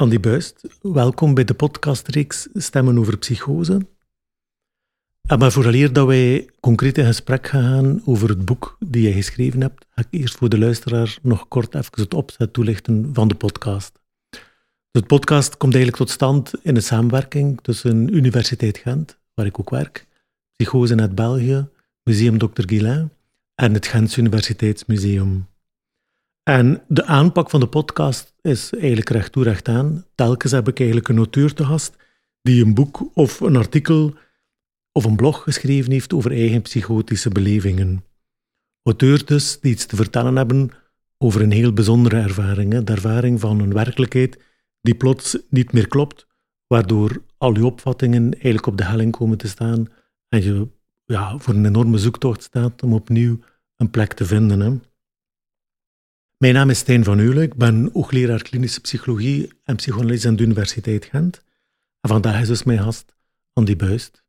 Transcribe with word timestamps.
Andy 0.00 0.20
Buist, 0.20 0.62
welkom 0.82 1.34
bij 1.34 1.44
de 1.44 1.54
podcastreeks 1.54 2.48
Stemmen 2.52 2.98
over 2.98 3.18
Psychose. 3.18 3.86
En 5.22 5.38
maar 5.38 5.52
vooraleer 5.52 5.92
dat 5.92 6.06
wij 6.06 6.48
concreet 6.60 6.98
in 6.98 7.04
gesprek 7.04 7.46
gaan 7.46 8.02
over 8.04 8.28
het 8.28 8.44
boek 8.44 8.76
die 8.78 9.02
jij 9.02 9.12
geschreven 9.12 9.60
hebt, 9.60 9.86
ga 9.90 10.02
ik 10.02 10.06
eerst 10.10 10.36
voor 10.36 10.48
de 10.48 10.58
luisteraar 10.58 11.18
nog 11.22 11.48
kort 11.48 11.74
even 11.74 12.02
het 12.02 12.14
opzet 12.14 12.52
toelichten 12.52 13.10
van 13.12 13.28
de 13.28 13.34
podcast. 13.34 13.92
De 14.90 15.02
podcast 15.02 15.56
komt 15.56 15.74
eigenlijk 15.74 16.04
tot 16.04 16.14
stand 16.14 16.52
in 16.62 16.76
een 16.76 16.82
samenwerking 16.82 17.60
tussen 17.62 18.14
Universiteit 18.14 18.78
Gent, 18.78 19.18
waar 19.34 19.46
ik 19.46 19.60
ook 19.60 19.70
werk, 19.70 20.06
Psychose 20.56 20.94
Net 20.94 21.14
België, 21.14 21.68
Museum 22.02 22.38
Dr. 22.38 22.62
Guillain 22.66 23.10
en 23.54 23.74
het 23.74 23.86
Gents 23.86 24.16
Universiteitsmuseum. 24.16 25.49
En 26.42 26.82
de 26.88 27.04
aanpak 27.04 27.50
van 27.50 27.60
de 27.60 27.68
podcast 27.68 28.34
is 28.40 28.72
eigenlijk 28.72 29.08
recht 29.08 29.32
toe 29.32 29.42
recht 29.42 29.68
aan. 29.68 30.04
Telkens 30.14 30.52
heb 30.52 30.68
ik 30.68 30.78
eigenlijk 30.78 31.08
een 31.08 31.16
auteur 31.16 31.54
te 31.54 31.64
gast 31.64 31.96
die 32.42 32.64
een 32.64 32.74
boek 32.74 33.10
of 33.14 33.40
een 33.40 33.56
artikel 33.56 34.14
of 34.92 35.04
een 35.04 35.16
blog 35.16 35.42
geschreven 35.42 35.92
heeft 35.92 36.12
over 36.12 36.30
eigen 36.32 36.62
psychotische 36.62 37.28
belevingen. 37.28 38.04
Auteurs 38.82 39.24
dus 39.24 39.60
die 39.60 39.72
iets 39.72 39.86
te 39.86 39.96
vertellen 39.96 40.36
hebben 40.36 40.70
over 41.18 41.42
een 41.42 41.52
heel 41.52 41.72
bijzondere 41.72 42.20
ervaring. 42.20 42.84
De 42.84 42.92
ervaring 42.92 43.40
van 43.40 43.60
een 43.60 43.72
werkelijkheid 43.72 44.38
die 44.80 44.94
plots 44.94 45.38
niet 45.48 45.72
meer 45.72 45.88
klopt, 45.88 46.26
waardoor 46.66 47.22
al 47.38 47.54
je 47.54 47.64
opvattingen 47.64 48.32
eigenlijk 48.32 48.66
op 48.66 48.76
de 48.76 48.84
helling 48.84 49.12
komen 49.12 49.38
te 49.38 49.48
staan 49.48 49.86
en 50.28 50.42
je 50.42 50.68
ja, 51.04 51.38
voor 51.38 51.54
een 51.54 51.66
enorme 51.66 51.98
zoektocht 51.98 52.42
staat 52.42 52.82
om 52.82 52.92
opnieuw 52.92 53.38
een 53.76 53.90
plek 53.90 54.12
te 54.12 54.24
vinden. 54.24 54.60
Hè? 54.60 54.89
Mijn 56.40 56.54
naam 56.54 56.70
is 56.70 56.78
Stijn 56.78 57.04
van 57.04 57.18
Eulen, 57.18 57.42
ik 57.42 57.54
ben 57.54 57.90
hoogleraar 57.92 58.42
klinische 58.42 58.80
psychologie 58.80 59.52
en 59.64 59.76
psychoanalyse 59.76 60.28
aan 60.28 60.36
de 60.36 60.42
Universiteit 60.42 61.04
Gent. 61.04 61.42
En 62.00 62.08
vandaag 62.08 62.40
is 62.40 62.48
dus 62.48 62.62
mijn 62.62 62.78
gast 62.78 63.14
Andy 63.52 63.76
Buist. 63.76 64.24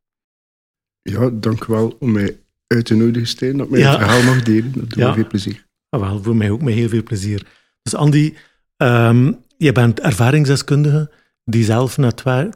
Ja, 1.01 1.29
dank 1.29 1.63
u 1.63 1.73
wel 1.73 1.95
om 1.99 2.11
mij 2.11 2.39
uit 2.67 2.85
te 2.85 2.95
nodigen, 2.95 3.27
Stijn, 3.27 3.57
dat 3.57 3.65
ik 3.65 3.71
mijn 3.71 3.83
verhaal 3.83 4.23
mag 4.23 4.43
delen. 4.43 4.71
Dat 4.71 4.89
doet 4.89 4.95
ja. 4.95 5.07
me 5.07 5.13
veel 5.13 5.27
plezier. 5.27 5.67
Ah, 5.89 5.99
wel, 5.99 6.23
voor 6.23 6.35
mij 6.35 6.49
ook 6.49 6.61
met 6.61 6.73
heel 6.73 6.89
veel 6.89 7.03
plezier. 7.03 7.47
Dus 7.81 7.95
Andy, 7.95 8.35
um, 8.77 9.43
je 9.57 9.71
bent 9.71 9.99
ervaringsdeskundige 9.99 11.11
die 11.43 11.63
zelf 11.63 11.97
na 11.97 12.11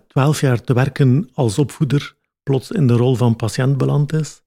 twaalf 0.08 0.42
jaar 0.42 0.62
te 0.62 0.74
werken 0.74 1.30
als 1.34 1.58
opvoeder 1.58 2.16
plots 2.44 2.72
in 2.72 2.88
de 2.88 2.94
rol 2.94 3.16
van 3.16 3.36
patiënt 3.36 3.78
beland 3.78 4.14
is. 4.14 4.42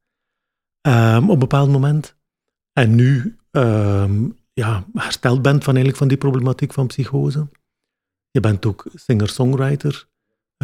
Um, 0.88 1.24
op 1.24 1.30
een 1.30 1.38
bepaald 1.38 1.70
moment. 1.70 2.16
En 2.72 2.94
nu 2.94 3.36
um, 3.50 4.37
ja, 4.58 4.84
hersteld 4.92 5.42
bent 5.42 5.64
van, 5.64 5.74
eigenlijk 5.74 5.96
van 5.96 6.08
die 6.08 6.16
problematiek 6.16 6.72
van 6.72 6.86
psychose. 6.86 7.48
Je 8.30 8.40
bent 8.40 8.66
ook 8.66 8.86
singer-songwriter, 8.94 10.08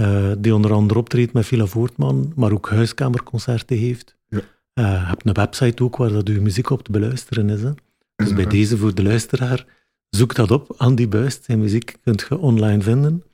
uh, 0.01 0.33
die 0.39 0.55
onder 0.55 0.73
andere 0.73 0.99
optreedt 0.99 1.33
met 1.33 1.47
Villa 1.47 1.67
Voortman, 1.67 2.33
maar 2.37 2.53
ook 2.53 2.71
huiskamerconcerten 2.71 3.77
heeft. 3.77 4.17
Ja. 4.29 4.39
Uh, 4.39 4.45
je 4.75 5.07
hebt 5.07 5.27
een 5.27 5.33
website 5.33 5.83
ook 5.83 5.97
waar 5.97 6.11
dat 6.11 6.29
uw 6.29 6.41
muziek 6.41 6.71
op 6.71 6.83
te 6.83 6.91
beluisteren 6.91 7.51
is. 7.51 7.63
Hè? 7.63 7.73
Dus 8.17 8.35
bij 8.35 8.47
deze 8.47 8.77
voor 8.77 8.95
de 8.95 9.03
luisteraar, 9.03 9.67
zoek 10.09 10.35
dat 10.35 10.51
op. 10.51 10.75
Andy 10.77 11.09
Buist, 11.09 11.45
zijn 11.45 11.61
muziek 11.61 11.97
kunt 12.03 12.27
je 12.29 12.39
online 12.39 12.83
vinden. 12.83 13.25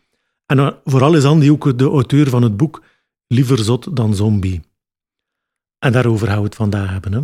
En 0.46 0.58
uh, 0.58 0.70
vooral 0.84 1.14
is 1.14 1.24
Andy 1.24 1.50
ook 1.50 1.78
de 1.78 1.84
auteur 1.84 2.28
van 2.28 2.42
het 2.42 2.56
boek 2.56 2.82
Liever 3.26 3.58
zot 3.58 3.96
dan 3.96 4.14
zombie. 4.14 4.60
En 5.78 5.92
daarover 5.92 6.26
gaan 6.26 6.38
we 6.38 6.44
het 6.44 6.54
vandaag 6.54 6.90
hebben. 6.90 7.12
Hè? 7.12 7.22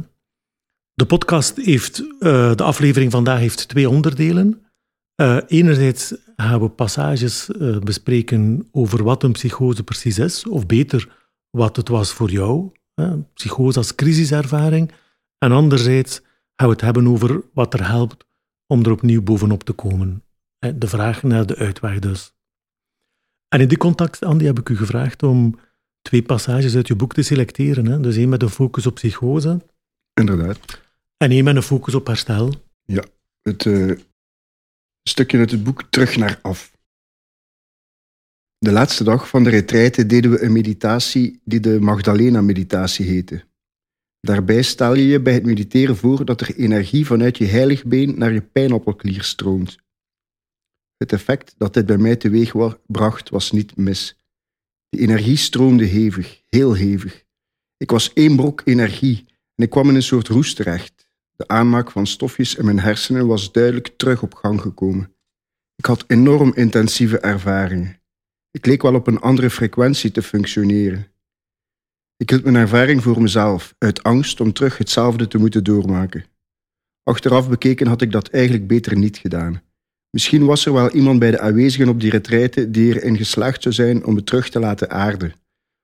De 0.97 1.06
podcast 1.06 1.56
heeft, 1.56 2.00
uh, 2.00 2.55
de 2.55 2.62
aflevering 2.62 3.12
vandaag 3.12 3.39
heeft 3.39 3.69
twee 3.69 3.89
onderdelen. 3.89 4.66
Uh, 5.20 5.38
enerzijds 5.47 6.14
gaan 6.36 6.61
we 6.61 6.69
passages 6.69 7.48
uh, 7.48 7.78
bespreken 7.78 8.69
over 8.70 9.03
wat 9.03 9.22
een 9.22 9.33
psychose 9.33 9.83
precies 9.83 10.19
is, 10.19 10.47
of 10.47 10.66
beter, 10.66 11.28
wat 11.50 11.77
het 11.77 11.88
was 11.88 12.12
voor 12.12 12.30
jou, 12.30 12.72
psychose 13.34 13.78
als 13.78 13.94
crisiservaring. 13.94 14.93
En 15.38 15.53
anderzijds 15.53 16.20
gaan 16.54 16.69
we 16.69 16.72
het 16.72 16.81
hebben 16.81 17.09
over 17.09 17.43
wat 17.54 17.75
er 17.75 17.88
helpt 17.88 18.26
om 18.66 18.84
er 18.84 18.91
opnieuw 18.91 19.22
bovenop 19.22 19.65
te 19.65 19.72
komen. 19.72 20.25
De 20.75 20.88
vraag 20.88 21.22
naar 21.22 21.47
de 21.47 21.56
uitweg 21.56 21.99
dus. 21.99 22.34
En 23.49 23.60
in 23.60 23.69
die 23.69 23.78
context, 23.78 24.25
Andy, 24.25 24.44
heb 24.44 24.59
ik 24.59 24.69
u 24.69 24.76
gevraagd 24.76 25.22
om 25.22 25.59
twee 26.03 26.22
passages 26.22 26.76
uit 26.76 26.87
je 26.87 26.97
boek 26.97 27.15
te 27.15 27.22
selecteren. 27.22 27.87
Hè? 27.87 28.00
Dus 28.00 28.16
één 28.16 28.28
met 28.28 28.43
een 28.43 28.49
focus 28.49 28.87
op 28.87 28.94
psychose. 28.94 29.60
Inderdaad. 30.15 30.84
En 31.16 31.31
één 31.31 31.44
met 31.44 31.56
een 31.56 31.62
focus 31.62 31.94
op 31.94 32.06
herstel. 32.06 32.53
Ja, 32.84 33.04
het 33.43 33.65
uh, 33.65 33.99
stukje 35.03 35.38
uit 35.38 35.50
het 35.50 35.65
boek 35.65 35.82
Terug 35.82 36.16
naar 36.16 36.38
af. 36.43 36.75
De 38.59 38.72
laatste 38.72 39.04
dag 39.04 39.28
van 39.28 39.44
de 39.44 39.50
retraite 39.50 40.06
deden 40.06 40.31
we 40.31 40.43
een 40.43 40.53
meditatie 40.53 41.41
die 41.44 41.60
de 41.60 41.81
Magdalena-meditatie 41.81 43.06
heette. 43.06 43.44
Daarbij 44.21 44.62
stel 44.62 44.94
je 44.94 45.06
je 45.06 45.21
bij 45.21 45.32
het 45.32 45.44
mediteren 45.44 45.97
voor 45.97 46.25
dat 46.25 46.41
er 46.41 46.56
energie 46.56 47.06
vanuit 47.06 47.38
je 47.38 47.44
heiligbeen 47.44 48.19
naar 48.19 48.32
je 48.32 48.43
pijnappelklier 48.43 49.22
stroomt. 49.22 49.78
Het 50.97 51.12
effect 51.12 51.55
dat 51.59 51.75
dit 51.75 51.87
bij 51.87 51.99
mij 51.99 52.16
teweeg 52.16 52.53
bracht 52.87 53.28
was 53.28 53.50
niet 53.53 53.76
mis. 53.76 54.16
De 54.88 54.99
energie 54.99 55.37
stroomde 55.37 55.84
hevig, 55.84 56.43
heel 56.47 56.75
hevig. 56.75 57.25
Ik 57.76 57.91
was 57.91 58.12
één 58.12 58.37
brok 58.37 58.62
energie 58.65 59.25
en 59.55 59.65
ik 59.65 59.71
kwam 59.71 59.88
in 59.88 59.94
een 59.94 60.03
soort 60.03 60.28
roest 60.28 60.56
terecht. 60.56 61.06
De 61.36 61.48
aanmaak 61.48 61.91
van 61.91 62.06
stofjes 62.06 62.54
in 62.54 62.64
mijn 62.64 62.80
hersenen 62.80 63.26
was 63.26 63.52
duidelijk 63.52 63.91
terug 63.97 64.22
op 64.22 64.34
gang 64.34 64.60
gekomen. 64.60 65.14
Ik 65.76 65.84
had 65.84 66.04
enorm 66.06 66.52
intensieve 66.54 67.19
ervaringen. 67.19 68.00
Ik 68.50 68.66
leek 68.66 68.82
wel 68.82 68.94
op 68.94 69.06
een 69.06 69.20
andere 69.20 69.50
frequentie 69.50 70.10
te 70.10 70.22
functioneren. 70.22 71.06
Ik 72.16 72.30
hield 72.30 72.42
mijn 72.42 72.54
ervaring 72.54 73.02
voor 73.02 73.22
mezelf, 73.22 73.75
uit 73.78 74.02
angst 74.02 74.41
om 74.41 74.52
terug 74.52 74.78
hetzelfde 74.78 75.28
te 75.28 75.38
moeten 75.38 75.64
doormaken. 75.64 76.25
Achteraf 77.02 77.48
bekeken 77.48 77.86
had 77.86 78.02
ik 78.02 78.12
dat 78.12 78.28
eigenlijk 78.28 78.66
beter 78.66 78.96
niet 78.96 79.16
gedaan. 79.16 79.62
Misschien 80.10 80.44
was 80.44 80.66
er 80.66 80.72
wel 80.72 80.91
iemand 80.91 81.19
bij 81.19 81.30
de 81.30 81.41
aanwezigen 81.41 81.88
op 81.88 82.00
die 82.00 82.10
retraite 82.10 82.70
die 82.70 82.94
erin 82.94 83.16
geslaagd 83.16 83.62
zou 83.62 83.75
zijn 83.75 84.04
om 84.04 84.14
me 84.14 84.25
terug 84.25 84.48
te 84.48 84.58
laten 84.58 84.91
aarden. 84.91 85.34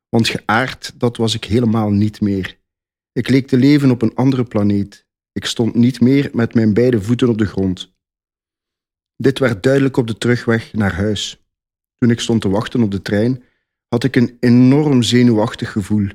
Want 0.09 0.29
geaard, 0.29 0.95
dat 0.99 1.17
was 1.17 1.35
ik 1.35 1.45
helemaal 1.45 1.91
niet 1.91 2.21
meer. 2.21 2.59
Ik 3.13 3.29
leek 3.29 3.47
te 3.47 3.57
leven 3.57 3.91
op 3.91 4.03
een 4.03 4.15
andere 4.15 4.45
planeet. 4.45 5.07
Ik 5.33 5.45
stond 5.45 5.75
niet 5.75 6.01
meer 6.01 6.31
met 6.33 6.55
mijn 6.55 6.75
beide 6.75 7.03
voeten 7.03 7.29
op 7.29 7.39
de 7.39 7.47
grond. 7.47 7.93
Dit 9.17 9.39
werd 9.39 9.63
duidelijk 9.63 9.97
op 9.97 10.07
de 10.07 10.19
terugweg 10.19 10.73
naar 10.73 10.95
huis. 10.95 11.45
Toen 11.99 12.11
ik 12.11 12.21
stond 12.21 12.41
te 12.41 12.49
wachten 12.49 12.83
op 12.83 12.91
de 12.91 13.03
trein, 13.03 13.43
had 13.89 14.05
ik 14.05 14.17
een 14.17 14.37
enorm 14.41 15.03
zenuwachtig 15.03 15.73
gevoel. 15.73 16.09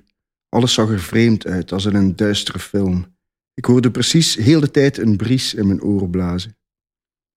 Alles 0.49 0.73
zag 0.73 0.89
er 0.89 0.99
vreemd 0.99 1.45
uit, 1.45 1.71
als 1.71 1.85
in 1.85 1.95
een 1.95 2.15
duistere 2.15 2.59
film. 2.59 3.15
Ik 3.53 3.65
hoorde 3.65 3.91
precies 3.91 4.35
heel 4.35 4.59
de 4.59 4.71
tijd 4.71 4.97
een 4.97 5.17
bries 5.17 5.53
in 5.53 5.67
mijn 5.67 5.81
oren 5.81 6.09
blazen. 6.09 6.57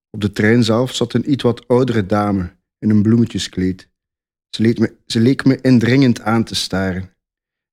Op 0.09 0.21
de 0.21 0.31
trein 0.31 0.63
zelf 0.63 0.95
zat 0.95 1.13
een 1.13 1.31
iets 1.31 1.43
wat 1.43 1.67
oudere 1.67 2.05
dame 2.05 2.55
in 2.79 2.89
een 2.89 3.01
bloemetjeskleed. 3.01 3.89
Ze 4.49 4.61
leek, 4.61 4.79
me, 4.79 4.95
ze 5.05 5.19
leek 5.19 5.45
me 5.45 5.61
indringend 5.61 6.21
aan 6.21 6.43
te 6.43 6.55
staren. 6.55 7.15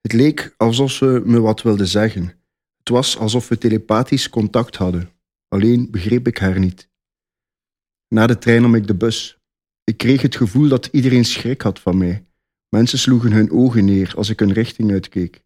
Het 0.00 0.12
leek 0.12 0.54
alsof 0.56 0.90
ze 0.90 1.22
me 1.24 1.40
wat 1.40 1.62
wilde 1.62 1.86
zeggen, 1.86 2.37
het 2.88 2.96
was 2.96 3.18
alsof 3.18 3.48
we 3.48 3.58
telepathisch 3.58 4.28
contact 4.28 4.76
hadden, 4.76 5.10
alleen 5.48 5.90
begreep 5.90 6.26
ik 6.26 6.38
haar 6.38 6.58
niet. 6.58 6.88
Na 8.08 8.26
de 8.26 8.38
trein 8.38 8.62
nam 8.62 8.74
ik 8.74 8.86
de 8.86 8.94
bus. 8.94 9.38
Ik 9.84 9.96
kreeg 9.96 10.22
het 10.22 10.36
gevoel 10.36 10.68
dat 10.68 10.86
iedereen 10.86 11.24
schrik 11.24 11.62
had 11.62 11.80
van 11.80 11.98
mij. 11.98 12.26
Mensen 12.68 12.98
sloegen 12.98 13.32
hun 13.32 13.50
ogen 13.50 13.84
neer 13.84 14.12
als 14.16 14.28
ik 14.28 14.40
een 14.40 14.52
richting 14.52 14.90
uitkeek. 14.90 15.44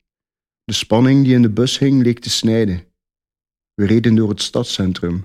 De 0.65 0.73
spanning 0.73 1.25
die 1.25 1.35
in 1.35 1.43
de 1.43 1.51
bus 1.51 1.79
hing 1.79 2.03
leek 2.03 2.19
te 2.19 2.31
snijden. 2.31 2.85
We 3.75 3.87
reden 3.87 4.15
door 4.15 4.29
het 4.29 4.43
stadscentrum. 4.43 5.25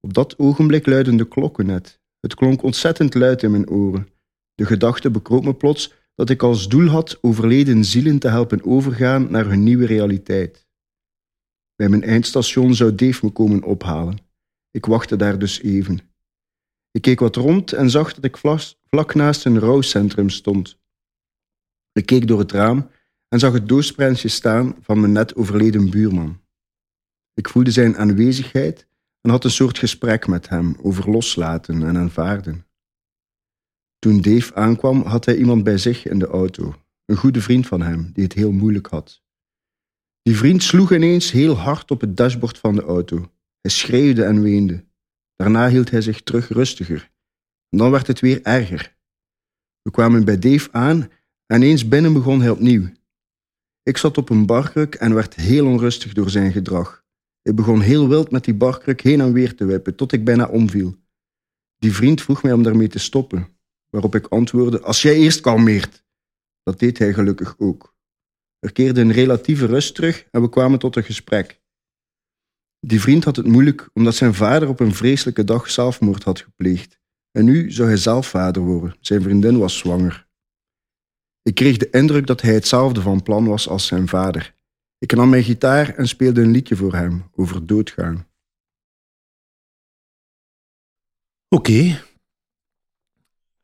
Op 0.00 0.14
dat 0.14 0.38
ogenblik 0.38 0.86
luidden 0.86 1.16
de 1.16 1.28
klokken 1.28 1.66
net. 1.66 2.00
Het 2.20 2.34
klonk 2.34 2.62
ontzettend 2.62 3.14
luid 3.14 3.42
in 3.42 3.50
mijn 3.50 3.70
oren. 3.70 4.08
De 4.54 4.64
gedachte 4.66 5.10
bekroop 5.10 5.44
me 5.44 5.54
plots 5.54 5.92
dat 6.14 6.30
ik 6.30 6.42
als 6.42 6.68
doel 6.68 6.88
had 6.88 7.18
overleden 7.20 7.84
zielen 7.84 8.18
te 8.18 8.28
helpen 8.28 8.64
overgaan 8.64 9.30
naar 9.30 9.46
hun 9.46 9.62
nieuwe 9.62 9.86
realiteit. 9.86 10.68
Bij 11.80 11.88
mijn 11.88 12.02
eindstation 12.02 12.74
zou 12.74 12.94
Dave 12.94 13.24
me 13.24 13.30
komen 13.32 13.62
ophalen. 13.62 14.18
Ik 14.70 14.86
wachtte 14.86 15.16
daar 15.16 15.38
dus 15.38 15.60
even. 15.60 16.00
Ik 16.90 17.02
keek 17.02 17.20
wat 17.20 17.36
rond 17.36 17.72
en 17.72 17.90
zag 17.90 18.14
dat 18.14 18.24
ik 18.24 18.36
vlak 18.36 19.14
naast 19.14 19.44
een 19.44 19.58
rouwcentrum 19.58 20.28
stond. 20.28 20.78
Ik 21.92 22.06
keek 22.06 22.26
door 22.26 22.38
het 22.38 22.52
raam 22.52 22.90
en 23.28 23.38
zag 23.38 23.52
het 23.52 23.68
doosprensje 23.68 24.28
staan 24.28 24.76
van 24.80 25.00
mijn 25.00 25.12
net 25.12 25.34
overleden 25.34 25.90
buurman. 25.90 26.40
Ik 27.34 27.48
voelde 27.48 27.70
zijn 27.70 27.96
aanwezigheid 27.96 28.86
en 29.20 29.30
had 29.30 29.44
een 29.44 29.50
soort 29.50 29.78
gesprek 29.78 30.26
met 30.26 30.48
hem 30.48 30.76
over 30.82 31.10
loslaten 31.10 31.82
en 31.82 31.96
aanvaarden. 31.96 32.66
Toen 33.98 34.20
Dave 34.20 34.54
aankwam, 34.54 35.02
had 35.02 35.24
hij 35.24 35.36
iemand 35.36 35.64
bij 35.64 35.78
zich 35.78 36.06
in 36.06 36.18
de 36.18 36.26
auto, 36.26 36.74
een 37.04 37.16
goede 37.16 37.40
vriend 37.40 37.66
van 37.66 37.82
hem 37.82 38.10
die 38.12 38.24
het 38.24 38.32
heel 38.32 38.52
moeilijk 38.52 38.86
had. 38.86 39.22
Die 40.30 40.38
vriend 40.38 40.62
sloeg 40.62 40.92
ineens 40.92 41.30
heel 41.30 41.54
hard 41.54 41.90
op 41.90 42.00
het 42.00 42.16
dashboard 42.16 42.58
van 42.58 42.74
de 42.74 42.82
auto. 42.82 43.30
Hij 43.60 43.70
schreeuwde 43.70 44.24
en 44.24 44.42
weende. 44.42 44.84
Daarna 45.36 45.68
hield 45.68 45.90
hij 45.90 46.00
zich 46.00 46.22
terug 46.22 46.48
rustiger. 46.48 47.10
Dan 47.68 47.90
werd 47.90 48.06
het 48.06 48.20
weer 48.20 48.42
erger. 48.42 48.96
We 49.82 49.90
kwamen 49.90 50.24
bij 50.24 50.38
Dave 50.38 50.72
aan 50.72 51.10
en 51.46 51.62
eens 51.62 51.88
binnen 51.88 52.12
begon 52.12 52.40
hij 52.40 52.50
opnieuw. 52.50 52.88
Ik 53.82 53.96
zat 53.96 54.18
op 54.18 54.30
een 54.30 54.46
barkruk 54.46 54.94
en 54.94 55.14
werd 55.14 55.34
heel 55.34 55.66
onrustig 55.66 56.12
door 56.12 56.30
zijn 56.30 56.52
gedrag. 56.52 57.04
Ik 57.42 57.54
begon 57.54 57.80
heel 57.80 58.08
wild 58.08 58.30
met 58.30 58.44
die 58.44 58.54
barkruk 58.54 59.00
heen 59.00 59.20
en 59.20 59.32
weer 59.32 59.54
te 59.54 59.64
wippen, 59.64 59.94
tot 59.94 60.12
ik 60.12 60.24
bijna 60.24 60.48
omviel. 60.48 60.96
Die 61.78 61.92
vriend 61.92 62.22
vroeg 62.22 62.42
mij 62.42 62.52
om 62.52 62.62
daarmee 62.62 62.88
te 62.88 62.98
stoppen, 62.98 63.48
waarop 63.88 64.14
ik 64.14 64.26
antwoordde: 64.26 64.80
Als 64.80 65.02
jij 65.02 65.16
eerst 65.16 65.40
kalmeert. 65.40 66.04
Dat 66.62 66.78
deed 66.78 66.98
hij 66.98 67.12
gelukkig 67.12 67.54
ook. 67.58 67.98
Er 68.60 68.72
keerde 68.72 69.00
een 69.00 69.12
relatieve 69.12 69.66
rust 69.66 69.94
terug 69.94 70.26
en 70.30 70.40
we 70.40 70.48
kwamen 70.48 70.78
tot 70.78 70.96
een 70.96 71.04
gesprek. 71.04 71.60
Die 72.80 73.00
vriend 73.00 73.24
had 73.24 73.36
het 73.36 73.46
moeilijk 73.46 73.90
omdat 73.92 74.14
zijn 74.14 74.34
vader 74.34 74.68
op 74.68 74.80
een 74.80 74.94
vreselijke 74.94 75.44
dag 75.44 75.70
zelfmoord 75.70 76.22
had 76.22 76.40
gepleegd. 76.40 77.00
En 77.30 77.44
nu 77.44 77.70
zou 77.70 77.88
hij 77.88 77.96
zelf 77.96 78.26
vader 78.26 78.62
worden. 78.62 78.96
Zijn 79.00 79.22
vriendin 79.22 79.58
was 79.58 79.78
zwanger. 79.78 80.28
Ik 81.42 81.54
kreeg 81.54 81.76
de 81.76 81.90
indruk 81.90 82.26
dat 82.26 82.40
hij 82.40 82.54
hetzelfde 82.54 83.00
van 83.00 83.22
plan 83.22 83.46
was 83.46 83.68
als 83.68 83.86
zijn 83.86 84.08
vader. 84.08 84.54
Ik 84.98 85.14
nam 85.14 85.28
mijn 85.28 85.42
gitaar 85.42 85.94
en 85.94 86.08
speelde 86.08 86.42
een 86.42 86.50
liedje 86.50 86.76
voor 86.76 86.94
hem 86.94 87.30
over 87.34 87.66
doodgaan. 87.66 88.28
Oké. 91.48 91.70
Okay. 91.70 92.02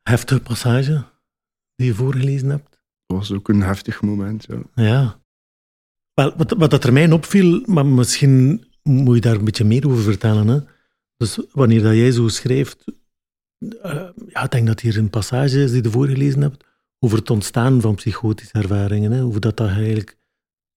Heftige 0.03 0.41
passage 0.41 1.05
die 1.75 1.87
je 1.87 1.93
voorgelezen 1.93 2.49
hebt. 2.49 2.76
Dat 3.07 3.17
was 3.17 3.31
ook 3.31 3.49
een 3.49 3.61
heftig 3.61 4.01
moment, 4.01 4.45
ja. 4.49 4.83
Ja. 4.83 5.21
Wel, 6.13 6.33
wat, 6.37 6.51
wat 6.57 6.69
dat 6.69 6.83
er 6.83 6.93
mij 6.93 7.11
opviel, 7.11 7.63
maar 7.65 7.85
misschien 7.85 8.65
moet 8.83 9.15
je 9.15 9.21
daar 9.21 9.35
een 9.35 9.45
beetje 9.45 9.63
meer 9.63 9.87
over 9.87 10.03
vertellen. 10.03 10.47
Hè? 10.47 10.59
Dus 11.17 11.39
wanneer 11.51 11.81
dat 11.81 11.93
jij 11.93 12.11
zo 12.11 12.27
schrijft, 12.27 12.83
uh, 13.59 14.09
ja, 14.27 14.43
ik 14.43 14.51
denk 14.51 14.67
dat 14.67 14.79
hier 14.79 14.97
een 14.97 15.09
passage 15.09 15.63
is 15.63 15.71
die 15.71 15.83
je 15.83 15.89
voorgelezen 15.89 16.41
hebt, 16.41 16.63
over 16.99 17.17
het 17.17 17.29
ontstaan 17.29 17.81
van 17.81 17.95
psychotische 17.95 18.53
ervaringen. 18.53 19.11
Hè? 19.11 19.23
Over 19.23 19.41
dat 19.41 19.57
dat 19.57 19.67
eigenlijk 19.67 20.17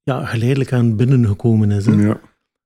ja, 0.02 0.24
geleidelijk 0.24 0.72
aan 0.72 0.96
binnengekomen 0.96 1.70
is. 1.70 1.86
Hè? 1.86 1.92
Ja. 1.92 2.20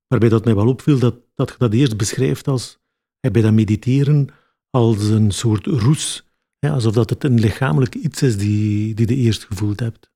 Waarbij 0.07 0.29
dat 0.29 0.45
mij 0.45 0.55
wel 0.55 0.69
opviel 0.69 0.99
dat, 0.99 1.15
dat 1.35 1.51
je 1.51 1.55
dat 1.59 1.73
eerst 1.73 1.97
beschrijft 1.97 2.49
als, 2.49 2.79
bij 3.21 3.43
dat 3.43 3.53
mediteren, 3.53 4.29
als 4.71 5.09
een 5.09 5.31
soort 5.31 5.67
roes. 5.67 6.25
Ja, 6.65 6.73
alsof 6.73 6.93
dat 6.93 7.11
het 7.11 7.25
een 7.25 7.41
lichamelijk 7.41 7.95
iets 7.95 8.23
is 8.23 8.37
die, 8.37 8.95
die 8.95 9.09
je 9.09 9.17
eerst 9.17 9.45
gevoeld 9.45 9.81
hebt. 9.81 10.11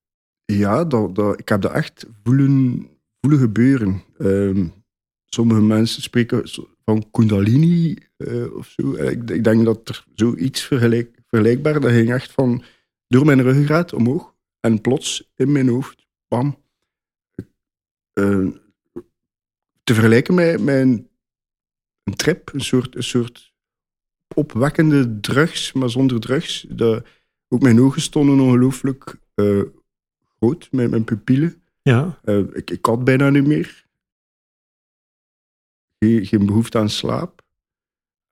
Ja, 0.44 0.84
dat, 0.84 1.14
dat, 1.14 1.38
ik 1.40 1.48
heb 1.48 1.60
dat 1.60 1.72
echt 1.72 2.06
voelen, 2.22 2.86
voelen 3.20 3.40
gebeuren. 3.40 4.02
Ehm, 4.18 4.66
sommige 5.24 5.60
mensen 5.60 6.02
spreken 6.02 6.48
van 6.84 7.10
kundalini 7.10 7.98
uh, 8.16 8.54
of 8.54 8.68
zo. 8.68 8.94
Eh, 8.94 9.10
ik, 9.10 9.30
ik, 9.30 9.44
denk 9.44 9.64
dat 9.64 9.88
er 9.88 10.04
zoiets 10.14 10.62
vergelijk, 10.62 11.18
vergelijkbaar, 11.26 11.80
dat 11.80 11.90
ging 11.90 12.12
echt 12.12 12.30
van 12.30 12.62
door 13.08 13.24
mijn 13.24 13.42
ruggengraat 13.42 13.92
omhoog 13.92 14.34
en 14.60 14.80
plots 14.80 15.30
in 15.34 15.52
mijn 15.52 15.68
hoofd, 15.68 16.06
bam. 16.28 16.62
Uh, 18.14 18.48
te 19.84 19.94
vergelijken 19.94 20.34
met, 20.34 20.60
een, 20.60 21.08
een, 22.02 22.14
trip, 22.16 22.50
een 22.52 22.60
soort, 22.60 22.96
een 22.96 23.02
soort 23.02 23.52
opwekkende 24.34 25.20
drugs, 25.20 25.72
maar 25.72 25.90
zonder 25.90 26.20
drugs. 26.20 26.66
De, 26.69 27.02
ook 27.48 27.62
mijn 27.62 27.80
ogen 27.80 28.00
stonden 28.00 28.40
ongelooflijk 28.40 29.16
uh, 29.34 29.62
groot, 30.38 30.69
met 30.70 30.90
mijn 30.90 31.04
pupillen. 31.04 31.62
Ja. 31.82 32.19
Uh, 32.25 32.38
ik, 32.52 32.70
ik 32.70 32.84
had 32.84 33.04
bijna 33.04 33.30
niet 33.30 33.46
meer. 33.46 33.86
Geen, 35.98 36.26
geen 36.26 36.46
behoefte 36.46 36.78
aan 36.78 36.90
slaap. 36.90 37.42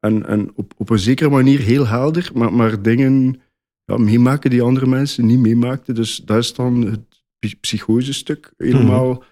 En, 0.01 0.27
en 0.27 0.53
op, 0.55 0.75
op 0.77 0.91
een 0.91 0.99
zekere 0.99 1.31
manier 1.31 1.61
heel 1.61 1.87
helder, 1.87 2.31
maar, 2.35 2.53
maar 2.53 2.83
dingen 2.83 3.41
ja, 3.85 3.97
meemaken 3.97 4.51
die 4.51 4.63
andere 4.63 4.87
mensen 4.87 5.27
niet 5.27 5.39
meemaakten. 5.39 5.95
Dus 5.95 6.17
dat 6.17 6.39
is 6.39 6.55
dan 6.55 6.83
het 6.83 7.25
psychose-stuk. 7.61 8.53
Helemaal 8.57 9.13
mm 9.13 9.23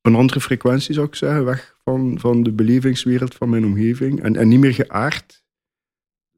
op 0.00 0.06
een 0.06 0.18
andere 0.18 0.40
frequentie, 0.40 0.94
zou 0.94 1.06
ik 1.06 1.14
zeggen. 1.14 1.44
Weg 1.44 1.76
van, 1.84 2.18
van 2.18 2.42
de 2.42 2.52
belevingswereld 2.52 3.34
van 3.34 3.48
mijn 3.48 3.64
omgeving. 3.64 4.22
En, 4.22 4.36
en 4.36 4.48
niet 4.48 4.60
meer 4.60 4.74
geaard. 4.74 5.39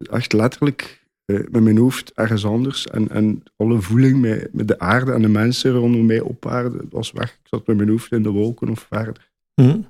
Echt 0.08 0.32
letterlijk 0.32 1.06
eh, 1.24 1.36
met 1.50 1.62
mijn 1.62 1.78
hoofd 1.78 2.12
ergens 2.14 2.44
anders. 2.44 2.86
En, 2.86 3.08
en 3.08 3.42
alle 3.56 3.80
voeling 3.80 4.20
met, 4.20 4.52
met 4.52 4.68
de 4.68 4.78
aarde 4.78 5.12
en 5.12 5.22
de 5.22 5.28
mensen 5.28 5.72
rondom 5.72 6.06
mij 6.06 6.20
op 6.20 6.46
aarde 6.46 6.84
was 6.90 7.12
weg. 7.12 7.30
Ik 7.30 7.48
zat 7.48 7.66
met 7.66 7.76
mijn 7.76 7.88
hoofd 7.88 8.12
in 8.12 8.22
de 8.22 8.30
wolken 8.30 8.68
of 8.68 8.86
verder. 8.90 9.30
Mm 9.54 9.86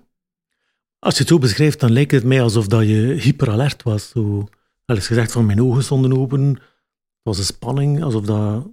Als 0.99 1.15
je 1.15 1.21
het 1.21 1.29
zo 1.29 1.39
beschrijft, 1.39 1.81
dan 1.81 1.93
lijkt 1.93 2.11
het 2.11 2.25
mij 2.25 2.43
alsof 2.43 2.67
dat 2.67 2.83
je 2.83 3.17
hyperalert 3.21 3.83
was. 3.83 4.09
Zo, 4.09 4.49
gezegd 4.87 5.33
van 5.33 5.47
mijn 5.47 5.63
ogen 5.63 5.83
stonden 5.83 6.19
open 6.19 6.57
was 7.23 7.39
een 7.39 7.45
spanning, 7.45 8.03
alsof 8.03 8.25
dat 8.25 8.67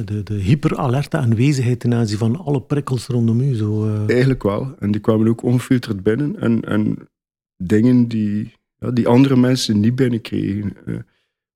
de, 0.00 0.22
de 0.22 0.34
hyperalerte 0.34 1.16
aanwezigheid 1.16 1.80
ten 1.80 1.94
aanzien 1.94 2.18
van 2.18 2.36
alle 2.36 2.62
prikkels 2.62 3.06
rondom 3.06 3.40
u. 3.40 3.54
Zo, 3.54 3.86
uh... 3.86 4.08
Eigenlijk 4.08 4.42
wel. 4.42 4.74
En 4.78 4.90
die 4.90 5.00
kwamen 5.00 5.28
ook 5.28 5.42
ongefilterd 5.42 6.02
binnen. 6.02 6.40
En, 6.40 6.62
en 6.62 7.08
dingen 7.56 8.08
die, 8.08 8.52
ja, 8.82 8.90
die 8.90 9.08
andere 9.08 9.36
mensen 9.36 9.80
niet 9.80 9.94
binnenkregen. 9.94 10.76
Uh, 10.86 10.98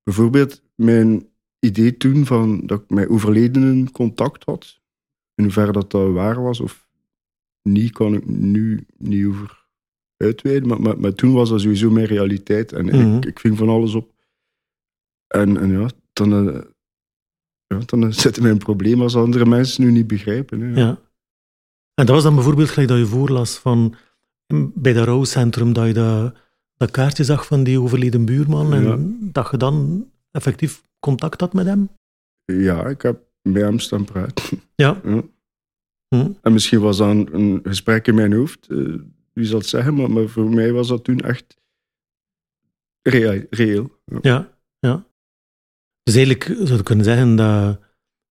bijvoorbeeld 0.02 0.62
mijn 0.74 1.28
idee 1.58 1.96
toen 1.96 2.26
van 2.26 2.66
dat 2.66 2.80
ik 2.80 2.90
met 2.90 3.08
overledenen 3.08 3.90
contact 3.90 4.44
had. 4.44 4.80
In 5.34 5.44
hoeverre 5.44 5.72
dat 5.72 5.90
dat 5.90 6.12
waar 6.12 6.42
was 6.42 6.60
of 6.60 6.88
niet, 7.62 7.92
kan 7.92 8.14
ik 8.14 8.26
nu 8.26 8.86
niet 8.96 9.26
over 9.26 9.66
uitweiden. 10.16 10.68
Maar, 10.68 10.80
maar, 10.80 11.00
maar 11.00 11.14
toen 11.14 11.32
was 11.32 11.48
dat 11.48 11.60
sowieso 11.60 11.90
mijn 11.90 12.06
realiteit. 12.06 12.72
En 12.72 12.84
mm 12.84 12.90
-hmm. 12.90 13.16
ik, 13.16 13.24
ik 13.24 13.38
ving 13.38 13.58
van 13.58 13.68
alles 13.68 13.94
op. 13.94 14.14
En, 15.26 15.56
en 15.56 15.70
ja, 15.70 15.90
dan, 16.12 16.48
uh, 16.48 16.62
ja, 17.66 17.78
dan 17.86 18.12
zit 18.22 18.40
mij 18.40 18.50
een 18.50 18.58
probleem 18.58 19.02
als 19.02 19.16
andere 19.16 19.46
mensen 19.46 19.84
nu 19.84 19.90
niet 19.90 20.06
begrijpen. 20.06 20.60
Hè. 20.60 20.80
Ja. 20.80 21.00
En 21.94 22.06
dat 22.06 22.14
was 22.14 22.22
dan 22.22 22.34
bijvoorbeeld 22.34 22.68
gelijk 22.68 22.88
dat 22.88 22.98
je 22.98 23.06
voorlas 23.06 23.58
van 23.58 23.94
bij 24.74 24.92
dat 24.92 25.06
rouwcentrum, 25.06 25.72
dat 25.72 25.86
je 25.86 25.92
dat, 25.92 26.36
dat 26.76 26.90
kaartje 26.90 27.24
zag 27.24 27.46
van 27.46 27.64
die 27.64 27.80
overleden 27.80 28.24
buurman 28.24 28.72
en 28.72 28.82
ja. 28.82 28.96
dat 29.32 29.50
je 29.50 29.56
dan 29.56 30.06
effectief 30.30 30.82
contact 30.98 31.40
had 31.40 31.52
met 31.52 31.66
hem? 31.66 31.88
Ja, 32.44 32.86
ik 32.86 33.02
heb 33.02 33.20
met 33.42 33.62
hem 33.62 33.78
staan 33.78 34.04
praten. 34.04 34.60
Ja. 34.74 35.00
ja. 35.04 35.22
Hm. 36.08 36.30
En 36.42 36.52
misschien 36.52 36.80
was 36.80 36.96
dat 36.96 37.08
een, 37.08 37.34
een 37.34 37.60
gesprek 37.62 38.06
in 38.06 38.14
mijn 38.14 38.32
hoofd, 38.32 38.66
uh, 38.70 38.94
wie 39.32 39.44
zal 39.44 39.58
het 39.58 39.68
zeggen, 39.68 39.94
maar, 39.94 40.10
maar, 40.10 40.28
voor 40.28 40.50
mij 40.50 40.72
was 40.72 40.88
dat 40.88 41.04
toen 41.04 41.20
echt 41.20 41.56
reëel. 43.02 43.42
reëel. 43.50 43.90
Ja. 44.04 44.18
ja, 44.22 44.50
ja. 44.78 45.04
Dus 46.02 46.14
eigenlijk 46.14 46.44
zou 46.44 46.76
je 46.76 46.82
kunnen 46.82 47.04
zeggen 47.04 47.36
dat 47.36 47.80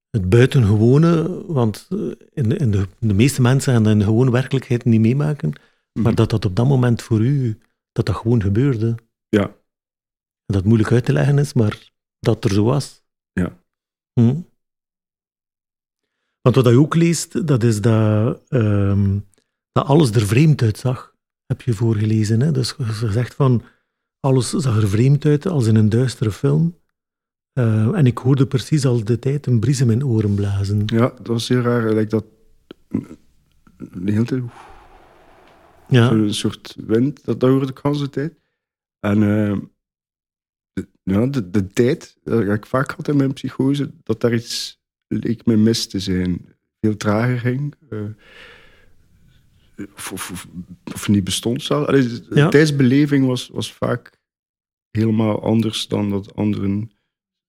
het 0.09 0.29
buitengewone, 0.29 1.43
want 1.45 1.87
in 2.33 2.49
de, 2.49 2.55
in 2.55 2.71
de, 2.71 2.87
de 2.99 3.13
meeste 3.13 3.41
mensen 3.41 3.73
gaan 3.73 3.83
dat 3.83 3.91
in 3.91 3.99
de 3.99 4.05
gewone 4.05 4.31
werkelijkheid 4.31 4.85
niet 4.85 5.01
meemaken, 5.01 5.49
maar 5.93 6.03
Mhm. 6.03 6.15
dat 6.15 6.29
dat 6.29 6.45
op 6.45 6.55
dat 6.55 6.67
moment 6.67 7.01
voor 7.01 7.19
u, 7.19 7.57
dat 7.95 8.05
dat 8.05 8.15
gewoon 8.15 8.41
gebeurde. 8.41 8.95
Ja, 9.29 9.43
En 10.45 10.53
dat 10.53 10.63
moeilijk 10.63 10.91
uit 10.91 11.05
te 11.05 11.13
leggen 11.13 11.37
is, 11.37 11.53
maar 11.53 11.91
dat 12.19 12.43
er 12.43 12.53
zo 12.53 12.63
was. 12.63 13.03
Ja. 13.31 13.57
Hm. 14.13 14.41
Want 16.41 16.55
wat 16.55 16.65
je 16.65 16.79
ook 16.79 16.95
leest, 16.95 17.47
dat 17.47 17.63
is 17.63 17.81
dat, 17.81 18.41
ehm, 18.47 19.19
dat 19.71 19.85
alles 19.85 20.11
er 20.11 20.25
vreemd 20.25 20.61
uitzag, 20.61 21.15
heb 21.45 21.61
je 21.61 21.73
voorgelezen. 21.73 22.41
Hè? 22.41 22.51
Dus 22.51 22.75
je 22.77 23.11
zegt 23.11 23.33
van, 23.33 23.63
alles 24.19 24.49
zag 24.49 24.81
er 24.81 24.89
vreemd 24.89 25.25
uit 25.25 25.45
als 25.47 25.67
in 25.67 25.75
een 25.75 25.89
duistere 25.89 26.31
film. 26.31 26.77
Uh, 27.59 27.97
en 27.97 28.05
ik 28.05 28.17
hoorde 28.17 28.47
precies 28.47 28.85
al 28.85 29.03
de 29.03 29.19
tijd 29.19 29.47
een 29.47 29.59
bries 29.59 29.79
in 29.79 29.87
mijn 29.87 30.05
oren 30.05 30.35
blazen. 30.35 30.83
ja, 30.85 31.07
dat 31.17 31.27
was 31.27 31.47
heel 31.47 31.61
raar. 31.61 31.93
Like 31.93 32.09
dat, 32.09 32.25
de 33.77 34.11
hele 34.11 34.25
tijd, 34.25 34.43
Ja, 35.89 36.07
zo'n 36.07 36.33
soort 36.33 36.75
wind, 36.87 37.23
dat, 37.25 37.39
ik 37.43 37.67
de 37.67 37.73
hele 37.81 38.09
tijd. 38.09 38.33
En 38.99 39.23
eh, 39.23 39.57
de, 40.73 40.87
ja, 41.03 41.25
de, 41.25 41.49
de 41.49 41.67
tijd, 41.67 42.17
dat 42.23 42.41
ik 42.43 42.65
vaak 42.65 42.91
had 42.91 43.07
in 43.07 43.17
mijn 43.17 43.33
psychose, 43.33 43.91
dat 44.03 44.21
daar 44.21 44.33
iets 44.33 44.79
leek 45.07 45.45
me 45.45 45.55
mis 45.55 45.87
te 45.87 45.99
zijn. 45.99 46.53
Veel 46.79 46.97
trager 46.97 47.39
ging. 47.39 47.75
eh, 47.89 48.03
of, 49.95 50.11
of, 50.11 50.31
of, 50.31 50.47
of 50.93 51.07
niet 51.07 51.23
bestond 51.23 51.63
zelf. 51.63 51.87
Allee, 51.87 52.07
de 52.07 52.25
Ja. 52.35 52.49
tijdsbeleving 52.49 53.25
was, 53.25 53.47
was 53.47 53.73
vaak 53.73 54.19
helemaal 54.91 55.41
anders 55.43 55.87
dan 55.87 56.09
dat 56.09 56.35
anderen 56.35 56.91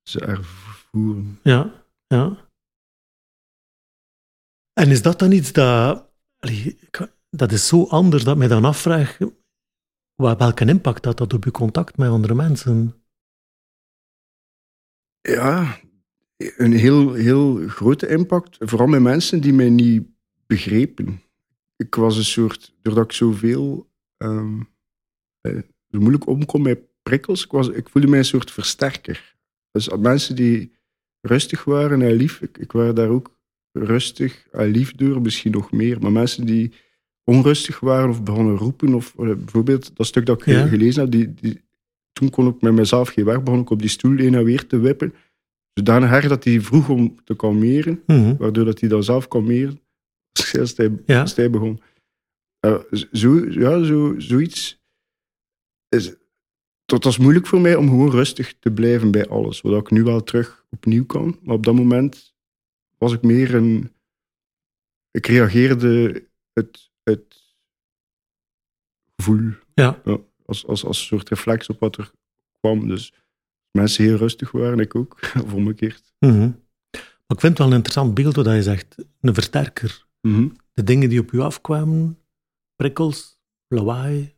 ze 0.02 0.21
ervoeren. 0.21 1.38
ja, 1.43 1.85
ja. 2.07 2.49
En 4.73 4.90
is 4.90 5.02
dat 5.02 5.19
dan 5.19 5.33
iets 5.33 5.52
dat... 5.52 6.11
allee, 6.38 6.76
ik- 6.81 7.14
dat 7.37 7.52
is 7.52 7.66
zo 7.66 7.85
anders 7.85 8.25
dat 8.25 8.33
ik 8.33 8.38
mij 8.38 8.49
dan 8.49 8.64
afvraag 8.64 9.19
welke 10.16 10.66
impact 10.66 11.02
dat 11.02 11.19
dat 11.19 11.33
op 11.33 11.45
je 11.45 11.50
contact 11.50 11.97
met 11.97 12.11
andere 12.11 12.35
mensen. 12.35 12.95
Ja, 15.21 15.81
een 16.37 16.73
heel, 16.73 17.12
heel 17.12 17.69
grote 17.69 18.09
impact. 18.09 18.57
Vooral 18.59 18.87
met 18.87 19.00
mensen 19.00 19.40
die 19.40 19.52
mij 19.52 19.71
niet 19.71 20.09
begrepen. 20.47 21.21
Ik 21.76 21.95
was 21.95 22.16
een 22.16 22.25
soort, 22.25 22.75
doordat 22.83 23.05
ik 23.05 23.12
zoveel 23.12 23.90
eh, 24.16 24.47
moeilijk 25.88 26.26
omkom 26.26 26.62
met 26.62 26.81
prikkels. 27.02 27.45
Ik, 27.45 27.50
was, 27.50 27.69
ik 27.69 27.88
voelde 27.88 28.09
mij 28.09 28.19
een 28.19 28.25
soort 28.25 28.50
versterker. 28.50 29.37
Dus 29.71 29.88
mensen 29.88 30.37
die 30.37 30.73
rustig 31.21 31.64
waren 31.64 32.02
en 32.02 32.12
lief, 32.12 32.40
ik, 32.40 32.59
ik 32.59 32.73
was 32.73 32.95
daar 32.95 33.09
ook 33.09 33.38
rustig 33.73 34.47
en 34.50 34.66
lief 34.66 34.95
door, 34.95 35.21
misschien 35.21 35.52
nog 35.52 35.73
meer. 35.73 36.00
Maar 36.00 36.12
mensen 36.12 36.47
die 36.47 36.73
onrustig 37.30 37.80
waren 37.80 38.09
of 38.11 38.23
begonnen 38.23 38.56
roepen, 38.56 38.95
of 38.95 39.14
eh, 39.18 39.35
bijvoorbeeld 39.35 39.97
dat 39.97 40.06
stuk 40.06 40.26
dat 40.26 40.40
ik 40.40 40.47
Ja. 40.47 40.66
gelezen 40.66 41.02
heb, 41.02 41.11
die, 41.11 41.35
die, 41.35 41.61
toen 42.12 42.30
kon 42.30 42.47
ik 42.49 42.61
met 42.61 42.73
mezelf 42.73 43.09
geen 43.09 43.25
weg, 43.25 43.42
begon 43.42 43.61
ik 43.61 43.71
op 43.71 43.80
die 43.80 43.88
stoel 43.88 44.16
heen 44.16 44.35
en 44.35 44.45
weer 44.45 44.66
te 44.66 44.78
wippen. 44.78 45.14
Zodanig 45.75 46.11
erg 46.11 46.28
dat 46.28 46.45
hij 46.45 46.61
vroeg 46.61 46.88
om 46.88 47.25
te 47.25 47.37
kalmeren, 47.37 48.02
Mhm. 48.06 48.37
waardoor 48.37 48.64
dat 48.64 48.80
hij 48.80 48.88
dan 48.88 49.02
zelf 49.04 49.28
kalmeerde 49.28 49.78
als 50.59 50.76
hij, 50.76 50.92
Ja. 51.06 51.21
als 51.21 51.35
hij 51.37 51.50
begon. 51.50 51.80
Eh, 52.61 52.78
zo, 53.12 53.50
ja, 53.50 53.83
zo, 53.85 54.14
zoiets 54.18 54.80
is... 55.88 56.14
Het 56.87 57.04
was 57.04 57.18
moeilijk 57.18 57.47
voor 57.47 57.61
mij 57.61 57.75
om 57.76 57.88
gewoon 57.88 58.11
rustig 58.11 58.54
te 58.59 58.71
blijven 58.71 59.11
bij 59.11 59.28
alles, 59.28 59.61
wat 59.61 59.80
ik 59.80 59.90
nu 59.90 60.02
wel 60.02 60.23
terug 60.23 60.64
opnieuw 60.71 61.04
kan. 61.06 61.38
Maar 61.42 61.54
op 61.54 61.64
dat 61.64 61.75
moment 61.75 62.35
was 62.99 63.12
ik 63.12 63.23
meer 63.23 63.54
een... 63.54 63.90
Ik 65.11 65.26
reageerde 65.26 66.25
het, 66.52 66.90
het 67.11 67.55
gevoel 69.17 69.51
Ja. 69.75 70.01
als, 70.45 70.67
als, 70.67 70.85
als 70.85 70.99
een 70.99 71.05
soort 71.05 71.29
reflex 71.29 71.69
op 71.69 71.81
wat 71.81 71.97
er 71.97 72.11
kwam. 72.61 72.89
Dus 72.89 73.13
mensen 73.71 74.05
heel 74.05 74.17
rustig 74.17 74.51
waren, 74.51 74.79
ik 74.79 74.95
ook, 74.95 75.19
omgekeerd. 75.55 76.13
Mhm. 76.19 76.51
Maar 77.27 77.37
ik 77.37 77.41
vind 77.41 77.53
het 77.53 77.59
wel 77.59 77.67
een 77.67 77.75
interessant 77.75 78.15
beeld 78.15 78.37
wat 78.37 78.47
je 78.47 78.63
zegt. 78.63 78.95
Een 79.21 79.35
versterker. 79.35 80.05
De 80.73 80.83
dingen 80.85 81.09
die 81.09 81.21
op 81.21 81.33
u 81.33 81.41
afkwamen, 81.41 82.19
prikkels, 82.77 83.39
lawaai, 83.69 84.35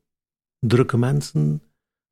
drukke 0.59 0.97
mensen, 0.99 1.63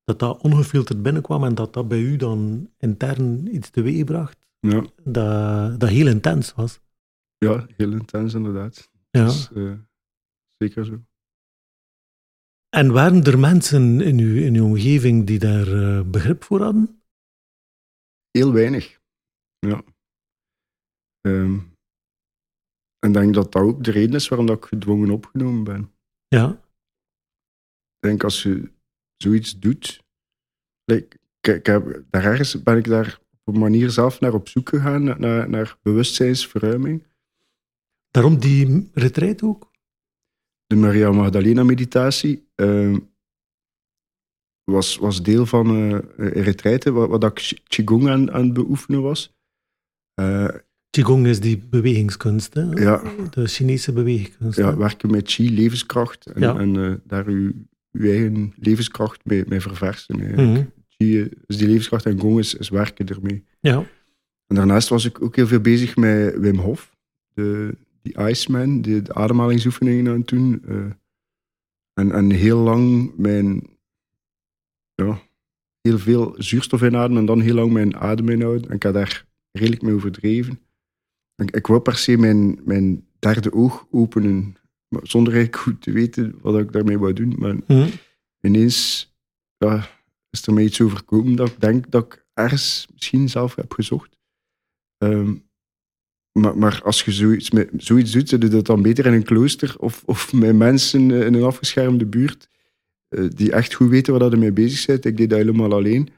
dat 0.04 0.18
dat 0.18 0.40
ongefilterd 0.42 1.02
binnenkwam 1.02 1.44
en 1.44 1.54
dat 1.54 1.72
dat 1.72 1.88
bij 1.88 2.00
u 2.00 2.16
dan 2.16 2.70
intern 2.78 3.54
iets 3.54 3.70
teweegbracht 3.70 4.46
Ja, 4.60 4.84
dat, 5.04 5.80
dat 5.80 5.88
heel 5.88 6.06
intens 6.06 6.54
was. 6.54 6.80
ja, 7.38 7.66
heel 7.76 7.92
intens 7.92 8.34
inderdaad. 8.34 8.90
Ja. 9.10 9.24
Dus, 9.24 9.52
eh, 9.52 9.72
zeker 10.58 10.84
zo. 10.84 11.00
En 12.68 12.92
waren 12.92 13.24
er 13.24 13.38
mensen 13.38 14.00
in 14.00 14.18
uw, 14.18 14.36
in 14.42 14.54
uw 14.54 14.64
omgeving 14.64 15.26
die 15.26 15.38
daar 15.38 15.66
eh, 15.66 16.10
begrip 16.10 16.44
voor 16.44 16.60
hadden? 16.62 17.02
Heel 18.30 18.52
weinig. 18.52 19.00
Ja. 19.58 19.84
Ehm, 21.20 21.58
en 22.98 23.12
denk 23.12 23.34
dat 23.34 23.52
dat 23.52 23.62
ook 23.62 23.84
de 23.84 23.90
reden 23.90 24.14
is 24.14 24.28
waarom 24.28 24.46
dat 24.46 24.56
ik 24.56 24.64
gedwongen 24.64 25.10
opgenomen 25.10 25.64
ben. 25.64 25.92
Ja. 26.28 26.50
Ik 27.94 28.08
denk 28.08 28.24
als 28.24 28.42
je 28.42 28.72
zoiets 29.16 29.58
doet. 29.58 30.04
like, 30.84 31.18
ik, 31.40 31.66
heb, 31.66 32.04
daar 32.10 32.24
ergens 32.24 32.62
ben 32.62 32.76
ik 32.76 32.84
daar 32.84 33.20
op 33.44 33.54
een 33.54 33.60
manier 33.60 33.90
zelf 33.90 34.20
naar 34.20 34.34
op 34.34 34.48
zoek 34.48 34.68
gegaan, 34.68 35.04
naar- 35.04 35.20
naar, 35.20 35.48
naar 35.48 35.78
bewustzijnsverruiming. 35.82 37.06
Daarom 38.08 38.38
die 38.38 38.90
retreat 38.94 39.42
ook? 39.42 39.70
De 40.66 40.76
Maria 40.76 41.10
Magdalena 41.12 41.62
meditatie 41.64 42.48
ehm, 42.54 42.98
was, 44.64 44.96
was 44.96 45.22
deel 45.22 45.46
van 45.46 45.68
een 45.68 46.00
retraite, 46.16 46.90
wat, 46.92 47.08
wat 47.08 47.24
ik 47.24 47.34
Qi- 47.34 47.58
Qigong 47.68 48.08
aan, 48.08 48.30
aan 48.32 48.44
het 48.44 48.52
beoefenen 48.52 49.02
was. 49.02 49.34
Eh, 50.14 50.48
Qigong 50.90 51.26
is 51.26 51.40
die 51.40 51.58
bewegingskunst, 51.58 52.54
hè? 52.54 52.62
ja, 52.62 53.02
de 53.30 53.46
Chinese 53.46 53.92
bewegingskunst. 53.92 54.58
ja, 54.58 54.70
hè? 54.70 54.76
werken 54.76 55.10
met 55.10 55.22
Qi, 55.22 55.54
levenskracht, 55.54 56.26
en, 56.26 56.40
Ja. 56.40 56.58
en 56.58 56.76
eh, 56.76 56.94
daar 57.04 57.26
uw, 57.26 57.52
uw 57.92 58.10
eigen 58.10 58.52
levenskracht 58.56 59.24
mee, 59.24 59.44
mee 59.48 59.60
verversen. 59.60 60.16
Mhm. 60.16 60.62
Qi 60.96 61.18
is 61.46 61.56
die 61.56 61.66
levenskracht 61.66 62.06
en 62.06 62.20
Gong 62.20 62.38
is, 62.38 62.54
is 62.54 62.68
werken 62.68 63.06
ermee. 63.06 63.44
ja. 63.60 63.84
En 64.46 64.54
daarnaast 64.56 64.88
was 64.88 65.04
ik 65.04 65.22
ook 65.22 65.36
heel 65.36 65.46
veel 65.46 65.60
bezig 65.60 65.96
met 65.96 66.38
Wim 66.38 66.58
Hof, 66.58 66.96
de, 67.34 67.74
die 68.06 68.28
Iceman, 68.28 68.80
die, 68.80 69.02
de 69.02 69.14
ademhalingsoefeningen 69.14 70.08
aan 70.12 70.18
het 70.18 70.28
doen. 70.28 70.62
eh, 70.64 70.90
en, 71.92 72.12
en 72.12 72.30
heel 72.30 72.58
lang 72.58 73.12
mijn, 73.16 73.62
ja, 74.94 75.20
heel 75.80 75.98
veel 75.98 76.34
zuurstof 76.38 76.82
inademen 76.82 77.18
en 77.18 77.26
dan 77.26 77.40
heel 77.40 77.54
lang 77.54 77.72
mijn 77.72 77.96
adem 77.96 78.28
inhouden. 78.28 78.68
En 78.68 78.74
ik 78.76 78.82
had 78.82 78.94
daar 78.94 79.26
redelijk 79.52 79.82
mee 79.82 79.94
overdreven. 79.94 80.60
Ik, 81.36 81.50
ik 81.50 81.66
wou 81.66 81.80
per 81.80 81.96
se 81.96 82.16
mijn, 82.16 82.60
mijn 82.64 83.06
derde 83.18 83.52
oog 83.52 83.86
openen, 83.90 84.56
maar 84.88 85.00
zonder 85.06 85.32
eigenlijk 85.34 85.62
goed 85.62 85.82
te 85.82 85.92
weten 85.92 86.38
wat 86.40 86.58
ik 86.58 86.72
daarmee 86.72 86.98
wou 86.98 87.12
doen. 87.12 87.34
Maar 87.38 87.54
Mhm. 87.66 87.88
ineens 88.40 89.10
ja, 89.56 89.88
is 90.30 90.46
er 90.46 90.52
mij 90.54 90.64
iets 90.64 90.80
overkomen 90.80 91.36
dat 91.36 91.48
ik 91.48 91.60
denk 91.60 91.90
dat 91.90 92.04
ik 92.04 92.26
ergens 92.32 92.86
misschien 92.92 93.28
zelf 93.28 93.54
heb 93.54 93.72
gezocht. 93.72 94.16
Ehm, 94.96 95.34
maar, 96.36 96.58
maar 96.58 96.80
als 96.84 97.02
je 97.02 97.12
zoiets, 97.12 97.50
met, 97.50 97.70
zoiets 97.76 98.12
doet, 98.12 98.30
doe 98.30 98.38
je 98.40 98.48
dat 98.48 98.66
dan 98.66 98.82
beter 98.82 99.06
in 99.06 99.12
een 99.12 99.22
klooster 99.22 99.74
of, 99.78 100.02
of 100.06 100.32
met 100.32 100.56
mensen 100.56 101.10
eh, 101.10 101.26
in 101.26 101.34
een 101.34 101.42
afgeschermde 101.42 102.06
buurt 102.06 102.48
eh, 103.08 103.24
die 103.34 103.52
echt 103.52 103.74
goed 103.74 103.88
weten 103.88 104.18
waar 104.18 104.30
je 104.30 104.36
mee 104.36 104.52
bezig 104.52 104.86
bent. 104.86 105.04
Ik 105.04 105.16
deed 105.16 105.30
dat 105.30 105.38
helemaal 105.38 105.72
alleen. 105.72 106.08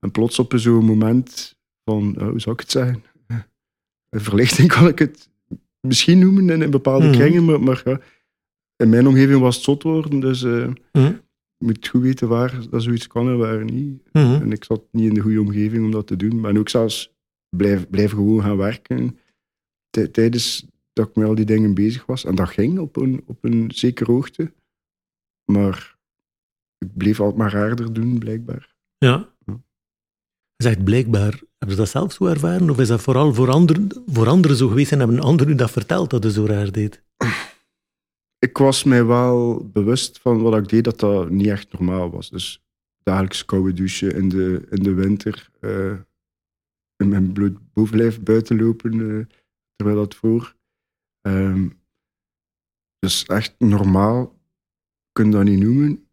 En 0.00 0.10
plots 0.10 0.38
op 0.38 0.52
zo'n 0.56 0.84
moment 0.84 1.54
van, 1.84 2.16
hoe 2.18 2.40
zou 2.40 2.54
ik 2.54 2.60
het 2.60 2.70
zeggen? 2.70 3.02
Een 4.10 4.20
verlichting 4.20 4.68
kan 4.68 4.88
ik 4.88 4.98
het 4.98 5.28
misschien 5.80 6.18
noemen 6.18 6.50
in, 6.50 6.62
in 6.62 6.70
bepaalde 6.70 7.06
Mhm. 7.06 7.16
kringen, 7.16 7.44
maar, 7.44 7.60
maar 7.62 7.82
ja, 7.84 8.00
in 8.76 8.88
mijn 8.88 9.06
omgeving 9.06 9.40
was 9.40 9.54
het 9.54 9.64
zot 9.64 9.82
worden, 9.82 10.20
dus... 10.20 10.42
eh, 10.42 10.68
Mhm. 10.92 11.12
je 11.58 11.64
moet 11.66 11.88
goed 11.88 12.02
weten 12.02 12.28
waar 12.28 12.60
dat 12.70 12.82
zoiets 12.82 13.06
kan 13.06 13.28
en 13.28 13.38
waar 13.38 13.64
niet. 13.64 14.02
Mhm. 14.12 14.24
En 14.42 14.52
ik 14.52 14.64
zat 14.64 14.82
niet 14.90 15.08
in 15.08 15.14
de 15.14 15.20
goede 15.20 15.40
omgeving 15.40 15.84
om 15.84 15.90
dat 15.90 16.06
te 16.06 16.16
doen. 16.16 16.40
Maar 16.40 16.56
ook 16.56 16.68
zelfs 16.68 17.12
blijf, 17.56 17.88
blijf 17.90 18.10
gewoon 18.10 18.42
gaan 18.42 18.56
werken 18.56 19.18
tijdens 19.90 20.66
dat 20.92 21.08
ik 21.08 21.16
met 21.16 21.28
al 21.28 21.34
die 21.34 21.44
dingen 21.44 21.74
bezig 21.74 22.06
was. 22.06 22.24
En 22.24 22.34
dat 22.34 22.48
ging 22.48 22.78
op 22.78 22.96
een, 22.96 23.22
op 23.26 23.44
een 23.44 23.70
zekere 23.74 24.12
hoogte. 24.12 24.52
Maar 25.52 25.98
ik 26.78 26.96
bleef 26.96 27.20
altijd 27.20 27.38
maar 27.38 27.52
raarder 27.52 27.92
doen, 27.92 28.18
blijkbaar. 28.18 28.74
Ja. 28.98 29.34
Ja. 29.44 29.60
Je 30.56 30.64
zegt 30.64 30.84
blijkbaar, 30.84 31.30
hebben 31.30 31.76
ze 31.76 31.76
dat 31.76 31.88
zelf 31.88 32.12
zo 32.12 32.26
ervaren? 32.26 32.70
Of 32.70 32.78
is 32.78 32.88
dat 32.88 33.02
vooral 33.02 33.34
voor 33.34 33.50
anderen, 33.50 33.88
voor 34.06 34.28
anderen 34.28 34.56
zo 34.56 34.68
geweest 34.68 34.92
en 34.92 34.98
hebben 34.98 35.20
anderen 35.20 35.52
u 35.52 35.56
dat 35.56 35.70
verteld 35.70 36.10
dat 36.10 36.22
je 36.22 36.30
zo 36.30 36.44
raar 36.44 36.72
deed? 36.72 37.02
Ik 38.38 38.58
was 38.58 38.84
mij 38.84 39.04
wel 39.04 39.68
bewust 39.72 40.18
van 40.18 40.42
wat 40.42 40.56
ik 40.56 40.68
deed, 40.68 40.84
dat 40.84 41.00
dat 41.00 41.30
niet 41.30 41.46
echt 41.46 41.72
normaal 41.72 42.10
was. 42.10 42.30
Dus 42.30 42.62
dagelijks 43.02 43.44
koude 43.44 43.72
douchen 43.72 44.14
in 44.14 44.28
de, 44.28 44.66
in 44.70 44.82
de 44.82 44.94
winter. 44.94 45.50
eh, 45.60 45.94
in 46.96 47.08
mijn 47.08 47.32
bloed 47.32 47.72
bovenlijf 47.72 48.20
buiten 48.20 48.56
lopen, 48.62 49.18
eh, 49.18 49.26
terwijl 49.76 49.98
dat 49.98 50.14
voor. 50.14 50.56
Ehm, 51.20 51.68
dus 52.98 53.24
echt 53.24 53.54
normaal 53.58 54.38
kun 55.12 55.26
je 55.26 55.32
dat 55.32 55.44
niet 55.44 55.60
noemen. 55.60 56.08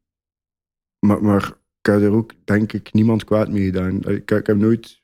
Maar, 1.05 1.23
maar 1.23 1.47
ik 1.79 1.85
heb 1.85 2.01
er 2.01 2.11
ook, 2.11 2.45
denk 2.45 2.73
ik, 2.73 2.93
niemand 2.93 3.23
kwaad 3.23 3.49
mee 3.49 3.65
gedaan. 3.65 4.01
Ik, 4.01 4.31
ik 4.31 4.47
heb 4.47 4.57
nooit 4.57 5.03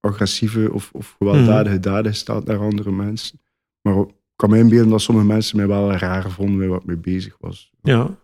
agressieve 0.00 0.72
of, 0.72 0.92
of 0.92 1.10
gewelddadige 1.18 1.80
daden 1.80 2.12
gesteld 2.12 2.44
naar 2.44 2.58
andere 2.58 2.90
mensen. 2.92 3.40
Maar 3.80 3.98
ik 3.98 4.14
kan 4.36 4.50
me 4.50 4.58
inbeelden 4.58 4.90
dat 4.90 5.00
sommige 5.00 5.26
mensen 5.26 5.56
mij 5.56 5.66
wel 5.66 5.92
raar 5.92 6.30
vonden 6.30 6.56
met 6.56 6.68
wat 6.68 6.80
ik 6.80 6.86
mee 6.86 6.96
bezig 6.96 7.36
was. 7.38 7.72
Ja. 7.82 8.18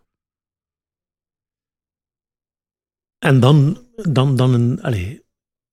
En 3.18 3.40
dan, 3.40 3.86
dan, 3.94 4.36
dan 4.36 4.54
een, 4.54 4.82
allez, 4.82 5.18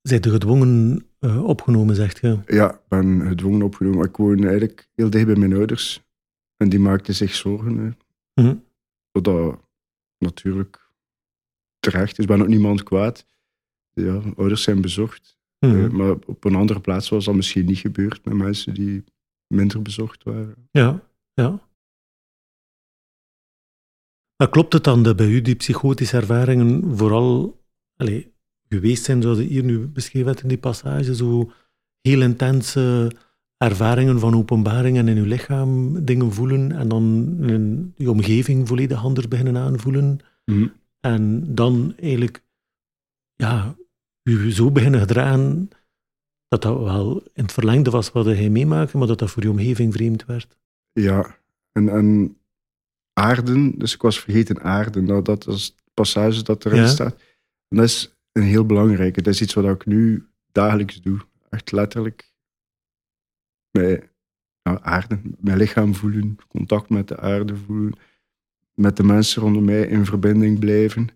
zijn 0.01 0.21
de 0.21 0.29
gedwongen 0.29 1.05
eh, 1.21 1.43
opgenomen, 1.43 1.95
zegt 1.95 2.19
je. 2.19 2.39
Ja, 2.47 2.73
ik 2.73 2.87
ben 2.87 3.27
gedwongen 3.27 3.61
opgenomen. 3.61 4.07
Ik 4.07 4.17
woon 4.17 4.43
eigenlijk 4.43 4.89
heel 4.95 5.09
dicht 5.09 5.25
bij 5.25 5.35
mijn 5.35 5.53
ouders. 5.53 6.03
En 6.57 6.69
die 6.69 6.79
maakten 6.79 7.15
zich 7.15 7.35
zorgen. 7.35 7.77
Hè. 7.77 7.91
Mhm. 8.43 8.55
Dat 9.11 9.59
natuurlijk 10.17 10.89
terecht 11.79 12.17
is. 12.17 12.23
Ik 12.23 12.27
ben 12.27 12.41
ook 12.41 12.47
niemand 12.47 12.83
kwaad. 12.83 13.25
Ja, 13.93 14.21
ouders 14.35 14.63
zijn 14.63 14.81
bezorgd. 14.81 15.37
Mhm. 15.59 15.83
Eh, 15.83 15.89
maar 15.89 16.11
op 16.11 16.43
een 16.43 16.55
andere 16.55 16.79
plaats 16.79 17.09
was 17.09 17.25
dat 17.25 17.35
misschien 17.35 17.65
niet 17.65 17.77
gebeurd 17.77 18.25
met 18.25 18.33
mensen 18.33 18.73
die 18.73 19.03
minder 19.47 19.81
bezorgd 19.81 20.23
waren. 20.23 20.67
Ja, 20.71 21.03
ja. 21.33 21.69
Maar 24.35 24.49
klopt 24.49 24.73
het 24.73 24.83
dan 24.83 25.03
dat 25.03 25.15
bij 25.15 25.27
u 25.27 25.41
die 25.41 25.55
psychotische 25.55 26.17
ervaringen 26.17 26.97
vooral 26.97 27.61
allez, 27.95 28.25
geweest 28.75 29.03
zijn, 29.03 29.21
zoals 29.21 29.37
je 29.37 29.43
hier 29.43 29.63
nu 29.63 29.77
beschreven 29.87 30.27
hebt 30.27 30.41
in 30.41 30.47
die 30.47 30.57
passage, 30.57 31.15
zo 31.15 31.51
heel 32.01 32.21
intense 32.21 33.11
ervaringen 33.57 34.19
van 34.19 34.35
openbaringen 34.35 35.07
in 35.07 35.17
uw 35.17 35.25
lichaam, 35.25 36.05
dingen 36.05 36.33
voelen 36.33 36.71
en 36.71 36.87
dan 36.87 37.35
in 37.41 37.93
je 37.97 38.09
omgeving 38.11 38.67
volledig 38.67 39.03
anders 39.03 39.27
beginnen 39.27 39.57
aanvoelen 39.57 40.19
en 40.99 41.55
dan 41.55 41.93
eigenlijk 41.99 42.43
ja, 43.35 43.75
u 44.23 44.51
zo 44.51 44.71
beginnen 44.71 44.99
gedragen 44.99 45.69
dat 46.47 46.61
dat 46.61 46.79
wel 46.79 47.21
in 47.33 47.43
het 47.43 47.51
verlengde 47.51 47.89
was 47.89 48.11
wat 48.11 48.25
hij 48.25 48.49
meemaakte, 48.49 48.97
maar 48.97 49.07
dat 49.07 49.19
dat 49.19 49.29
voor 49.31 49.43
je 49.43 49.49
omgeving 49.49 49.93
vreemd 49.93 50.25
werd. 50.25 50.57
Ja, 50.91 51.37
en, 51.71 51.89
en 51.89 52.37
aarden, 53.13 53.71
dus 53.77 53.93
ik 53.93 54.01
was 54.01 54.19
vergeten 54.19 54.61
aarden. 54.61 55.03
Nou, 55.05 55.21
dat 55.21 55.47
is 55.47 55.75
passage 55.93 56.43
dat 56.43 56.65
erin 56.65 56.79
Ja. 56.79 56.87
staat. 56.87 57.15
En 57.67 57.77
dat 57.77 57.85
is 57.85 58.15
een 58.31 58.43
heel 58.43 58.65
belangrijke. 58.65 59.21
Dat 59.21 59.33
is 59.33 59.41
iets 59.41 59.53
wat 59.53 59.65
ik 59.75 59.85
nu 59.85 60.25
dagelijks 60.51 61.01
doe. 61.01 61.19
Echt 61.49 61.71
letterlijk. 61.71 62.31
Bij 63.71 64.09
aarde, 64.63 65.19
mijn 65.39 65.57
lichaam 65.57 65.95
voelen, 65.95 66.37
contact 66.47 66.89
met 66.89 67.07
de 67.07 67.17
aarde 67.19 67.55
voelen, 67.55 67.93
met 68.73 68.97
de 68.97 69.03
mensen 69.03 69.41
rondom 69.41 69.63
mij 69.65 69.81
in 69.87 70.05
verbinding 70.05 70.59
blijven. 70.59 71.07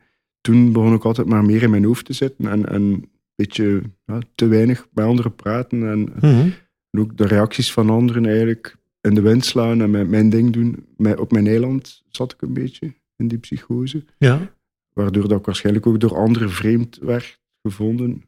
Toen 0.42 0.72
begon 0.72 0.94
ik 0.94 1.04
altijd 1.06 1.28
maar 1.28 1.46
meer 1.46 1.64
in 1.64 1.70
mijn 1.70 1.84
hoofd 1.84 2.06
te 2.06 2.14
zitten 2.14 2.48
en, 2.48 2.66
en 2.70 2.82
een 2.82 3.10
beetje 3.36 3.82
ja, 4.06 4.20
te 4.36 4.48
weinig 4.48 4.88
bij 4.92 5.06
anderen 5.06 5.36
praten. 5.36 5.90
En, 5.90 6.00
Mhm. 6.02 6.50
en 6.90 7.00
ook 7.00 7.18
de 7.18 7.28
reacties 7.28 7.72
van 7.74 7.90
anderen 7.90 8.26
eigenlijk 8.26 8.76
in 9.02 9.14
de 9.14 9.22
wind 9.22 9.46
slaan 9.46 9.82
en 9.82 9.92
mijn, 9.92 10.10
mijn 10.10 10.30
ding 10.30 10.54
doen. 10.54 10.86
Mij- 10.98 11.18
Op 11.18 11.32
mijn 11.32 11.48
eiland 11.48 12.04
zat 12.10 12.32
ik 12.34 12.42
een 12.42 12.54
beetje 12.54 12.94
in 13.16 13.28
die 13.28 13.38
psychose. 13.38 14.04
Ja. 14.18 14.55
Waardoor 15.00 15.28
dat 15.28 15.40
ik 15.40 15.46
waarschijnlijk 15.46 15.88
ook 15.88 16.00
door 16.00 16.16
anderen 16.16 16.50
vreemd 16.50 16.98
werd 16.98 17.40
gevonden. 17.62 18.24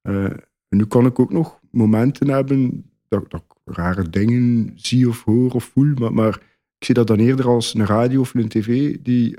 Eh, 0.00 0.30
nu 0.68 0.86
kan 0.86 1.06
ik 1.06 1.18
ook 1.18 1.32
nog 1.32 1.60
momenten 1.70 2.28
hebben 2.28 2.90
dat, 3.08 3.30
dat 3.30 3.40
ik 3.48 3.74
rare 3.76 4.08
dingen 4.10 4.72
zie 4.74 5.08
of 5.08 5.24
hoor 5.24 5.50
of 5.52 5.64
voel. 5.64 5.94
Maar, 5.94 6.12
maar 6.12 6.34
ik 6.78 6.84
zie 6.84 6.94
dat 6.94 7.06
dan 7.06 7.18
eerder 7.18 7.46
als 7.48 7.74
een 7.74 7.86
radio 7.86 8.20
of 8.20 8.34
een 8.34 8.48
tv 8.48 8.96
die 9.02 9.38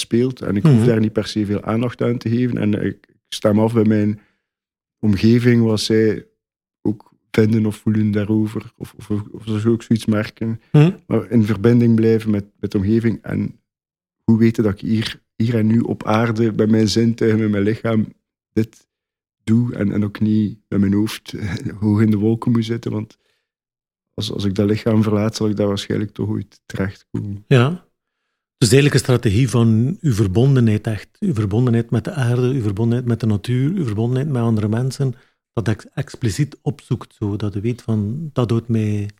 speelt. 0.00 0.40
En 0.40 0.56
ik 0.56 0.62
hoef 0.62 0.72
Mhm. 0.76 0.86
daar 0.86 1.00
niet 1.00 1.12
per 1.12 1.26
se 1.26 1.46
veel 1.46 1.62
aandacht 1.62 2.02
aan 2.02 2.18
te 2.18 2.28
geven. 2.28 2.58
En 2.58 2.72
ik, 2.74 3.06
ik 3.06 3.16
stem 3.28 3.58
af 3.58 3.72
bij 3.74 3.84
mijn 3.84 4.20
omgeving 4.98 5.62
wat 5.62 5.80
zij 5.80 6.26
ook 6.82 7.12
vinden 7.30 7.66
of 7.66 7.76
voelen 7.76 8.10
daarover. 8.10 8.72
Of, 8.76 8.94
of, 8.98 9.10
of 9.10 9.44
ze 9.44 9.68
ook 9.68 9.82
zoiets 9.82 10.06
merken. 10.06 10.60
Hm? 10.70 10.92
Maar 11.06 11.30
in 11.30 11.44
verbinding 11.44 11.94
blijven 11.94 12.30
met, 12.30 12.44
met 12.60 12.70
de 12.70 12.78
omgeving. 12.78 13.22
En 13.22 13.60
hoe 14.24 14.38
weten 14.38 14.62
dat 14.62 14.72
ik 14.72 14.80
hier, 14.80 15.22
hier 15.36 15.54
en 15.54 15.66
nu 15.66 15.80
op 15.80 16.04
aarde, 16.04 16.52
bij 16.52 16.66
mijn 16.66 16.88
zintuigen, 16.88 17.40
met 17.40 17.50
mijn 17.50 17.62
lichaam, 17.62 18.12
dit 18.52 18.86
doe. 19.44 19.74
En, 19.74 19.92
en 19.92 20.04
ook 20.04 20.20
niet 20.20 20.58
met 20.68 20.80
mijn 20.80 20.92
hoofd 20.92 21.34
hoog 21.80 22.00
in 22.00 22.10
de 22.10 22.16
wolken 22.16 22.52
moet 22.52 22.64
zitten. 22.64 22.92
Want 22.92 23.18
als, 24.14 24.32
als 24.32 24.44
ik 24.44 24.54
dat 24.54 24.68
lichaam 24.68 25.02
verlaat, 25.02 25.36
zal 25.36 25.48
ik 25.48 25.56
daar 25.56 25.66
waarschijnlijk 25.66 26.10
toch 26.10 26.28
ooit 26.28 26.60
terechtkomen. 26.66 27.44
Ja. 27.46 27.88
Dus 28.56 28.72
eigenlijk 28.72 28.94
een 28.94 29.14
strategie 29.14 29.50
van 29.50 29.96
uw 30.00 30.12
verbondenheid 30.12 30.86
echt. 30.86 31.08
Uw 31.20 31.34
verbondenheid 31.34 31.90
met 31.90 32.04
de 32.04 32.12
aarde, 32.12 32.48
uw 32.48 32.62
verbondenheid 32.62 33.08
met 33.08 33.20
de 33.20 33.26
natuur, 33.26 33.70
uw 33.70 33.84
verbondenheid 33.84 34.28
met 34.28 34.42
andere 34.42 34.68
mensen. 34.68 35.14
Dat 35.52 35.68
ex- 35.68 35.88
expliciet 35.94 36.58
opzoekt, 36.62 37.14
zodat 37.14 37.54
u 37.54 37.60
weet 37.60 37.82
van, 37.82 38.30
dat 38.32 38.50
houdt 38.50 38.68
mij 38.68 39.10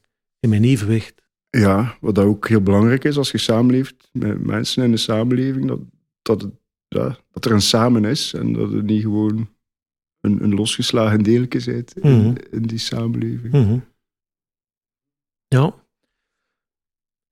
in 0.41 0.49
mijn 0.49 0.65
evenwicht. 0.65 1.23
Ja, 1.51 1.97
wat 2.01 2.15
dat 2.15 2.25
ook 2.25 2.49
heel 2.49 2.61
belangrijk 2.61 3.05
is 3.05 3.17
als 3.17 3.31
je 3.31 3.39
samenleeft 3.39 4.09
met 4.13 4.45
mensen 4.45 4.85
in 4.85 4.91
de 4.91 4.97
samenleving, 4.97 5.67
dat, 5.67 5.81
dat, 6.25 6.43
het, 6.43 6.53
ja, 6.89 7.19
dat 7.31 7.45
er 7.45 7.53
een 7.53 7.61
samen 7.63 8.05
is 8.05 8.33
en 8.35 8.53
dat 8.53 8.73
het 8.73 8.85
niet 8.85 9.03
gewoon 9.03 9.49
een, 10.21 10.43
een 10.43 10.55
losgeslagen 10.55 11.23
deeltje 11.23 11.73
in, 11.75 11.85
Mhm. 12.01 12.35
in 12.51 12.63
die 12.63 12.79
samenleving. 12.79 13.53
Mhm. 13.53 13.79
Ja. 15.47 15.75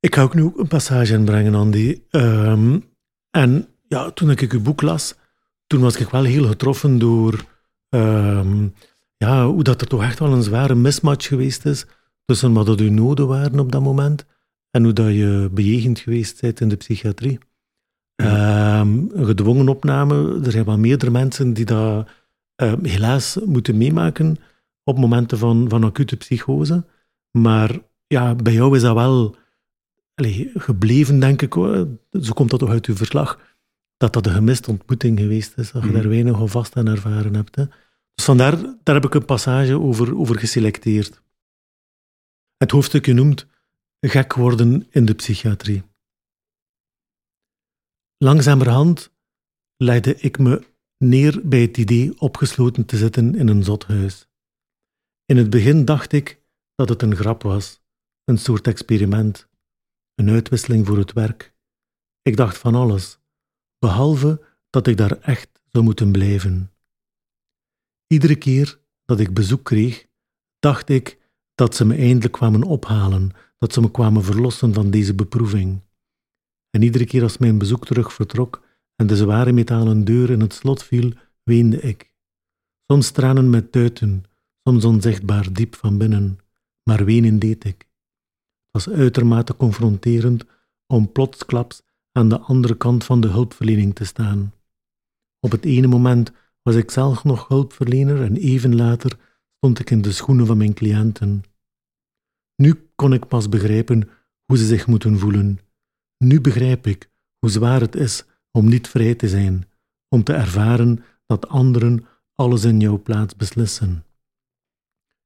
Ik 0.00 0.14
ga 0.14 0.22
ook 0.22 0.34
nu 0.34 0.42
ook 0.42 0.58
een 0.58 0.68
passage 0.68 1.14
inbrengen, 1.14 1.54
Andy. 1.54 2.02
Ehm, 2.10 2.80
en 3.30 3.68
ja, 3.88 4.10
toen 4.10 4.30
ik 4.30 4.40
uw 4.52 4.62
boek 4.62 4.82
las, 4.82 5.14
toen 5.66 5.80
was 5.80 5.96
ik 5.96 6.08
wel 6.08 6.24
heel 6.24 6.46
getroffen 6.46 6.98
door 6.98 7.44
ehm, 7.88 8.68
ja, 9.16 9.46
hoe 9.46 9.62
dat 9.62 9.80
er 9.80 9.86
toch 9.86 10.02
echt 10.02 10.18
wel 10.18 10.32
een 10.32 10.42
zware 10.42 10.74
mismatch 10.74 11.26
geweest 11.26 11.64
is 11.66 11.86
tussen 12.24 12.52
wat 12.52 12.66
dat 12.66 12.80
uw 12.80 12.90
noden 12.90 13.26
waren 13.26 13.58
op 13.58 13.72
dat 13.72 13.82
moment 13.82 14.26
en 14.70 14.84
hoe 14.84 14.92
dat 14.92 15.12
je 15.14 15.48
bejegend 15.52 15.98
geweest 15.98 16.40
bent 16.40 16.60
in 16.60 16.68
de 16.68 16.76
psychiatrie. 16.76 17.38
Ehm, 18.16 18.98
een 19.12 19.26
gedwongen 19.26 19.68
opname, 19.68 20.40
er 20.44 20.50
zijn 20.50 20.64
wel 20.64 20.78
meerdere 20.78 21.10
mensen 21.10 21.52
die 21.52 21.64
dat 21.64 22.08
ehm, 22.54 22.84
helaas 22.84 23.38
moeten 23.44 23.76
meemaken 23.76 24.36
op 24.84 24.98
momenten 24.98 25.38
van, 25.38 25.68
van 25.68 25.84
acute 25.84 26.16
psychose. 26.16 26.84
Maar 27.30 27.78
ja, 28.06 28.34
bij 28.34 28.52
jou 28.52 28.76
is 28.76 28.82
dat 28.82 28.94
wel 28.94 29.36
gebleven, 30.54 31.20
denk 31.20 31.42
ik. 31.42 31.54
Zo 32.10 32.32
komt 32.34 32.50
dat 32.50 32.58
toch 32.58 32.70
uit 32.70 32.86
uw 32.86 32.96
verslag. 32.96 33.38
Dat 33.96 34.12
dat 34.12 34.26
een 34.26 34.32
gemiste 34.32 34.70
ontmoeting 34.70 35.18
geweest 35.18 35.58
is. 35.58 35.70
Dat 35.70 35.82
je 35.82 35.88
Mhm. 35.88 35.96
daar 35.96 36.08
weinig 36.08 36.40
of 36.40 36.50
vast 36.50 36.76
aan 36.76 36.86
ervaren 36.88 37.34
hebt. 37.34 37.56
Hè. 37.56 37.64
Dus 38.14 38.24
vandaar, 38.24 38.56
daar 38.82 38.94
heb 38.94 39.04
ik 39.04 39.14
een 39.14 39.24
passage 39.24 39.80
over, 39.80 40.18
over 40.18 40.38
geselecteerd. 40.38 41.22
Het 42.56 42.70
hoofdstukje 42.70 43.12
noemt 43.12 43.46
Gek 44.00 44.34
worden 44.34 44.86
in 44.90 45.04
de 45.04 45.14
psychiatrie. 45.14 45.82
Langzamerhand 48.22 49.12
legde 49.76 50.16
ik 50.16 50.38
me 50.38 50.66
neer 50.98 51.40
bij 51.44 51.60
het 51.60 51.76
idee 51.76 52.20
opgesloten 52.20 52.84
te 52.84 52.96
zitten 52.96 53.34
in 53.34 53.48
een 53.48 53.64
zothuis. 53.64 54.28
In 55.24 55.36
het 55.36 55.50
begin 55.50 55.84
dacht 55.84 56.12
ik 56.12 56.42
dat 56.74 56.88
het 56.88 57.02
een 57.02 57.16
grap 57.16 57.42
was, 57.42 57.80
een 58.24 58.38
soort 58.38 58.66
experiment, 58.66 59.48
een 60.14 60.28
uitwisseling 60.28 60.86
voor 60.86 60.98
het 60.98 61.12
werk. 61.12 61.54
Ik 62.22 62.36
dacht 62.36 62.58
van 62.58 62.74
alles, 62.74 63.18
behalve 63.78 64.44
dat 64.70 64.86
ik 64.86 64.96
daar 64.96 65.18
echt 65.18 65.62
zou 65.64 65.84
moeten 65.84 66.12
blijven. 66.12 66.72
Iedere 68.06 68.36
keer 68.36 68.80
dat 69.04 69.20
ik 69.20 69.34
bezoek 69.34 69.64
kreeg, 69.64 70.06
dacht 70.58 70.88
ik 70.88 71.18
dat 71.54 71.74
ze 71.74 71.84
me 71.84 71.96
eindelijk 71.96 72.32
kwamen 72.32 72.62
ophalen, 72.62 73.30
dat 73.58 73.72
ze 73.72 73.80
me 73.80 73.90
kwamen 73.90 74.24
verlossen 74.24 74.74
van 74.74 74.90
deze 74.90 75.14
beproeving. 75.14 75.82
En 76.72 76.82
iedere 76.82 77.04
keer 77.04 77.22
als 77.22 77.38
mijn 77.38 77.58
bezoek 77.58 77.86
terug 77.86 78.12
vertrok 78.12 78.62
en 78.96 79.06
de 79.06 79.16
zware 79.16 79.52
metalen 79.52 80.04
deur 80.04 80.30
in 80.30 80.40
het 80.40 80.52
slot 80.54 80.82
viel, 80.82 81.12
weende 81.42 81.80
ik. 81.80 82.12
Soms 82.86 83.10
tranen 83.10 83.50
met 83.50 83.72
tuiten, 83.72 84.24
soms 84.64 84.84
onzichtbaar 84.84 85.52
diep 85.52 85.74
van 85.74 85.98
binnen, 85.98 86.38
maar 86.82 87.04
wenen 87.04 87.38
deed 87.38 87.64
ik. 87.64 87.78
Het 88.70 88.84
was 88.84 88.88
uitermate 88.88 89.56
confronterend 89.56 90.44
om 90.86 91.12
plotsklaps 91.12 91.82
aan 92.12 92.28
de 92.28 92.38
andere 92.38 92.76
kant 92.76 93.04
van 93.04 93.20
de 93.20 93.28
hulpverlening 93.28 93.94
te 93.94 94.04
staan. 94.04 94.54
Op 95.40 95.50
het 95.50 95.64
ene 95.64 95.86
moment 95.86 96.32
was 96.62 96.74
ik 96.74 96.90
zelf 96.90 97.24
nog 97.24 97.48
hulpverlener 97.48 98.22
en 98.22 98.36
even 98.36 98.74
later 98.74 99.18
stond 99.56 99.78
ik 99.78 99.90
in 99.90 100.02
de 100.02 100.12
schoenen 100.12 100.46
van 100.46 100.56
mijn 100.56 100.74
cliënten. 100.74 101.44
Nu 102.56 102.90
kon 102.94 103.12
ik 103.12 103.26
pas 103.28 103.48
begrijpen 103.48 104.08
hoe 104.44 104.56
ze 104.56 104.66
zich 104.66 104.86
moeten 104.86 105.18
voelen. 105.18 105.58
Nu 106.22 106.40
begrijp 106.40 106.86
ik 106.86 107.10
hoe 107.38 107.50
zwaar 107.50 107.80
het 107.80 107.94
is 107.94 108.24
om 108.50 108.68
niet 108.68 108.88
vrij 108.88 109.14
te 109.14 109.28
zijn, 109.28 109.68
om 110.08 110.24
te 110.24 110.32
ervaren 110.32 111.04
dat 111.26 111.48
anderen 111.48 112.06
alles 112.34 112.64
in 112.64 112.80
jouw 112.80 113.02
plaats 113.02 113.36
beslissen. 113.36 114.04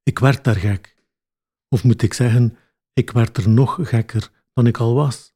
Ik 0.02 0.18
werd 0.18 0.44
daar 0.44 0.56
gek. 0.56 0.96
Of 1.68 1.84
moet 1.84 2.02
ik 2.02 2.12
zeggen, 2.12 2.56
ik 2.92 3.10
werd 3.10 3.36
er 3.36 3.48
nog 3.48 3.78
gekker 3.82 4.30
dan 4.52 4.66
ik 4.66 4.78
al 4.78 4.94
was. 4.94 5.34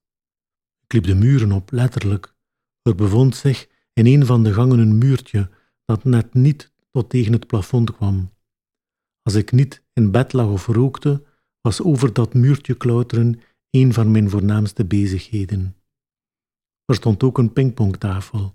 Ik 0.85 0.93
liep 0.93 1.05
de 1.05 1.15
muren 1.15 1.53
op, 1.53 1.71
letterlijk. 1.71 2.35
Er 2.83 2.95
bevond 2.95 3.37
zich 3.37 3.69
in 3.93 4.07
een 4.07 4.27
van 4.27 4.43
de 4.43 4.53
gangen 4.53 4.79
een 4.79 4.99
muurtje 4.99 5.51
dat 5.85 6.05
net 6.05 6.35
niet 6.35 6.73
tot 6.91 7.11
tegen 7.11 7.33
het 7.33 7.47
plafond 7.47 7.97
kwam. 7.97 8.33
Als 9.23 9.35
ik 9.35 9.53
niet 9.53 9.83
in 9.93 10.11
bed 10.11 10.33
lag 10.33 10.49
of 10.49 10.67
rookte, 10.67 11.23
was 11.61 11.83
over 11.83 12.13
dat 12.13 12.35
muurtje 12.35 12.75
klauteren 12.75 13.41
een 13.71 13.93
van 13.93 14.11
mijn 14.11 14.31
voornaamste 14.31 14.85
bezigheden. 14.85 15.77
Er 16.85 16.95
stond 16.95 17.23
ook 17.23 17.39
een 17.39 17.53
pingpongtafel. 17.53 18.55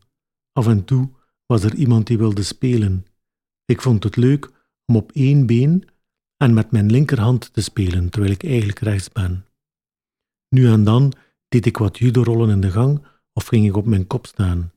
Af 0.51 0.67
en 0.67 0.85
toe 0.85 1.09
was 1.45 1.63
er 1.63 1.75
iemand 1.75 2.07
die 2.07 2.17
wilde 2.17 2.43
spelen. 2.43 3.05
Ik 3.65 3.81
vond 3.81 4.03
het 4.03 4.15
leuk 4.15 4.51
om 4.85 4.95
op 4.95 5.11
één 5.11 5.45
been 5.45 5.87
en 6.37 6.53
met 6.53 6.71
mijn 6.71 6.91
linkerhand 6.91 7.53
te 7.53 7.61
spelen, 7.61 8.09
terwijl 8.09 8.33
ik 8.33 8.43
eigenlijk 8.43 8.79
rechts 8.79 9.09
ben. 9.09 9.45
Nu 10.49 10.67
en 10.67 10.83
dan 10.83 11.13
deed 11.47 11.65
ik 11.65 11.77
wat 11.77 11.97
judo-rollen 11.97 12.49
in 12.49 12.61
de 12.61 12.71
gang 12.71 13.05
of 13.33 13.45
ging 13.45 13.65
ik 13.65 13.77
op 13.77 13.85
mijn 13.85 14.07
kop 14.07 14.25
staan. 14.25 14.71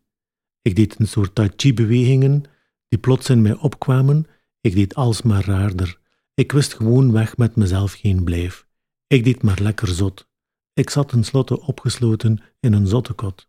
Ik 0.62 0.76
deed 0.76 0.98
een 0.98 1.08
soort 1.08 1.34
tai 1.34 1.50
chi-bewegingen 1.56 2.44
die 2.88 2.98
plots 2.98 3.30
in 3.30 3.42
mij 3.42 3.54
opkwamen. 3.54 4.26
Ik 4.60 4.74
deed 4.74 4.94
alsmaar 4.94 5.44
raarder. 5.44 5.98
Ik 6.34 6.52
wist 6.52 6.74
gewoon 6.74 7.12
weg 7.12 7.36
met 7.36 7.56
mezelf 7.56 7.92
geen 7.92 8.24
blijf. 8.24 8.66
Ik 9.06 9.24
deed 9.24 9.42
maar 9.42 9.60
lekker 9.60 9.88
zot. 9.88 10.27
Ik 10.78 10.90
zat 10.90 11.08
tenslotte 11.08 11.60
opgesloten 11.60 12.38
in 12.60 12.72
een 12.72 12.86
zottekot. 12.86 13.48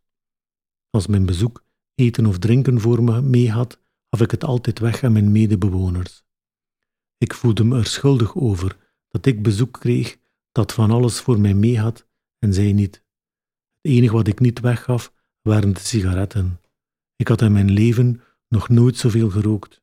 Als 0.90 1.08
mijn 1.08 1.26
bezoek 1.26 1.64
eten 1.96 2.26
of 2.26 2.40
drinken 2.40 2.80
voor 2.80 3.04
me 3.04 3.22
mee 3.22 3.52
had, 3.52 3.80
gaf 4.10 4.22
ik 4.22 4.32
het 4.32 4.44
altijd 4.44 4.80
weg 4.80 5.04
aan 5.04 5.12
mijn 5.12 5.32
medebewoners. 5.32 6.24
Ik 7.18 7.34
voelde 7.34 7.64
me 7.64 7.78
er 7.78 7.86
schuldig 7.86 8.36
over 8.36 8.78
dat 9.08 9.26
ik 9.26 9.44
bezoek 9.44 9.80
kreeg 9.80 10.18
dat 10.52 10.74
van 10.74 10.92
alles 10.92 11.20
voor 11.20 11.40
mij 11.40 11.54
mee 11.54 11.80
had 11.80 12.08
en 12.40 12.54
zij 12.54 12.74
niet. 12.74 13.04
Het 13.82 13.92
enige 13.92 14.14
wat 14.14 14.28
ik 14.28 14.40
niet 14.40 14.60
weggaf 14.60 15.14
waren 15.42 15.74
de 15.74 15.80
sigaretten. 15.80 16.62
Ik 17.16 17.28
had 17.28 17.42
in 17.42 17.52
mijn 17.52 17.72
leven 17.72 18.22
nog 18.48 18.70
nooit 18.70 18.98
zoveel 18.98 19.30
gerookt. 19.30 19.82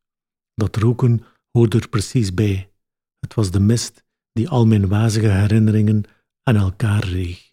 Dat 0.54 0.76
roken 0.76 1.24
hoorde 1.50 1.78
er 1.78 1.88
precies 1.88 2.34
bij. 2.34 2.72
Het 3.18 3.34
was 3.34 3.50
de 3.50 3.60
mist 3.60 4.04
die 4.32 4.48
al 4.48 4.66
mijn 4.66 4.88
wazige 4.88 5.28
herinneringen 5.28 6.04
aan 6.48 6.56
elkaar 6.56 7.04
reeg. 7.04 7.52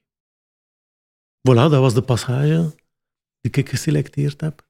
Voilà, 1.49 1.69
dat 1.69 1.71
was 1.71 1.93
de 1.93 2.01
passage 2.01 2.75
die 3.41 3.51
ik 3.51 3.69
geselecteerd 3.69 4.41
heb. 4.41 4.67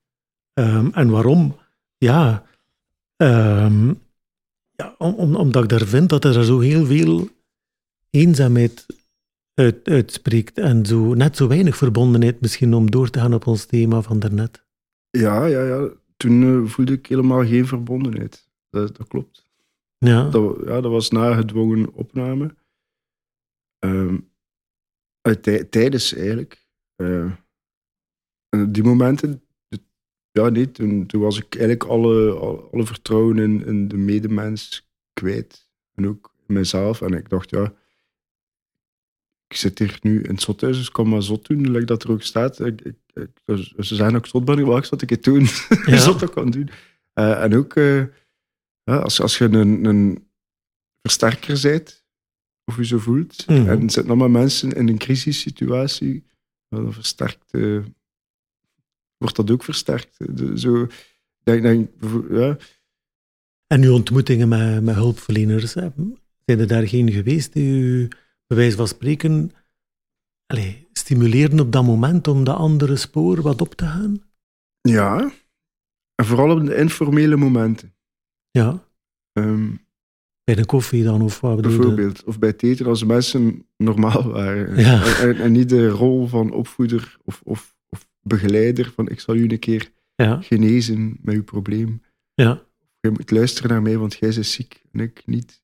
Ehm, 0.53 0.89
en 0.93 1.09
waarom? 1.09 1.61
ja, 1.97 2.45
ehm, 3.15 3.87
ja 4.71 4.95
om, 4.97 5.35
omdat 5.35 5.63
ik 5.63 5.69
daar 5.69 5.87
vind 5.87 6.09
dat 6.09 6.25
er 6.25 6.43
zo 6.43 6.59
heel 6.59 6.85
veel 6.85 7.29
eenzaamheid 8.09 8.85
uit, 9.53 9.87
uitspreekt 9.87 10.57
en 10.57 10.85
zo, 10.85 11.13
net 11.13 11.37
zo 11.37 11.47
weinig 11.47 11.77
verbondenheid 11.77 12.41
misschien 12.41 12.73
om 12.73 12.91
door 12.91 13.09
te 13.09 13.19
gaan 13.19 13.33
op 13.33 13.47
ons 13.47 13.65
thema 13.65 14.01
van 14.01 14.19
daarnet. 14.19 14.65
Ja, 15.09 15.45
ja, 15.45 15.63
ja. 15.63 15.89
Toen 16.17 16.43
eh, 16.43 16.69
voelde 16.69 16.93
ik 16.93 17.05
helemaal 17.05 17.45
geen 17.45 17.67
verbondenheid. 17.67 18.49
Dat, 18.69 18.97
dat 18.97 19.07
klopt. 19.07 19.45
Ja. 19.97 20.29
Dat, 20.29 20.57
ja, 20.65 20.81
dat 20.81 20.91
was 20.91 21.09
na 21.09 21.35
gedwongen 21.35 21.93
opname. 21.93 22.55
Uh, 23.85 24.17
tijdens 25.69 26.13
eigenlijk. 26.13 26.67
Uh, 26.97 27.31
die 28.67 28.83
momenten, 28.83 29.43
ja, 30.31 30.49
nee, 30.49 30.71
toen, 30.71 31.05
toen 31.05 31.21
was 31.21 31.37
ik 31.37 31.55
eigenlijk 31.55 31.83
alle, 31.83 32.33
alle, 32.71 32.85
vertrouwen 32.85 33.37
in, 33.37 33.65
in 33.65 33.87
de 33.87 33.97
medemens 33.97 34.89
kwijt. 35.13 35.69
En 35.95 36.07
ook 36.07 36.33
in 36.47 36.53
mezelf. 36.53 37.01
En 37.01 37.13
ik 37.13 37.29
dacht, 37.29 37.49
ja, 37.49 37.73
ik 39.47 39.55
zit 39.55 39.79
hier 39.79 39.97
nu 40.01 40.21
in 40.21 40.29
het 40.29 40.41
zothuis, 40.41 40.77
dus 40.77 40.87
ik 40.87 40.93
kan 40.93 41.09
maar 41.09 41.21
zot 41.21 41.47
doen, 41.47 41.71
like 41.71 41.85
dat 41.85 42.03
er 42.03 42.11
ook 42.11 42.21
staat. 42.21 42.59
Ik, 42.59 42.81
ik, 43.13 43.29
dus 43.45 43.71
ze 43.71 43.95
zijn 43.95 44.15
ook 44.15 44.27
zot 44.27 44.45
ben, 44.45 44.65
wat 44.65 44.91
ik 44.91 45.01
ik 45.01 45.09
het 45.09 45.23
doen. 45.23 45.45
Ja. 45.85 45.97
zot 45.97 46.19
dat 46.19 46.33
kan 46.33 46.51
doen. 46.51 46.69
Uh, 47.13 47.43
en 47.43 47.55
ook, 47.55 47.75
uh, 47.75 48.05
als, 48.83 49.21
als 49.21 49.37
je 49.37 49.45
een, 49.45 49.85
een 49.85 50.27
versterker 51.01 51.59
bent, 51.61 52.02
of 52.65 52.77
je 52.77 52.85
zo 52.85 52.97
voelt, 52.97 53.47
mm 53.47 53.55
-hmm. 53.55 53.67
en 53.67 53.89
zitten 53.89 54.07
allemaal 54.07 54.29
mensen 54.41 54.71
in 54.71 54.87
een 54.87 54.97
crisissituatie, 54.97 56.23
dan 56.69 56.93
versterkt, 56.93 57.53
uh, 57.53 57.83
wordt 59.17 59.35
dat 59.35 59.51
ook 59.51 59.63
versterkt. 59.63 60.37
De, 60.37 60.59
zo, 60.59 60.87
denk, 61.43 61.61
denk, 61.61 61.89
ja. 62.29 62.57
En 63.67 63.83
uw 63.83 63.93
ontmoetingen 63.93 64.47
met, 64.47 64.83
met 64.83 64.95
hulpverleners, 64.95 65.71
zijn 65.71 66.59
er 66.59 66.67
daar 66.67 66.87
geen 66.87 67.11
geweest 67.11 67.53
die 67.53 67.81
u 67.81 68.07
bij 68.47 68.57
wijze 68.57 68.77
van 68.77 68.87
spreken 68.87 69.51
allez, 70.45 70.75
stimuleren 70.93 71.59
op 71.59 71.71
dat 71.71 71.83
moment 71.83 72.27
om 72.27 72.43
de 72.43 72.53
andere 72.53 72.95
spoor 72.95 73.41
wat 73.41 73.61
op 73.61 73.75
te 73.75 73.85
gaan? 73.85 74.23
Ja, 74.81 75.31
en 76.15 76.25
vooral 76.25 76.51
op 76.51 76.65
de 76.65 76.75
informele 76.75 77.35
momenten. 77.35 77.95
Ja. 78.51 78.87
Um, 79.33 79.82
bij 80.43 80.55
de 80.55 80.65
koffie 80.65 81.03
dan, 81.03 81.21
of 81.21 81.39
wat 81.39 81.61
Bijvoorbeeld, 81.61 82.23
of 82.23 82.39
bij 82.39 82.49
het 82.49 82.63
eten, 82.63 82.85
als 82.85 83.03
mensen 83.03 83.65
normaal 83.77 84.27
waren. 84.31 84.79
Ja. 84.79 85.17
En, 85.19 85.35
en, 85.35 85.51
niet 85.51 85.69
de 85.69 85.89
rol 85.89 86.27
van 86.27 86.51
opvoeder 86.51 87.17
of, 87.23 87.41
of, 87.43 87.75
of 87.89 88.07
begeleider 88.21 88.91
van 88.95 89.09
ik 89.09 89.19
zal 89.19 89.35
u 89.35 89.49
een 89.49 89.59
keer 89.59 89.91
ja. 90.15 90.41
genezen 90.41 91.17
met 91.21 91.35
uw 91.35 91.43
probleem. 91.43 92.01
Ja. 92.33 92.61
Je 92.99 93.09
moet 93.09 93.31
luisteren 93.31 93.69
naar 93.69 93.81
mij, 93.81 93.97
want 93.97 94.13
jij 94.13 94.29
bent 94.29 94.45
ziek 94.45 94.81
en 94.91 94.99
ik 94.99 95.21
niet. 95.25 95.61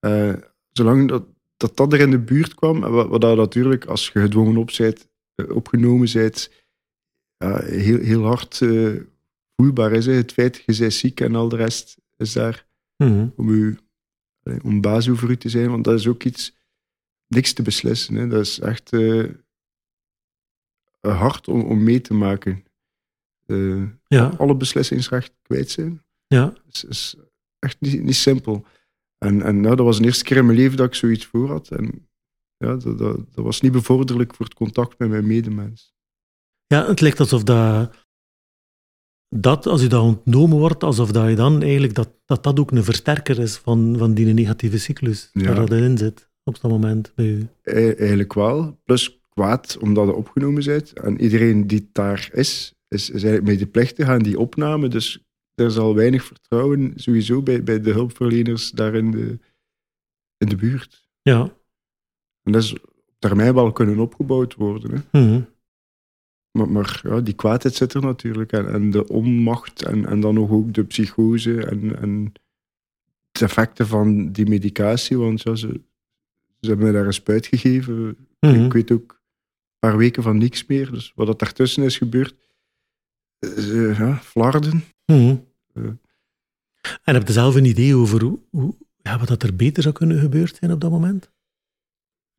Uh, 0.00 0.32
zolang 0.72 1.08
dat, 1.08 1.24
dat 1.56 1.76
dat 1.76 1.92
er 1.92 2.00
in 2.00 2.10
de 2.10 2.18
buurt 2.18 2.54
kwam, 2.54 2.80
wat, 2.80 3.08
wat 3.08 3.20
dat 3.20 3.36
natuurlijk, 3.36 3.84
als 3.84 4.10
je 4.12 4.20
gedwongen 4.20 4.56
op 4.56 4.70
zijt, 4.70 5.08
opgenomen 5.48 6.08
bent, 6.12 6.50
uh, 7.38 7.58
heel, 7.58 7.98
heel 7.98 8.22
hard 8.24 8.60
uh, 8.60 9.00
voelbaar 9.56 9.92
is. 9.92 10.06
Hè. 10.06 10.12
Het 10.12 10.32
feit 10.32 10.52
dat 10.52 10.76
je 10.76 10.82
bent 10.82 10.92
ziek 10.92 11.20
en 11.20 11.34
al 11.34 11.48
de 11.48 11.56
rest 11.56 11.96
is 12.16 12.32
daar 12.32 12.66
mm 12.96 13.08
-hmm. 13.08 13.32
om, 13.36 13.48
u, 13.48 13.78
om 14.62 14.80
baas 14.80 15.08
over 15.08 15.30
u 15.30 15.36
te 15.36 15.48
zijn, 15.48 15.70
want 15.70 15.84
dat 15.84 15.98
is 15.98 16.06
ook 16.06 16.24
iets, 16.24 16.56
niks 17.26 17.52
te 17.52 17.62
beslissen. 17.62 18.14
Hè. 18.14 18.28
Dat 18.28 18.40
is 18.40 18.60
echt 18.60 18.92
uh, 18.92 19.30
hard 21.00 21.48
om, 21.48 21.60
om 21.60 21.82
mee 21.82 22.00
te 22.00 22.14
maken. 22.14 22.64
ja. 24.06 24.26
Alle 24.38 24.56
beslissingsrecht 24.56 25.32
kwijt 25.42 25.70
zijn. 25.70 26.02
Ja. 26.26 26.52
is, 26.70 26.84
is 26.84 27.16
echt 27.58 27.80
niet, 27.80 28.02
niet 28.02 28.16
simpel. 28.16 28.66
En, 29.18 29.42
en 29.42 29.62
ja, 29.62 29.74
dat 29.74 29.86
was 29.86 29.98
de 29.98 30.04
eerste 30.04 30.24
keer 30.24 30.36
in 30.36 30.46
mijn 30.46 30.58
leven 30.58 30.76
dat 30.76 30.86
ik 30.86 30.94
zoiets 30.94 31.26
voor 31.26 31.48
had. 31.48 31.68
En 31.68 32.08
ja, 32.56 32.76
dat, 32.76 32.98
dat, 32.98 33.16
dat 33.34 33.44
was 33.44 33.60
niet 33.60 33.72
bevorderlijk 33.72 34.34
voor 34.34 34.44
het 34.44 34.54
contact 34.54 34.98
met 34.98 35.08
mijn 35.08 35.26
medemens. 35.26 35.94
Ja, 36.66 36.86
het 36.86 37.00
lijkt 37.00 37.20
alsof 37.20 37.42
dat, 37.42 38.03
dat, 39.36 39.66
als 39.66 39.82
je 39.82 39.88
dat 39.88 40.02
ontnomen 40.02 40.58
wordt, 40.58 40.84
alsof 40.84 41.12
dat 41.12 41.28
je 41.28 41.34
dan 41.36 41.62
eigenlijk 41.62 41.94
dat 41.94 42.08
dat, 42.24 42.42
dat 42.42 42.60
ook 42.60 42.70
een 42.70 42.84
versterker 42.84 43.38
is 43.38 43.56
van, 43.56 43.94
van 43.98 44.14
die 44.14 44.26
negatieve 44.26 44.78
cyclus 44.78 45.30
Ja. 45.32 45.54
waar 45.54 45.66
dat 45.66 45.78
in 45.78 45.98
zit 45.98 46.28
op 46.44 46.60
dat 46.60 46.70
moment 46.70 47.12
bij 47.14 47.26
u. 47.26 47.46
E- 47.62 47.92
Eigenlijk 47.94 48.32
wel. 48.34 48.78
Plus 48.84 49.20
kwaad 49.28 49.78
omdat 49.80 50.06
je 50.06 50.14
opgenomen 50.14 50.64
bent. 50.64 50.92
En 50.92 51.20
iedereen 51.20 51.66
die 51.66 51.88
daar 51.92 52.28
is, 52.32 52.74
is, 52.88 53.02
is 53.10 53.22
eigenlijk 53.22 53.44
medeplichtig 53.44 54.08
aan 54.08 54.22
die 54.22 54.38
opname. 54.38 54.88
Dus 54.88 55.24
er 55.54 55.66
is 55.66 55.78
al 55.78 55.94
weinig 55.94 56.24
vertrouwen 56.24 56.92
sowieso 56.94 57.42
bij, 57.42 57.62
bij 57.62 57.80
de 57.80 57.90
hulpverleners 57.92 58.70
daar 58.70 58.94
in 58.94 59.10
de, 59.10 59.38
in 60.36 60.48
de 60.48 60.56
buurt. 60.56 61.08
Ja. 61.22 61.40
En 62.42 62.52
dat 62.52 62.62
is 62.62 62.72
op 62.72 62.90
termijn 63.18 63.54
wel 63.54 63.72
kunnen 63.72 63.98
opgebouwd 63.98 64.54
worden. 64.54 65.04
Hè. 65.10 65.20
Mhm. 65.20 65.40
Maar, 66.58 66.68
maar 66.68 67.00
ja, 67.02 67.20
die 67.20 67.34
kwaadheid 67.34 67.74
zit 67.74 67.94
er 67.94 68.02
natuurlijk. 68.02 68.52
En, 68.52 68.72
en 68.72 68.90
de 68.90 69.08
onmacht 69.08 69.82
en, 69.82 70.06
en 70.06 70.20
dan 70.20 70.34
nog 70.34 70.50
ook 70.50 70.74
de 70.74 70.84
psychose 70.84 71.64
en, 71.64 72.00
en 72.00 72.32
de 73.32 73.44
effecten 73.44 73.86
van 73.86 74.32
die 74.32 74.46
medicatie. 74.46 75.18
Want 75.18 75.42
ja, 75.42 75.54
ze, 75.54 75.80
ze 76.60 76.68
hebben 76.68 76.86
me 76.86 76.92
daar 76.92 77.06
een 77.06 77.12
spuit 77.12 77.46
gegeven. 77.46 78.16
Mhm. 78.40 78.64
Ik 78.64 78.72
weet 78.72 78.90
ook 78.90 79.10
een 79.10 79.78
paar 79.78 79.96
weken 79.96 80.22
van 80.22 80.38
niks 80.38 80.66
meer. 80.66 80.90
Dus 80.90 81.12
wat 81.14 81.26
dat 81.26 81.38
daartussen 81.38 81.82
is 81.82 81.96
gebeurd, 81.96 82.34
is, 83.38 83.70
eh, 83.70 83.98
ja, 83.98 84.16
flarden. 84.16 84.84
Mhm. 85.06 85.36
Ja. 85.74 85.96
En 87.04 87.14
heb 87.14 87.26
je 87.26 87.32
zelf 87.32 87.54
een 87.54 87.64
idee 87.64 87.94
over 87.94 88.22
hoe, 88.22 88.38
hoe, 88.50 88.74
ja, 88.96 89.18
wat 89.18 89.28
dat 89.28 89.42
er 89.42 89.56
beter 89.56 89.82
zou 89.82 89.94
kunnen 89.94 90.18
gebeurd 90.18 90.56
zijn 90.56 90.72
op 90.72 90.80
dat 90.80 90.90
moment? 90.90 91.30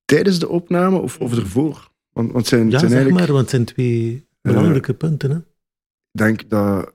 Tijdens 0.06 0.40
de 0.40 0.50
opname 0.50 0.98
of, 0.98 1.20
of 1.20 1.38
ervoor? 1.38 1.94
Want, 2.16 2.32
want 2.32 2.48
zijn, 2.48 2.70
Ja, 2.70 2.80
zijn 2.80 2.92
zeg 2.92 3.10
maar, 3.10 3.28
want 3.28 3.40
het 3.40 3.50
zijn 3.50 3.66
twee 3.66 4.28
belangrijke 4.42 4.94
punten. 4.94 5.32
Hè? 5.32 5.38
ik 5.38 5.46
denk 6.12 6.50
dat 6.50 6.94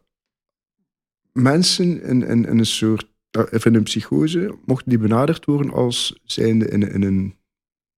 mensen 1.32 2.02
in, 2.02 2.22
in, 2.22 2.46
in 2.46 2.58
een 2.58 2.66
soort, 2.66 3.06
eh, 3.30 3.42
of 3.52 3.64
in 3.64 3.74
een 3.74 3.82
psychose, 3.82 4.58
mochten 4.64 4.88
die 4.88 4.98
benaderd 4.98 5.44
worden 5.44 5.72
als 5.72 6.20
zijnde 6.24 6.68
in, 6.68 6.82
in 6.82 7.02
een, 7.02 7.36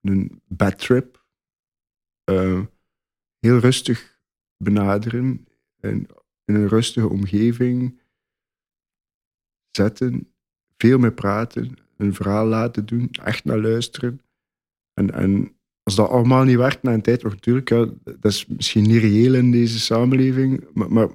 in 0.00 0.12
een 0.12 0.42
bad 0.46 0.78
trip, 0.78 1.24
eh, 2.24 2.60
heel 3.38 3.58
rustig 3.58 4.20
benaderen, 4.56 5.46
en 5.80 6.06
in 6.44 6.54
een 6.54 6.68
rustige 6.68 7.08
omgeving 7.08 8.00
zetten, 9.70 10.32
veel 10.76 10.98
meer 10.98 11.14
praten, 11.14 11.76
een 11.96 12.14
verhaal 12.14 12.46
laten 12.46 12.86
doen, 12.86 13.10
echt 13.10 13.44
naar 13.44 13.58
luisteren. 13.58 14.20
En, 14.94 15.10
en 15.10 15.56
als 15.82 15.94
dat 15.94 16.08
allemaal 16.08 16.44
niet 16.44 16.56
werkt 16.56 16.82
na 16.82 16.92
een 16.92 17.02
tijd, 17.02 17.22
natuurlijk, 17.22 17.68
ja, 17.68 17.86
dat 18.04 18.32
is 18.32 18.46
misschien 18.46 18.82
niet 18.82 19.00
reëel 19.02 19.34
in 19.34 19.50
deze 19.50 19.80
samenleving, 19.80 20.64
maar, 20.74 20.92
maar, 20.92 21.08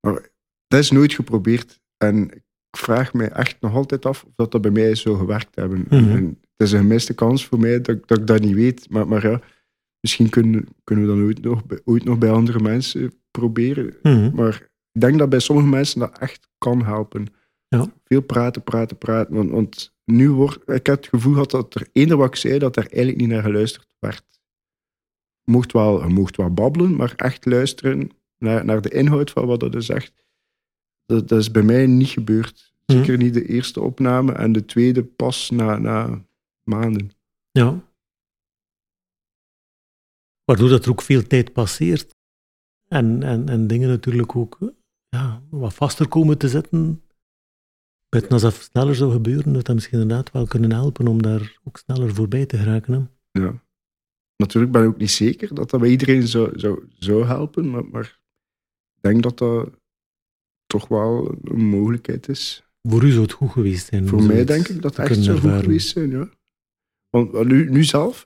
maar 0.00 0.28
dat 0.66 0.80
is 0.80 0.90
nooit 0.90 1.14
geprobeerd. 1.14 1.80
En 1.96 2.30
ik 2.34 2.42
vraag 2.78 3.12
me 3.12 3.24
echt 3.24 3.56
nog 3.60 3.74
altijd 3.74 4.06
af 4.06 4.24
of 4.24 4.30
dat, 4.36 4.50
dat 4.52 4.60
bij 4.60 4.70
mij 4.70 4.94
zou 4.94 5.16
gewerkt 5.18 5.54
hebben. 5.54 5.84
Mhm. 5.88 5.94
En 6.10 6.24
het 6.56 6.66
is 6.66 6.72
een 6.72 6.78
gemiste 6.80 7.14
kans 7.14 7.46
voor 7.46 7.58
mij 7.60 7.80
dat, 7.80 8.08
dat 8.08 8.18
ik 8.18 8.26
dat 8.26 8.40
niet 8.40 8.54
weet. 8.54 8.90
Maar, 8.90 9.08
maar 9.08 9.26
ja, 9.30 9.40
misschien 10.00 10.28
kunnen, 10.28 10.66
kunnen 10.84 11.06
we 11.06 11.10
dat 11.14 11.20
ooit 11.24 11.42
nog, 11.42 11.66
bij- 11.66 11.80
ooit 11.84 12.04
nog 12.04 12.18
bij 12.18 12.30
andere 12.30 12.60
mensen 12.60 13.12
proberen. 13.30 13.94
Mhm. 14.02 14.34
Maar 14.34 14.54
ik 14.92 15.00
denk 15.00 15.18
dat 15.18 15.28
bij 15.28 15.38
sommige 15.38 15.68
mensen 15.68 16.00
dat 16.00 16.18
echt 16.18 16.48
kan 16.58 16.84
helpen. 16.84 17.26
Ja. 17.68 17.86
Veel 18.04 18.20
praten, 18.20 18.62
praten, 18.62 18.98
praten. 18.98 19.34
Want, 19.34 19.50
want 19.50 19.96
nu 20.08 20.30
wordt, 20.30 20.68
ik 20.68 20.86
heb 20.86 20.96
het 20.96 21.06
gevoel 21.06 21.32
gehad 21.32 21.50
dat 21.50 21.74
er 21.74 21.88
eender 21.92 22.16
wat 22.16 22.28
ik 22.28 22.36
zei, 22.36 22.58
dat 22.58 22.76
er 22.76 22.82
eigenlijk 22.82 23.16
niet 23.16 23.28
naar 23.28 23.42
geluisterd 23.42 23.86
werd. 23.98 24.24
Je 25.44 25.52
mocht 25.52 25.72
wel, 25.72 26.02
je 26.02 26.08
mocht 26.08 26.36
wel 26.36 26.54
babbelen, 26.54 26.96
maar 26.96 27.12
echt 27.16 27.46
luisteren 27.46 28.10
naar, 28.38 28.64
naar 28.64 28.80
de 28.80 28.90
inhoud 28.90 29.30
van 29.30 29.46
wat 29.46 29.74
er 29.74 29.82
zegt. 29.82 30.26
Dat, 31.04 31.28
dat 31.28 31.38
is 31.38 31.50
bij 31.50 31.62
mij 31.62 31.86
niet 31.86 32.08
gebeurd. 32.08 32.72
Mhm. 32.86 32.98
Zeker 32.98 33.16
niet 33.16 33.34
de 33.34 33.46
eerste 33.46 33.80
opname 33.80 34.32
en 34.32 34.52
de 34.52 34.64
tweede 34.64 35.04
pas 35.04 35.50
na, 35.50 35.78
na 35.78 36.24
maanden. 36.62 37.10
Ja. 37.50 37.86
Waardoor 40.44 40.68
dat 40.68 40.84
er 40.84 40.90
ook 40.90 41.02
veel 41.02 41.26
tijd 41.26 41.52
passeert. 41.52 42.16
En, 42.88 43.22
en, 43.22 43.48
en 43.48 43.66
dingen 43.66 43.88
natuurlijk 43.88 44.36
ook 44.36 44.58
ja, 45.08 45.42
wat 45.50 45.74
vaster 45.74 46.08
komen 46.08 46.38
te 46.38 46.48
als 48.08 48.42
dat 48.42 48.54
sneller 48.54 48.94
zou 48.94 49.12
gebeuren, 49.12 49.52
dat 49.52 49.66
dat 49.66 49.74
misschien 49.74 50.00
inderdaad 50.00 50.32
wel 50.32 50.46
kunnen 50.46 50.72
helpen 50.72 51.06
om 51.06 51.22
daar 51.22 51.58
ook 51.64 51.78
sneller 51.78 52.14
voorbij 52.14 52.46
te 52.46 52.58
geraken. 52.58 52.92
Hè? 52.92 53.40
Ja. 53.40 53.62
Natuurlijk 54.36 54.72
ben 54.72 54.82
ik 54.82 54.88
ook 54.88 54.98
niet 54.98 55.10
zeker 55.10 55.54
dat 55.54 55.70
dat 55.70 55.80
bij 55.80 55.90
iedereen 55.90 56.28
zou, 56.28 56.58
zou, 56.58 56.84
zou 56.98 57.24
helpen, 57.24 57.70
maar, 57.70 57.84
maar 57.84 58.20
ik 58.94 59.02
denk 59.02 59.22
dat 59.22 59.38
dat 59.38 59.70
toch 60.66 60.88
wel 60.88 61.38
een 61.42 61.64
mogelijkheid 61.64 62.28
is. 62.28 62.62
Voor 62.82 63.04
u 63.04 63.10
zou 63.10 63.22
het 63.22 63.32
goed 63.32 63.50
geweest 63.50 63.86
zijn. 63.86 64.08
Voor 64.08 64.22
mij 64.22 64.44
denk 64.44 64.68
ik 64.68 64.82
dat 64.82 64.96
het 64.96 64.98
echt 64.98 65.08
kunnen 65.08 65.24
zo 65.24 65.50
goed 65.50 65.60
geweest 65.60 65.88
zijn, 65.88 66.10
ja. 66.10 66.28
Want 67.10 67.44
nu, 67.44 67.70
nu 67.70 67.84
zelf, 67.84 68.24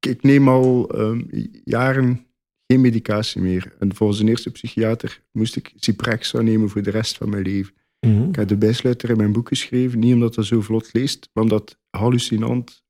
ik, 0.00 0.22
neem 0.22 0.48
al 0.48 0.88
ehm, 0.88 1.22
jaren 1.64 2.26
geen 2.66 2.80
medicatie 2.80 3.40
meer. 3.40 3.74
En 3.78 3.94
volgens 3.94 4.20
een 4.20 4.28
eerste 4.28 4.50
psychiater 4.50 5.22
moest 5.32 5.56
ik 5.56 5.72
Ciprexa 5.76 6.40
nemen 6.40 6.68
voor 6.68 6.82
de 6.82 6.90
rest 6.90 7.16
van 7.16 7.30
mijn 7.30 7.42
leven. 7.42 7.74
Mhm. 8.06 8.28
Ik 8.28 8.36
heb 8.36 8.48
de 8.48 8.56
bijsluiter 8.56 9.10
in 9.10 9.16
mijn 9.16 9.32
boek 9.32 9.48
geschreven, 9.48 9.98
niet 9.98 10.14
omdat 10.14 10.34
dat 10.34 10.44
zo 10.44 10.60
vlot 10.60 10.92
leest, 10.92 11.30
maar 11.32 11.42
omdat 11.42 11.60
het 11.70 11.78
hallucinant 11.90 12.84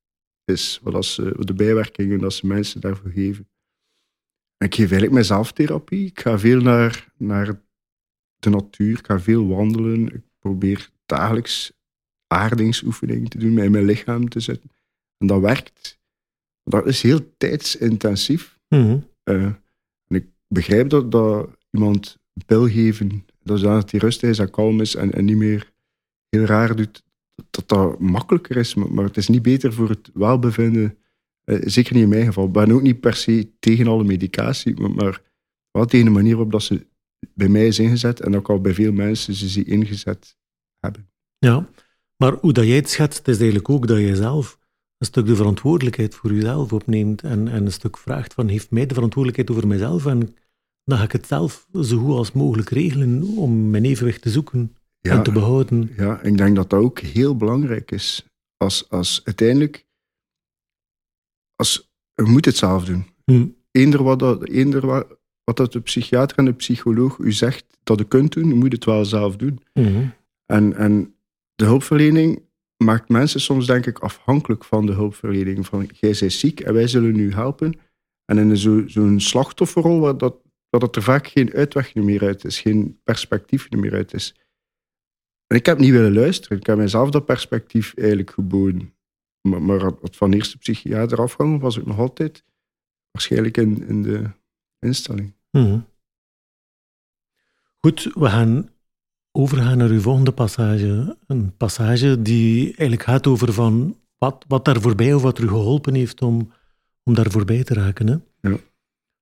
is, 0.45 0.81
wat, 0.83 0.95
als 0.95 1.15
de 1.39 1.55
bijwerkingen 1.55 2.19
dat 2.19 2.33
ze 2.33 2.47
mensen 2.47 2.81
daarvoor 2.81 3.11
geven. 3.11 3.49
En 4.57 4.67
ik 4.67 4.75
geef 4.75 4.85
eigenlijk 4.85 5.13
mijzelf 5.13 5.53
therapie. 5.53 6.07
Ik 6.07 6.21
ga 6.21 6.39
veel 6.39 6.61
naar, 6.61 7.13
naar 7.17 7.61
de 8.37 8.51
natuur, 8.51 8.99
ik 8.99 9.07
ga 9.07 9.21
veel 9.21 9.47
wandelen. 9.47 10.15
Ik 10.15 10.23
probeer 10.39 10.91
dagelijks 11.07 11.73
aardingsoefeningen 12.27 13.29
te 13.29 13.39
doen, 13.39 13.55
mij 13.55 13.65
in 13.65 13.71
mijn 13.71 13.85
lichaam 13.85 14.29
te 14.29 14.41
zetten. 14.41 14.71
En 15.19 15.27
dat 15.27 15.41
werkt. 15.41 15.99
Dat 16.65 16.87
is 16.87 17.03
heel 17.03 17.37
tijdsintensief. 17.37 18.59
Mhm. 18.69 18.99
Eh, 19.23 19.45
en 20.07 20.17
ik 20.17 20.27
begrijp 20.49 20.89
dat, 20.89 21.13
dat 21.13 21.49
iemand 21.71 22.19
pil 22.47 22.69
geven, 22.69 23.27
dat 23.47 23.59
zodat 23.59 23.91
hij 23.91 24.01
rustig 24.01 24.31
is 24.31 24.39
en 24.39 24.51
kalm 24.51 24.81
is 24.81 24.95
en, 24.95 25.13
en 25.13 25.25
niet 25.25 25.37
meer 25.37 25.73
heel 26.29 26.45
raar 26.45 26.77
doet, 26.77 27.05
dat 27.51 27.69
dat 27.69 28.01
makkelijker 28.01 28.57
is. 28.57 28.75
Maar, 28.75 29.05
het 29.05 29.17
is 29.17 29.29
niet 29.29 29.43
beter 29.43 29.73
voor 29.73 29.89
het 29.89 30.11
welbevinden. 30.15 30.99
Eh, 31.45 31.59
zeker 31.65 31.95
niet 31.95 32.03
in 32.03 32.09
mijn 32.09 32.27
geval. 32.27 32.47
Ik 32.47 32.53
ben 32.53 32.73
ook 32.73 32.83
niet 32.83 33.01
per 33.01 33.15
se 33.15 33.51
tegen 33.59 33.87
alle 33.87 34.05
medicatie, 34.05 34.81
maar, 34.81 34.91
maar 34.91 35.23
wel 35.71 35.87
tegen 35.87 36.07
de 36.07 36.13
manier 36.13 36.33
waarop 36.33 36.53
dat 36.53 36.63
ze 36.63 36.87
bij 37.35 37.49
mij 37.49 37.67
is 37.67 37.79
ingezet 37.79 38.21
en 38.21 38.37
ook 38.37 38.51
al 38.51 38.61
bij 38.61 38.75
veel 38.75 38.93
mensen 38.93 39.35
ze 39.35 39.49
ze 39.49 39.65
ingezet 39.65 40.37
hebben. 40.79 41.11
Ja, 41.39 41.69
maar 42.17 42.33
hoe 42.33 42.53
dat 42.53 42.65
jij 42.65 42.77
het 42.77 42.91
schetst, 42.91 43.29
is 43.29 43.37
eigenlijk 43.37 43.69
ook 43.69 43.87
dat 43.87 43.99
je 43.99 44.17
zelf 44.17 44.59
een 44.99 45.07
stuk 45.07 45.27
de 45.27 45.37
verantwoordelijkheid 45.37 46.15
voor 46.15 46.33
jezelf 46.33 46.73
opneemt 46.73 47.23
en, 47.23 47.49
en 47.49 47.65
een 47.65 47.73
stuk 47.73 47.99
vraagt 47.99 48.35
van, 48.35 48.49
heeft 48.49 48.71
mij 48.71 48.87
de 48.87 48.95
verantwoordelijkheid 48.95 49.51
over 49.51 49.69
mezelf 49.69 50.07
en 50.07 50.37
dan 50.87 50.99
ga 50.99 51.05
ik 51.05 51.13
het 51.13 51.27
zelf 51.27 51.69
zo 51.83 51.99
goed 51.99 52.15
als 52.15 52.33
mogelijk 52.33 52.71
regelen 52.71 53.23
om 53.23 53.71
mijn 53.71 53.85
evenwicht 53.85 54.23
te 54.23 54.31
zoeken 54.31 54.77
en 55.01 55.23
te 55.23 55.33
behouden. 55.33 55.93
Ja, 55.97 56.21
ik 56.23 56.37
denk 56.37 56.57
dat 56.57 56.71
dat 56.71 56.81
ook 56.81 56.99
heel 56.99 57.37
belangrijk 57.37 57.91
is. 57.91 58.27
Als, 58.57 58.91
als 58.91 59.21
uiteindelijk, 59.25 59.87
als, 61.57 61.91
je 62.15 62.23
moet 62.23 62.45
het 62.45 62.57
zelf 62.57 62.85
doen. 62.85 63.07
Hm. 63.25 63.47
Eender 63.71 64.03
wat, 64.03 64.19
dat, 64.19 64.49
eender 64.49 64.87
wat, 64.87 65.07
wat 65.45 65.57
dat 65.57 65.73
de 65.73 65.81
psychiater 65.81 66.39
en 66.39 66.45
de 66.45 66.53
psycholoog 66.53 67.19
u 67.19 67.33
zegt 67.33 67.65
dat 67.83 67.99
je 67.99 68.05
kunt 68.05 68.33
doen, 68.33 68.49
je 68.49 68.55
moet 68.55 68.73
het 68.73 68.85
wel 68.85 69.05
zelf 69.05 69.37
doen. 69.37 69.61
Mhm. 69.75 70.07
En, 70.47 70.77
en 70.77 71.15
de 71.55 71.65
hulpverlening 71.65 72.43
maakt 72.77 73.09
mensen 73.09 73.41
soms, 73.41 73.67
denk 73.67 73.87
ik, 73.87 73.99
afhankelijk 73.99 74.65
van 74.65 74.87
de 74.87 74.93
hulpverlening. 74.93 75.67
Van, 75.67 75.91
jij 76.01 76.17
bent 76.21 76.33
ziek 76.33 76.61
en 76.61 76.75
wij 76.75 76.89
zullen 76.89 77.17
u 77.17 77.33
helpen. 77.33 77.79
En 78.25 78.39
in 78.39 78.57
zo- 78.57 78.87
zo'n 78.87 79.21
slachtofferrol, 79.21 80.01
waar 80.01 80.19
dat, 80.19 80.37
dat 80.79 80.97
er 80.97 81.03
vaak 81.03 81.27
geen 81.27 81.53
uitweg 81.53 81.95
meer 81.95 82.23
uit 82.23 82.45
is, 82.45 82.61
geen 82.61 83.01
perspectief 83.05 83.71
meer 83.71 83.93
uit 83.93 84.13
is. 84.13 84.35
En 85.47 85.57
ik 85.57 85.67
heb 85.67 85.79
niet 85.79 85.91
willen 85.91 86.15
luisteren. 86.15 86.59
Ik 86.59 86.67
heb 86.67 86.77
mijzelf 86.77 87.11
dat 87.11 87.25
perspectief 87.25 87.95
eigenlijk 87.97 88.31
geboden. 88.31 88.95
Maar, 89.41 89.63
maar 89.63 89.81
het 89.81 90.17
van 90.17 90.33
eerste 90.33 90.59
psychiater 90.59 91.21
afhangen 91.21 91.59
was 91.59 91.77
ik 91.77 91.87
nog 91.87 91.99
altijd 91.99 92.45
waarschijnlijk 93.11 93.57
in, 93.57 93.89
in 93.89 94.03
de 94.03 94.31
instelling. 94.79 95.35
Mhm. 95.51 95.81
Goed, 97.79 98.11
we 98.15 98.29
gaan 98.29 98.69
overgaan 99.33 99.79
naar 99.79 99.89
uw 99.89 100.01
volgende 100.01 100.33
passage. 100.33 101.17
Een 101.27 101.57
passage 101.57 102.23
die 102.23 102.65
eigenlijk 102.65 103.03
gaat 103.03 103.27
over 103.27 103.53
van 103.53 103.97
wat, 104.19 104.45
wat 104.49 104.65
daar 104.65 104.81
voorbij 104.81 105.15
of 105.15 105.23
wat 105.23 105.39
u 105.39 105.49
geholpen 105.49 105.95
heeft 105.95 106.23
om, 106.23 106.53
om 107.03 107.15
daar 107.15 107.31
voorbij 107.31 107.65
te 107.65 107.75
raken. 107.75 108.07
Hè? 108.07 108.17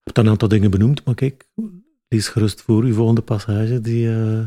Hebt 0.05 0.19
een 0.19 0.29
aantal 0.29 0.49
dingen 0.49 0.71
benoemd, 0.71 1.05
maar 1.05 1.15
kijk, 1.15 1.49
lees 2.09 2.29
gerust 2.29 2.63
voor 2.63 2.83
uw 2.83 2.95
volgende 2.95 3.23
passage. 3.23 3.81
Die, 3.81 4.09
eh, 4.09 4.47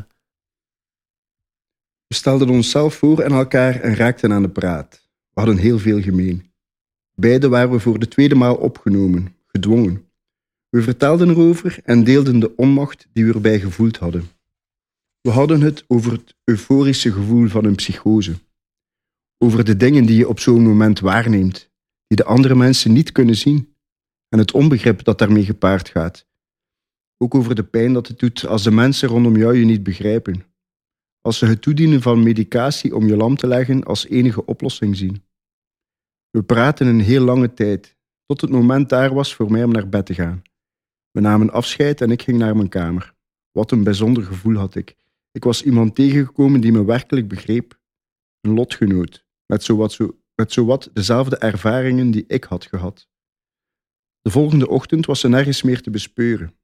We 2.07 2.15
stelden 2.15 2.49
onszelf 2.49 2.95
voor 2.95 3.19
en 3.19 3.31
elkaar 3.31 3.79
en 3.79 3.95
raakten 3.95 4.31
aan 4.31 4.41
de 4.41 4.49
praat. 4.49 5.09
We 5.33 5.39
hadden 5.39 5.57
heel 5.57 5.79
veel 5.79 6.01
gemeen. 6.01 6.51
Beiden 7.13 7.49
waren 7.49 7.71
we 7.71 7.79
voor 7.79 7.99
de 7.99 8.07
tweede 8.07 8.35
maal 8.35 8.55
opgenomen, 8.55 9.35
gedwongen. 9.47 10.05
We 10.69 10.81
vertelden 10.81 11.29
erover 11.29 11.79
en 11.83 12.03
deelden 12.03 12.39
de 12.39 12.55
onmacht 12.55 13.07
die 13.13 13.25
we 13.25 13.33
erbij 13.33 13.59
gevoeld 13.59 13.97
hadden. 13.97 14.29
We 15.21 15.29
hadden 15.29 15.61
het 15.61 15.83
over 15.87 16.11
het 16.11 16.35
euforische 16.43 17.11
gevoel 17.11 17.47
van 17.47 17.65
een 17.65 17.75
psychose. 17.75 18.35
Over 19.37 19.65
de 19.65 19.77
dingen 19.77 20.05
die 20.05 20.17
je 20.17 20.27
op 20.27 20.39
zo'n 20.39 20.63
moment 20.63 20.99
waarneemt, 20.99 21.69
die 22.07 22.17
de 22.17 22.23
andere 22.23 22.55
mensen 22.55 22.93
niet 22.93 23.11
kunnen 23.11 23.35
zien. 23.35 23.75
En 24.29 24.39
het 24.39 24.51
onbegrip 24.51 25.03
dat 25.03 25.19
daarmee 25.19 25.45
gepaard 25.45 25.89
gaat. 25.89 26.27
Ook 27.17 27.35
over 27.35 27.55
de 27.55 27.63
pijn 27.63 27.93
dat 27.93 28.07
het 28.07 28.19
doet 28.19 28.47
als 28.47 28.63
de 28.63 28.71
mensen 28.71 29.09
rondom 29.09 29.37
jou 29.37 29.57
je 29.57 29.65
niet 29.65 29.83
begrijpen 29.83 30.45
als 31.27 31.37
ze 31.37 31.45
het 31.45 31.61
toedienen 31.61 32.01
van 32.01 32.23
medicatie 32.23 32.95
om 32.95 33.07
je 33.07 33.15
lam 33.15 33.35
te 33.35 33.47
leggen 33.47 33.83
als 33.83 34.07
enige 34.07 34.45
oplossing 34.45 34.97
zien. 34.97 35.23
We 36.29 36.43
praten 36.43 36.87
een 36.87 36.99
heel 36.99 37.23
lange 37.23 37.53
tijd, 37.53 37.97
tot 38.25 38.41
het 38.41 38.49
moment 38.49 38.89
daar 38.89 39.13
was 39.13 39.35
voor 39.35 39.51
mij 39.51 39.63
om 39.63 39.71
naar 39.71 39.89
bed 39.89 40.05
te 40.05 40.13
gaan. 40.13 40.41
We 41.11 41.19
namen 41.19 41.51
afscheid 41.51 42.01
en 42.01 42.11
ik 42.11 42.21
ging 42.21 42.37
naar 42.37 42.55
mijn 42.55 42.69
kamer. 42.69 43.13
Wat 43.51 43.71
een 43.71 43.83
bijzonder 43.83 44.23
gevoel 44.23 44.55
had 44.55 44.75
ik. 44.75 44.95
Ik 45.31 45.43
was 45.43 45.63
iemand 45.63 45.95
tegengekomen 45.95 46.61
die 46.61 46.71
me 46.71 46.85
werkelijk 46.85 47.27
begreep. 47.27 47.79
Een 48.41 48.53
lotgenoot, 48.53 49.25
met 49.45 49.63
zowat, 49.63 49.91
zo, 49.91 50.17
met 50.35 50.51
zowat 50.51 50.89
dezelfde 50.93 51.37
ervaringen 51.37 52.11
die 52.11 52.25
ik 52.27 52.43
had 52.43 52.65
gehad. 52.65 53.07
De 54.27 54.33
volgende 54.33 54.67
ochtend 54.69 55.05
was 55.05 55.19
ze 55.19 55.29
nergens 55.29 55.61
meer 55.61 55.81
te 55.81 55.89
bespeuren. 55.89 56.57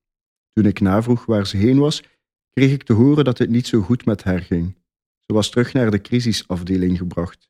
Toen 0.51 0.65
ik 0.65 0.79
navroeg 0.79 1.25
waar 1.25 1.47
ze 1.47 1.57
heen 1.57 1.79
was, 1.79 2.03
kreeg 2.49 2.71
ik 2.71 2.83
te 2.83 2.93
horen 2.93 3.23
dat 3.23 3.37
het 3.37 3.49
niet 3.49 3.67
zo 3.67 3.81
goed 3.81 4.05
met 4.05 4.23
haar 4.23 4.39
ging. 4.39 4.75
Ze 5.19 5.33
was 5.33 5.49
terug 5.49 5.73
naar 5.73 5.91
de 5.91 6.01
crisisafdeling 6.01 6.97
gebracht. 6.97 7.49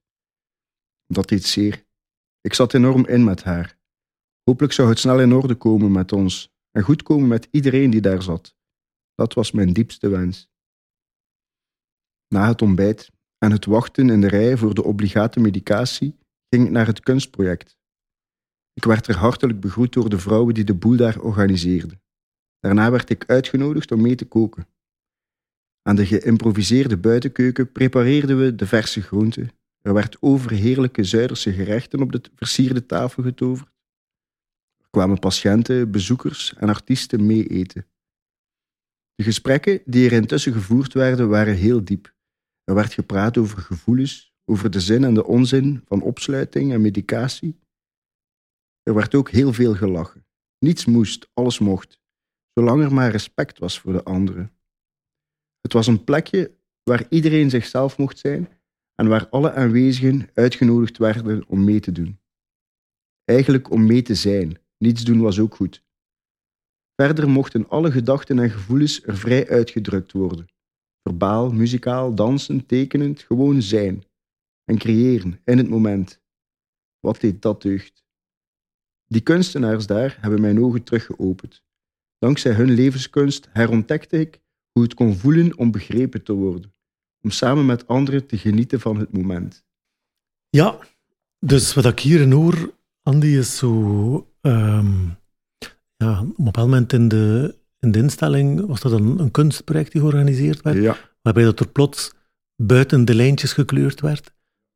Dat 1.07 1.29
deed 1.29 1.43
zeer. 1.43 1.85
Ik 2.41 2.53
zat 2.53 2.73
enorm 2.73 3.05
in 3.05 3.23
met 3.23 3.43
haar. 3.43 3.79
Hopelijk 4.43 4.73
zou 4.73 4.89
het 4.89 4.99
snel 4.99 5.19
in 5.21 5.33
orde 5.33 5.55
komen 5.55 5.91
met 5.91 6.11
ons 6.11 6.53
en 6.71 6.83
goed 6.83 7.03
komen 7.03 7.27
met 7.27 7.47
iedereen 7.51 7.89
die 7.89 8.01
daar 8.01 8.21
zat. 8.21 8.55
Dat 9.15 9.33
was 9.33 9.51
mijn 9.51 9.73
diepste 9.73 10.09
wens. 10.09 10.49
Na 12.27 12.47
het 12.47 12.61
ontbijt 12.61 13.11
en 13.37 13.51
het 13.51 13.65
wachten 13.65 14.09
in 14.09 14.21
de 14.21 14.27
rij 14.27 14.57
voor 14.57 14.73
de 14.73 14.83
obligate 14.83 15.39
medicatie 15.39 16.17
ging 16.49 16.65
ik 16.65 16.71
naar 16.71 16.87
het 16.87 16.99
kunstproject. 16.99 17.81
Ik 18.73 18.83
werd 18.83 19.07
er 19.07 19.15
hartelijk 19.15 19.59
begroet 19.59 19.93
door 19.93 20.09
de 20.09 20.19
vrouwen 20.19 20.53
die 20.53 20.63
de 20.63 20.73
boel 20.73 20.95
daar 20.95 21.19
organiseerden. 21.19 22.01
Daarna 22.59 22.91
werd 22.91 23.09
ik 23.09 23.23
uitgenodigd 23.27 23.91
om 23.91 24.01
mee 24.01 24.15
te 24.15 24.25
koken. 24.25 24.67
Aan 25.81 25.95
de 25.95 26.05
geïmproviseerde 26.05 26.97
buitenkeuken 26.97 27.71
prepareerden 27.71 28.39
we 28.39 28.55
de 28.55 28.67
verse 28.67 29.01
groenten. 29.01 29.51
Er 29.81 29.93
werd 29.93 30.21
overheerlijke 30.21 31.03
Zuiderse 31.03 31.53
gerechten 31.53 32.01
op 32.01 32.11
de 32.11 32.21
versierde 32.35 32.85
tafel 32.85 33.23
getoverd. 33.23 33.69
Er 34.77 34.89
kwamen 34.89 35.19
patiënten, 35.19 35.91
bezoekers 35.91 36.53
en 36.53 36.69
artiesten 36.69 37.25
mee 37.25 37.47
eten. 37.47 37.87
De 39.15 39.23
gesprekken 39.23 39.81
die 39.85 40.05
er 40.05 40.11
intussen 40.11 40.53
gevoerd 40.53 40.93
werden, 40.93 41.29
waren 41.29 41.55
heel 41.55 41.83
diep. 41.83 42.15
Er 42.63 42.75
werd 42.75 42.93
gepraat 42.93 43.37
over 43.37 43.57
gevoelens, 43.57 44.33
over 44.45 44.71
de 44.71 44.79
zin 44.79 45.03
en 45.03 45.13
de 45.13 45.25
onzin 45.25 45.81
van 45.85 46.01
opsluiting 46.01 46.73
en 46.73 46.81
medicatie. 46.81 47.59
Er 48.83 48.93
werd 48.93 49.15
ook 49.15 49.29
heel 49.29 49.53
veel 49.53 49.75
gelachen. 49.75 50.25
Niets 50.59 50.85
moest, 50.85 51.29
alles 51.33 51.59
mocht, 51.59 51.99
zolang 52.53 52.83
er 52.83 52.93
maar 52.93 53.11
respect 53.11 53.59
was 53.59 53.79
voor 53.79 53.93
de 53.93 54.03
anderen. 54.03 54.51
Het 55.61 55.73
was 55.73 55.87
een 55.87 56.03
plekje 56.03 56.57
waar 56.83 57.05
iedereen 57.09 57.49
zichzelf 57.49 57.97
mocht 57.97 58.19
zijn 58.19 58.49
en 58.95 59.07
waar 59.07 59.29
alle 59.29 59.53
aanwezigen 59.53 60.29
uitgenodigd 60.33 60.97
werden 60.97 61.47
om 61.47 61.63
mee 61.63 61.79
te 61.79 61.91
doen. 61.91 62.19
Eigenlijk 63.23 63.71
om 63.71 63.85
mee 63.85 64.01
te 64.01 64.15
zijn. 64.15 64.57
Niets 64.77 65.03
doen 65.03 65.21
was 65.21 65.39
ook 65.39 65.55
goed. 65.55 65.83
Verder 66.95 67.29
mochten 67.29 67.69
alle 67.69 67.91
gedachten 67.91 68.39
en 68.39 68.49
gevoelens 68.49 69.03
er 69.03 69.17
vrij 69.17 69.49
uitgedrukt 69.49 70.11
worden. 70.11 70.47
Verbaal, 71.03 71.51
muzikaal, 71.51 72.15
dansen, 72.15 72.65
tekenend, 72.65 73.21
gewoon 73.21 73.61
zijn. 73.61 74.03
En 74.63 74.77
creëren, 74.77 75.41
in 75.43 75.57
het 75.57 75.69
moment. 75.69 76.21
Wat 76.99 77.21
deed 77.21 77.41
dat 77.41 77.61
deugd? 77.61 78.02
Die 79.13 79.21
kunstenaars 79.21 79.87
daar 79.87 80.17
hebben 80.21 80.41
mijn 80.41 80.63
ogen 80.63 80.83
teruggeopend. 80.83 81.63
Dankzij 82.17 82.53
hun 82.53 82.71
levenskunst 82.71 83.49
herontdekte 83.51 84.19
ik 84.19 84.41
hoe 84.71 84.83
het 84.83 84.93
kon 84.93 85.15
voelen 85.15 85.57
om 85.57 85.71
begrepen 85.71 86.23
te 86.23 86.33
worden, 86.33 86.73
om 87.21 87.29
samen 87.29 87.65
met 87.65 87.87
anderen 87.87 88.25
te 88.25 88.37
genieten 88.37 88.79
van 88.79 88.97
het 88.97 89.11
moment. 89.11 89.65
Ja, 90.49 90.77
dus 91.39 91.73
wat 91.73 91.85
ik 91.85 91.99
hier 91.99 92.21
in 92.21 92.31
hoor, 92.31 92.73
Andy, 93.01 93.27
is 93.27 93.57
zo... 93.57 94.31
ehm, 94.41 95.05
ja, 95.95 96.21
op 96.21 96.37
een 96.37 96.45
bepaald 96.45 96.69
moment 96.69 96.93
in 96.93 97.07
de, 97.07 97.55
in 97.79 97.91
de 97.91 97.99
instelling 97.99 98.65
was 98.65 98.81
dat 98.81 98.91
een, 98.91 99.19
een 99.19 99.31
kunstproject 99.31 99.91
die 99.91 100.01
georganiseerd 100.01 100.61
werd, 100.61 100.77
Ja, 100.77 100.97
waarbij 101.21 101.43
dat 101.43 101.59
er 101.59 101.69
plots 101.69 102.13
buiten 102.55 103.05
de 103.05 103.15
lijntjes 103.15 103.53
gekleurd 103.53 104.01
werd 104.01 104.33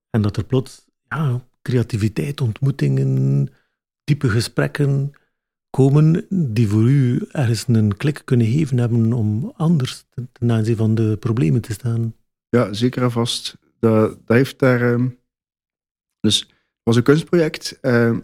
en 0.09 0.21
dat 0.21 0.37
er 0.37 0.43
plots 0.43 0.85
ja, 1.07 1.47
creativiteit, 1.61 2.41
ontmoetingen, 2.41 3.49
diepe 4.07 4.29
gesprekken 4.29 5.13
komen 5.69 6.25
die 6.53 6.67
voor 6.67 6.89
u 6.89 7.27
ergens 7.31 7.67
een 7.67 7.97
klik 7.97 8.21
kunnen 8.25 8.47
geven 8.47 8.77
hebben 8.77 9.13
om 9.13 9.53
anders 9.55 10.05
ten 10.31 10.51
aanzien 10.51 10.75
van 10.75 10.95
de 10.95 11.17
problemen 11.19 11.61
te 11.61 11.73
staan? 11.73 12.15
Ja, 12.49 12.73
zeker 12.73 13.03
en 13.03 13.11
vast. 13.11 13.57
Dat, 13.79 14.09
dat 14.25 14.37
heeft 14.37 14.59
daar... 14.59 14.93
Ehm, 14.93 15.09
dus 16.19 16.39
het 16.39 16.83
was 16.83 16.95
een 16.95 17.03
kunstproject, 17.03 17.79
uh, 17.81 18.17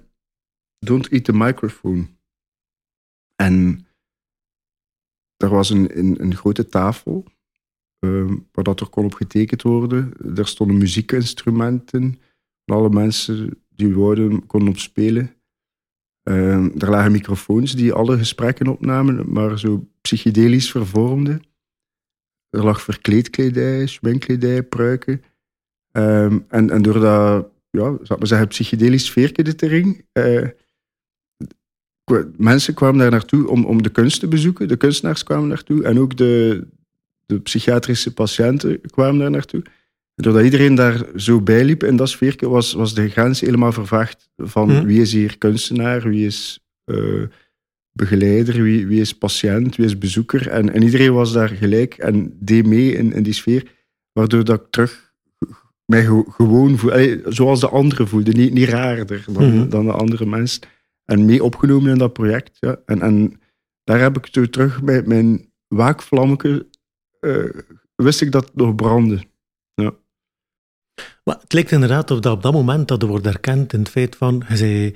Don't 0.79 1.07
Eat 1.07 1.23
the 1.23 1.33
Microphone. 1.33 2.07
En 3.35 3.87
er 5.37 5.49
was 5.49 5.69
een, 5.69 5.97
een, 6.21 6.35
grote 6.35 6.67
tafel 6.67 7.25
uh, 8.05 8.31
waar 8.51 8.63
dat 8.63 8.79
er 8.79 8.89
kon 8.89 9.05
op 9.05 9.13
getekend 9.13 9.61
worden. 9.61 10.13
Er 10.35 10.47
stonden 10.47 10.77
muziekinstrumenten 10.77 12.19
alle 12.65 12.89
mensen 12.89 13.63
die 13.69 13.93
woorden 13.93 14.45
konden 14.45 14.69
op 14.69 14.77
spelen. 14.77 15.42
Uh, 16.23 16.81
er 16.81 16.89
lagen 16.89 17.11
microfoons 17.11 17.75
die 17.75 17.93
alle 17.93 18.17
gesprekken 18.17 18.67
opnamen, 18.67 19.31
maar 19.31 19.59
zo 19.59 19.87
psychedelisch 20.01 20.71
vervormden. 20.71 21.41
Er 22.49 22.63
lag 22.63 22.81
verkleedkledij, 22.81 23.87
schminkkledij, 23.87 24.63
pruiken. 24.63 25.23
Uh, 25.91 26.23
en, 26.23 26.69
en 26.69 26.81
door 26.81 26.99
dat, 26.99 27.47
ja, 27.69 27.97
zou 28.01 28.19
maar 28.19 28.27
zeggen, 28.27 28.47
psychedelisch 28.47 29.05
sfeertje 29.05 29.53
erin, 29.57 30.05
uh, 30.13 30.47
mensen 32.37 32.73
kwamen 32.73 32.99
daar 32.99 33.11
naartoe 33.11 33.47
om, 33.47 33.65
om 33.65 33.83
de 33.83 33.89
kunst 33.89 34.19
te 34.19 34.27
bezoeken. 34.27 34.67
De 34.67 34.77
kunstenaars 34.77 35.23
kwamen 35.23 35.47
naartoe 35.47 35.83
en 35.83 35.99
ook 35.99 36.17
de, 36.17 36.63
de 37.25 37.39
psychiatrische 37.39 38.13
patiënten 38.13 38.81
kwamen 38.81 39.19
daar 39.19 39.31
naartoe. 39.31 39.63
Doordat 40.15 40.43
iedereen 40.43 40.75
daar 40.75 41.05
zo 41.15 41.41
bij 41.41 41.63
liep 41.63 41.83
in 41.83 41.95
dat 41.95 42.09
sfeerke, 42.09 42.49
was, 42.49 42.73
was 42.73 42.93
de 42.93 43.09
grens 43.09 43.39
helemaal 43.39 43.71
vervaagd 43.71 44.29
van 44.37 44.67
mhm. 44.67 44.85
wie 44.85 45.01
is 45.01 45.13
hier 45.13 45.37
kunstenaar, 45.37 46.01
wie 46.01 46.25
is 46.25 46.59
uh, 46.85 47.23
begeleider, 47.91 48.63
wie, 48.63 48.87
wie 48.87 49.01
is 49.01 49.17
patiënt, 49.17 49.75
wie 49.75 49.85
is 49.85 49.97
bezoeker. 49.97 50.47
En, 50.49 50.73
en 50.73 50.83
iedereen 50.83 51.13
was 51.13 51.33
daar 51.33 51.49
gelijk 51.49 51.93
en 51.93 52.37
deed 52.39 52.65
mee 52.65 52.91
in, 52.91 53.13
in 53.13 53.23
die 53.23 53.33
sfeer, 53.33 53.71
waardoor 54.11 54.43
dat 54.43 54.61
ik 54.61 54.67
terug 54.69 55.13
mij 55.85 56.05
gewoon 56.27 56.77
voel, 56.77 57.19
zoals 57.25 57.59
de 57.59 57.69
anderen 57.69 58.07
voelde, 58.07 58.31
niet, 58.31 58.53
niet 58.53 58.69
raarder 58.69 59.25
dan, 59.31 59.57
mhm. 59.57 59.69
dan 59.69 59.85
de 59.85 59.91
andere 59.91 60.25
mensen. 60.25 60.61
En 61.05 61.25
mee 61.25 61.43
opgenomen 61.43 61.91
in 61.91 61.97
dat 61.97 62.13
project. 62.13 62.57
Ja. 62.59 62.79
En, 62.85 63.01
en 63.01 63.39
daar 63.83 63.99
heb 63.99 64.17
ik 64.17 64.27
toen 64.27 64.49
terug 64.49 64.83
bij 64.83 65.03
mijn 65.05 65.51
waakvlammetje, 65.67 66.67
uh, 67.21 67.49
wist 67.95 68.21
ik 68.21 68.31
dat 68.31 68.45
het 68.45 68.55
nog 68.55 68.75
brandde. 68.75 69.21
Maar 71.23 71.37
het 71.39 71.53
lijkt 71.53 71.71
inderdaad 71.71 72.11
op 72.11 72.21
dat 72.21 72.33
op 72.35 72.41
dat 72.41 72.53
moment 72.53 72.87
dat 72.87 73.01
er 73.01 73.07
wordt 73.07 73.25
erkend 73.25 73.73
in 73.73 73.79
het 73.79 73.89
feit 73.89 74.15
van, 74.15 74.43
hij 74.45 74.57
zei, 74.57 74.95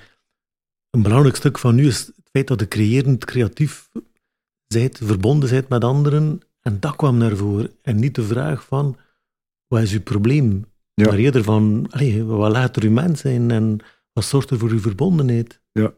een 0.89 1.01
belangrijk 1.01 1.35
stuk 1.35 1.57
van 1.57 1.75
nu 1.75 1.87
is 1.87 2.05
het 2.05 2.29
feit 2.31 2.47
dat 2.47 2.59
je 2.59 2.67
creërend, 2.67 3.25
creatief 3.25 3.89
zijt, 4.67 4.99
verbonden 5.03 5.49
zijt 5.49 5.69
met 5.69 5.83
anderen. 5.83 6.41
En 6.61 6.79
dat 6.79 6.95
kwam 6.95 7.17
naar 7.17 7.35
voren. 7.35 7.71
En 7.81 7.99
niet 7.99 8.15
de 8.15 8.23
vraag 8.23 8.65
van, 8.65 8.97
wat 9.67 9.81
is 9.81 9.93
uw 9.93 10.01
probleem? 10.01 10.65
Ja. 10.93 11.05
Maar 11.05 11.17
eerder 11.17 11.43
van, 11.43 11.91
wat 12.25 12.51
laat 12.51 12.75
er 12.75 12.83
uw 12.83 12.91
mens 12.91 13.21
zijn 13.21 13.51
en 13.51 13.79
wat 14.13 14.25
zorgt 14.25 14.49
er 14.49 14.57
voor 14.57 14.69
uw 14.69 14.79
verbondenheid? 14.79 15.61
Ja, 15.71 15.93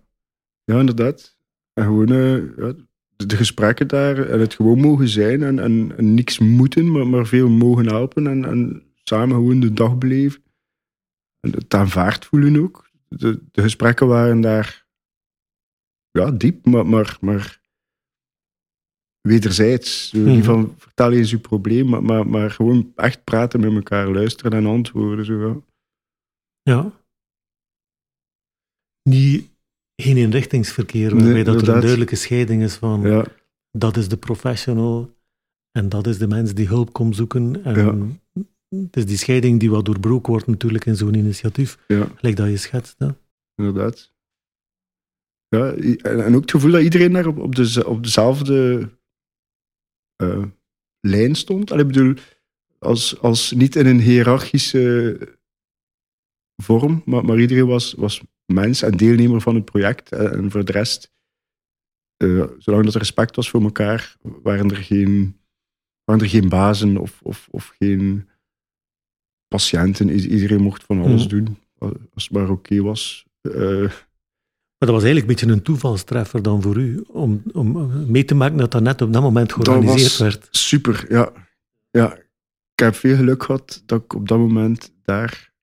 ja 0.63 0.79
inderdaad. 0.79 1.37
En 1.73 1.83
gewoon 1.83 2.11
uh, 2.11 2.57
ja, 2.57 2.73
de 3.15 3.35
gesprekken 3.35 3.87
daar 3.87 4.29
en 4.29 4.39
het 4.39 4.53
gewoon 4.53 4.79
mogen 4.79 5.07
zijn 5.07 5.43
en, 5.43 5.59
en, 5.59 5.93
en 5.97 6.13
niks 6.13 6.39
moeten, 6.39 6.91
maar, 6.91 7.07
maar 7.07 7.25
veel 7.25 7.49
mogen 7.49 7.85
helpen 7.87 8.27
en, 8.27 8.45
en 8.45 8.88
samen 9.09 9.35
gewoon 9.35 9.59
de 9.59 9.73
dag 9.73 9.97
beleven. 9.97 10.43
En 11.39 11.51
het 11.51 11.73
aanvaard 11.73 12.25
voelen 12.25 12.61
ook. 12.61 12.89
De, 13.07 13.41
de 13.51 13.61
gesprekken 13.61 14.07
waren 14.07 14.41
daar 14.41 14.85
ja, 16.11 16.31
diep, 16.31 16.65
maar, 16.65 16.85
maar, 16.85 17.17
maar 17.21 17.59
wederzijds. 19.21 20.11
Niet 20.11 20.25
mhm. 20.25 20.43
van 20.43 20.75
vertel 20.77 21.11
eens 21.11 21.29
je 21.29 21.39
probleem, 21.39 21.89
maar, 21.89 22.03
maar, 22.03 22.27
maar 22.27 22.51
gewoon 22.51 22.91
echt 22.95 23.23
praten 23.23 23.59
met 23.59 23.73
elkaar, 23.73 24.07
luisteren 24.07 24.51
en 24.51 24.65
antwoorden. 24.65 25.25
Zo, 25.25 25.63
ja. 26.61 26.91
Niet, 29.03 29.49
geen 29.95 30.17
inrichtingsverkeer, 30.17 31.15
waarbij 31.15 31.33
nee, 31.33 31.43
dat 31.43 31.61
er 31.61 31.69
een 31.69 31.79
duidelijke 31.79 32.15
scheiding 32.15 32.61
is 32.61 32.75
van 32.75 33.01
ja. 33.01 33.25
dat 33.71 33.97
is 33.97 34.07
de 34.07 34.17
professional 34.17 35.17
en 35.71 35.89
dat 35.89 36.07
is 36.07 36.17
de 36.17 36.27
mens 36.27 36.53
die 36.53 36.67
hulp 36.67 36.93
komt 36.93 37.15
zoeken. 37.15 37.63
En 37.63 37.75
ja. 37.75 37.95
Het 38.69 38.97
is 38.97 39.05
die 39.05 39.17
scheiding 39.17 39.59
die 39.59 39.69
wat 39.69 39.85
doorbroken 39.85 40.31
wordt 40.31 40.47
natuurlijk 40.47 40.85
in 40.85 40.95
zo'n 40.95 41.13
initiatief, 41.13 41.77
ja. 41.87 42.05
gelijk 42.15 42.35
dat 42.35 42.49
je 42.49 42.57
schetst. 42.57 42.95
Hè? 42.99 43.07
Inderdaad. 43.55 44.13
Ja, 45.47 45.73
en 46.01 46.35
ook 46.35 46.41
het 46.41 46.51
gevoel 46.51 46.71
dat 46.71 46.81
iedereen 46.81 47.11
daar 47.11 47.27
op, 47.27 47.37
op, 47.37 47.55
de, 47.55 47.83
op 47.85 48.03
dezelfde 48.03 48.89
uh, 50.23 50.45
lijn 50.99 51.35
stond. 51.35 51.71
Allee, 51.71 51.85
ik 51.85 51.91
bedoel, 51.91 52.13
als, 52.79 53.19
als 53.19 53.51
niet 53.51 53.75
in 53.75 53.85
een 53.85 53.99
hiërarchische 53.99 55.17
vorm, 56.55 57.01
maar, 57.05 57.25
maar 57.25 57.39
iedereen 57.39 57.67
was, 57.67 57.93
was 57.93 58.21
mens 58.45 58.81
en 58.81 58.97
deelnemer 58.97 59.41
van 59.41 59.55
het 59.55 59.65
project. 59.65 60.11
En 60.11 60.51
voor 60.51 60.65
de 60.65 60.71
rest, 60.71 61.11
uh, 62.23 62.45
zolang 62.57 62.83
dat 62.83 62.93
er 62.93 62.99
respect 62.99 63.35
was 63.35 63.49
voor 63.49 63.61
elkaar, 63.61 64.17
waren 64.21 64.69
er 64.69 64.77
geen, 64.77 65.39
waren 66.03 66.21
er 66.21 66.29
geen 66.29 66.49
bazen 66.49 66.97
of, 66.97 67.21
of, 67.21 67.47
of 67.51 67.75
geen 67.77 68.28
patiënten. 69.49 70.09
Iedereen 70.09 70.61
mocht 70.61 70.83
van 70.83 71.01
alles 71.01 71.27
mhm. 71.27 71.29
doen, 71.29 71.57
als 72.13 72.23
het 72.23 72.31
maar 72.31 72.49
oké 72.49 72.81
was. 72.81 73.25
Uh, 73.41 73.91
maar 74.79 74.89
dat 74.89 74.97
was 74.97 75.03
eigenlijk 75.03 75.41
een 75.41 75.47
beetje 75.47 75.57
een 75.57 75.63
toevalstreffer 75.63 76.41
dan 76.41 76.61
voor 76.61 76.77
u, 76.77 77.03
om, 77.07 77.43
om 77.53 77.91
mee 78.11 78.25
te 78.25 78.35
maken 78.35 78.57
dat 78.57 78.71
dat 78.71 78.81
net 78.81 79.01
op 79.01 79.13
dat 79.13 79.21
moment 79.21 79.53
georganiseerd 79.53 80.17
werd. 80.17 80.47
Super, 80.51 81.05
ja. 81.09 81.31
ja. 81.89 82.13
Ik 82.73 82.85
heb 82.85 82.95
veel 82.95 83.15
geluk 83.15 83.43
gehad 83.43 83.83
dat 83.85 84.03
ik 84.03 84.13
op 84.13 84.27
dat 84.27 84.37
moment 84.37 84.93
daar 85.03 85.53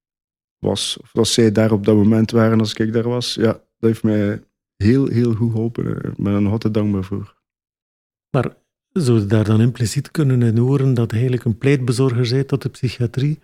was. 0.58 0.98
Of 1.02 1.10
dat 1.12 1.28
zij 1.28 1.52
daar 1.52 1.72
op 1.72 1.84
dat 1.84 1.96
moment 1.96 2.30
waren 2.30 2.58
als 2.58 2.72
ik 2.72 2.92
daar 2.92 3.08
was. 3.08 3.34
Ja, 3.34 3.52
dat 3.52 3.62
heeft 3.78 4.02
mij 4.02 4.42
heel, 4.76 5.06
heel 5.06 5.34
goed 5.34 5.50
geholpen. 5.50 5.96
Ik 5.96 6.16
ben 6.16 6.34
er 6.34 6.42
nog 6.42 6.52
altijd 6.52 6.74
dankbaar 6.74 7.04
voor. 7.04 7.36
Maar 8.30 8.56
zou 8.92 9.18
je 9.18 9.26
daar 9.26 9.44
dan 9.44 9.60
impliciet 9.60 10.10
kunnen 10.10 10.42
in 10.42 10.58
horen 10.58 10.94
dat 10.94 11.10
je 11.10 11.16
eigenlijk 11.16 11.44
een 11.44 11.58
pleitbezorger 11.58 12.28
bent 12.30 12.48
tot 12.48 12.62
de 12.62 12.68
psychiatrie? 12.68 13.38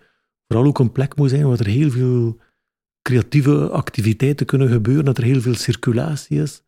Vooral 0.47 0.67
ook 0.67 0.79
een 0.79 0.91
plek 0.91 1.15
moet 1.15 1.29
zijn 1.29 1.47
waar 1.47 1.59
er 1.59 1.65
heel 1.65 1.89
veel 1.89 2.39
creatieve 3.01 3.69
activiteiten 3.69 4.45
kunnen 4.45 4.69
gebeuren, 4.69 5.05
dat 5.05 5.17
er 5.17 5.23
heel 5.23 5.41
veel 5.41 5.55
circulatie 5.55 6.41
is. 6.41 6.63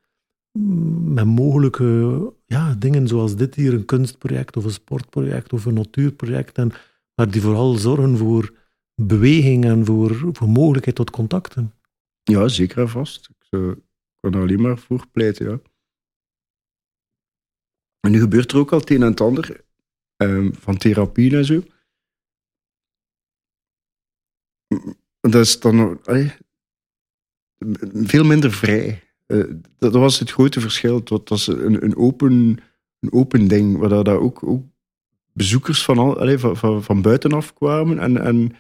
Met 1.04 1.26
mogelijke 1.26 2.34
ja, 2.46 2.74
dingen 2.74 3.08
zoals 3.08 3.36
dit 3.36 3.56
hier, 3.56 3.74
een 3.74 3.86
kunstproject 3.86 4.58
of 4.58 4.64
een 4.64 4.72
sportproject 4.72 5.54
of 5.54 5.66
een 5.66 5.74
natuurproject. 5.74 6.58
En, 6.58 6.72
maar 7.16 7.32
die 7.32 7.42
vooral 7.42 7.74
zorgen 7.74 8.18
voor 8.18 8.54
beweging 8.96 9.66
en 9.66 9.86
voor, 9.86 10.30
voor 10.32 10.50
mogelijkheid 10.50 10.96
tot 10.96 11.10
contacten. 11.10 11.74
Ja, 12.24 12.48
zeker 12.48 12.78
en 12.78 12.90
vast. 12.90 13.30
Ik 13.50 13.78
kan 14.20 14.34
er 14.34 14.42
alleen 14.42 14.62
maar 14.62 14.78
voor 14.78 15.06
pleiten, 15.12 15.50
ja. 15.50 15.60
En 18.00 18.12
nu 18.12 18.20
gebeurt 18.20 18.52
er 18.52 18.58
ook 18.58 18.72
al 18.72 18.80
het 18.80 18.90
een 18.90 19.04
en 19.04 19.16
ander 19.16 19.64
um, 20.18 20.54
van 20.54 20.78
therapie 20.78 21.38
en 21.38 21.46
zo. 21.46 21.64
Dat 25.20 25.36
is 25.36 25.60
dan 25.60 26.00
veel 27.94 28.24
minder 28.24 28.52
vrij. 28.52 29.04
Uh, 29.28 29.44
dat, 29.78 29.94
was 29.94 30.20
het 30.20 30.32
grote 30.32 30.60
verschil. 30.60 30.96
Het 30.96 31.30
was 31.30 31.48
een, 31.48 31.84
een, 31.84 31.96
open, 31.96 32.58
een 33.00 33.12
open 33.12 33.48
ding, 33.48 33.78
waar 33.78 34.04
daar 34.04 34.20
ook, 34.20 34.44
ook 34.44 34.64
bezoekers 35.34 35.84
van, 35.84 35.98
al, 35.98 36.38
van, 36.38 36.58
van, 36.58 36.84
van, 36.84 37.02
buitenaf 37.02 37.54
kwamen. 37.54 38.00
En, 38.00 38.22
en 38.22 38.56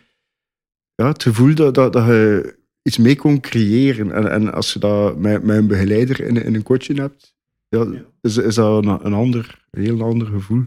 ja, 0.96 1.08
het 1.08 1.24
gevoel 1.24 1.56
dat, 1.56 1.74
dat, 1.74 1.94
dat 1.94 2.06
je 2.06 2.56
iets 2.82 2.98
mee 2.98 3.16
kon 3.16 3.40
creëren. 3.40 4.12
En, 4.12 4.32
en 4.32 4.54
als 4.54 4.74
je 4.74 4.80
dat 4.80 5.18
met, 5.18 5.44
met 5.44 5.58
een 5.58 5.68
begeleider 5.68 6.22
in, 6.22 6.44
in 6.44 6.56
een 6.56 6.64
kotje 6.64 6.94
hebt, 6.94 7.36
ja, 7.70 8.06
Is, 8.22 8.38
is 8.38 8.56
dat 8.56 8.84
een, 8.84 9.06
een, 9.06 9.14
ander, 9.14 9.66
een 9.72 9.84
heel 9.84 10.02
ander 10.02 10.28
gevoel. 10.28 10.64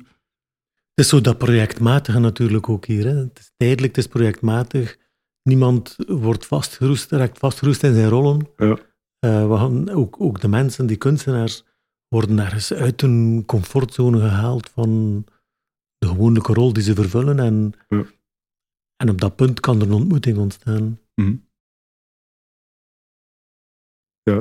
Het 0.94 1.06
is 1.06 1.08
zo 1.08 1.20
dat 1.20 1.38
projectmatige 1.38 2.18
natuurlijk 2.18 2.68
ook 2.68 2.86
hier. 2.86 3.04
Hè. 3.04 3.14
Het 3.14 3.38
is 3.38 3.52
tijdelijk, 3.56 3.96
het 3.96 4.04
is 4.04 4.10
projectmatig. 4.10 4.98
Niemand 5.48 5.96
wordt 6.06 6.46
vastgeroest, 6.46 7.10
raakt 7.10 7.38
vastgeroest 7.38 7.82
in 7.82 7.94
zijn 7.94 8.08
rollen. 8.08 8.48
Ja. 8.56 8.78
Uh, 9.24 9.48
we 9.48 9.56
gaan, 9.56 9.88
ook, 9.88 10.20
ook 10.20 10.40
de 10.40 10.48
mensen, 10.48 10.86
die 10.86 10.96
kunstenaars, 10.96 11.64
worden 12.08 12.38
ergens 12.38 12.72
uit 12.72 13.00
hun 13.00 13.42
comfortzone 13.46 14.18
gehaald 14.18 14.68
van 14.68 15.24
de 15.98 16.06
gewone 16.06 16.40
rol 16.40 16.72
die 16.72 16.82
ze 16.82 16.94
vervullen. 16.94 17.38
En, 17.38 17.72
ja. 17.88 18.04
en 18.96 19.10
op 19.10 19.20
dat 19.20 19.36
punt 19.36 19.60
kan 19.60 19.80
er 19.80 19.86
een 19.86 19.92
ontmoeting 19.92 20.38
ontstaan. 20.38 21.00
Mm. 21.14 21.46
Ja, 24.22 24.38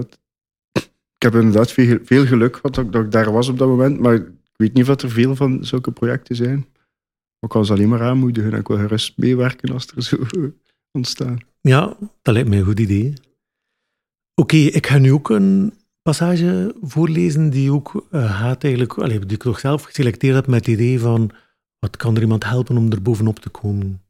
ik 1.16 1.24
heb 1.24 1.34
inderdaad 1.34 1.72
veel, 1.72 2.00
veel 2.04 2.26
geluk 2.26 2.56
gehad 2.56 2.76
dat, 2.76 2.92
dat, 2.92 3.06
ik 3.06 3.12
daar 3.12 3.32
was 3.32 3.50
op 3.50 3.58
dat 3.58 3.68
moment, 3.68 4.00
maar 4.00 4.14
ik 4.14 4.30
weet 4.56 4.74
niet 4.74 4.90
of 4.90 5.02
er 5.02 5.10
veel 5.10 5.36
van 5.36 5.66
zulke 5.66 5.92
projecten 5.92 6.36
zijn. 6.36 6.68
Ik 7.40 7.50
kan 7.50 7.66
ze 7.66 7.74
alleen 7.74 7.90
maar 7.90 8.04
aanmoedigen 8.04 8.54
en 8.54 8.60
ik 8.60 8.68
wil 8.68 8.78
gerust 8.78 9.18
meewerken 9.18 9.74
als 9.74 9.88
er 9.88 10.04
zo 10.04 10.18
ontstaan. 10.98 11.38
Ja, 11.62 11.98
dat 12.22 12.34
lijkt 12.34 12.50
mij 12.50 12.58
een 12.58 12.66
goed 12.66 12.80
idee. 12.80 13.14
Oké, 14.36 14.56
ik 14.56 14.88
ga 14.88 14.98
nu 14.98 15.12
ook 15.12 15.30
een 15.30 15.74
passage 16.02 16.76
voorlezen 16.82 17.50
die 17.50 17.72
ook 17.72 18.08
uh, 18.12 18.40
gaat 18.40 18.64
eigenlijk, 18.64 18.98
allee, 18.98 19.20
die 19.20 19.38
ik 19.38 19.44
toch 19.44 19.60
zelf 19.60 19.84
geselecteerd 19.84 20.36
heb 20.36 20.48
met 20.48 20.66
het 20.66 20.76
idee 20.76 21.00
van 21.00 21.32
wat 21.80 21.98
kan 21.98 22.16
er 22.16 22.22
iemand 22.22 22.44
helpen 22.44 22.78
om 22.78 22.92
er 22.92 23.02
bovenop 23.02 23.40
te 23.40 23.50
komen. 23.50 24.02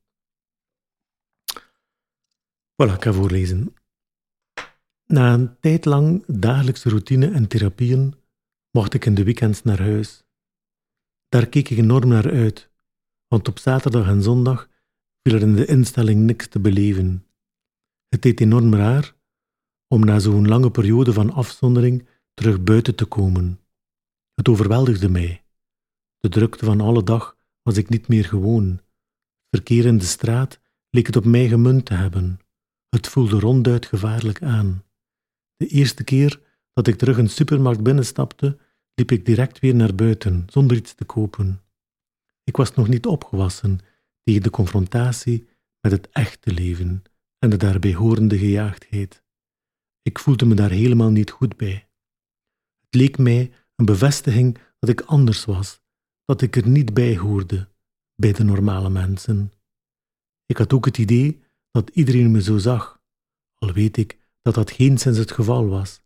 Voilà, 2.84 2.94
ik 2.94 3.04
ga 3.04 3.14
voorlezen. 3.14 3.74
Na 5.06 5.34
een 5.34 5.60
tijd 5.60 5.86
lang 5.86 6.24
dagelijkse 6.28 6.90
routine 6.90 7.32
en 7.32 7.48
therapieën 7.48 8.14
mocht 8.72 8.94
ik 8.94 9.06
in 9.06 9.16
de 9.16 9.24
weekends 9.24 9.64
naar 9.64 9.80
huis. 9.80 10.24
Daar 11.30 11.48
keek 11.48 11.70
ik 11.70 11.78
enorm 11.78 12.08
naar 12.08 12.32
uit, 12.32 12.72
want 13.28 13.48
op 13.48 13.60
zaterdag 13.60 14.08
en 14.08 14.22
zondag 14.22 14.70
er 15.34 15.42
in 15.42 15.56
de 15.56 15.66
instelling 15.66 16.22
niks 16.22 16.48
te 16.48 16.60
beleven. 16.60 17.26
Het 18.08 18.22
deed 18.22 18.40
enorm 18.40 18.74
raar 18.74 19.16
om 19.88 20.06
na 20.06 20.20
zo'n 20.20 20.48
lange 20.48 20.72
periode 20.72 21.14
van 21.14 21.34
afzondering 21.34 22.08
terug 22.34 22.64
buiten 22.64 22.96
te 22.96 23.06
komen. 23.06 23.60
Het 24.34 24.50
overweldigde 24.50 25.10
mij. 25.10 25.44
De 26.18 26.30
drukte 26.30 26.66
van 26.66 26.82
alle 26.82 27.04
dag 27.04 27.38
was 27.62 27.78
ik 27.78 27.90
niet 27.90 28.08
meer 28.08 28.26
gewoon. 28.26 28.80
Verkeer 29.50 29.86
in 29.86 29.98
de 29.98 30.06
straat 30.06 30.60
leek 30.90 31.06
het 31.06 31.16
op 31.16 31.26
mij 31.26 31.48
gemunt 31.48 31.86
te 31.86 31.94
hebben. 31.94 32.40
Het 32.90 33.08
voelde 33.08 33.40
ronduit 33.40 33.86
gevaarlijk 33.86 34.44
aan. 34.44 34.84
De 35.56 35.68
eerste 35.68 36.04
keer 36.04 36.42
dat 36.74 36.88
ik 36.88 36.96
terug 36.96 37.18
een 37.18 37.30
supermarkt 37.30 37.84
binnenstapte, 37.84 38.58
liep 38.96 39.12
ik 39.12 39.26
direct 39.26 39.60
weer 39.60 39.76
naar 39.76 39.96
buiten, 39.96 40.46
zonder 40.50 40.78
iets 40.78 40.94
te 40.94 41.06
kopen. 41.06 41.62
Ik 42.44 42.58
was 42.58 42.74
nog 42.74 42.88
niet 42.88 43.06
opgewassen 43.06 43.80
tegen 44.28 44.44
de 44.44 44.50
confrontatie 44.50 45.48
met 45.82 45.92
het 45.92 46.10
echte 46.10 46.52
leven 46.52 47.04
en 47.40 47.50
de 47.50 47.58
daarbij 47.58 47.94
horende 47.94 48.38
gejaagdheid. 48.38 49.24
Ik 50.02 50.20
voelde 50.20 50.46
me 50.46 50.56
daar 50.56 50.70
helemaal 50.70 51.10
niet 51.10 51.32
goed 51.32 51.58
bij. 51.58 51.90
Het 52.80 52.96
leek 52.96 53.18
mij 53.18 53.52
een 53.76 53.86
bevestiging 53.86 54.58
dat 54.80 54.90
ik 54.90 55.02
anders 55.02 55.46
was, 55.46 55.82
dat 56.26 56.42
ik 56.42 56.56
er 56.56 56.68
niet 56.68 56.94
bij 56.94 57.18
hoorde, 57.18 57.70
bij 58.16 58.32
de 58.32 58.44
normale 58.44 58.90
mensen. 58.90 59.52
Ik 60.46 60.58
had 60.58 60.74
ook 60.74 60.86
het 60.86 60.98
idee 60.98 61.44
dat 61.72 61.90
iedereen 61.90 62.32
me 62.32 62.42
zo 62.42 62.58
zag, 62.58 63.02
al 63.54 63.72
weet 63.72 63.98
ik 63.98 64.18
dat 64.42 64.54
dat 64.54 64.72
geen 64.72 64.98
sinds 64.98 65.18
het 65.18 65.32
geval 65.32 65.68
was. 65.68 66.02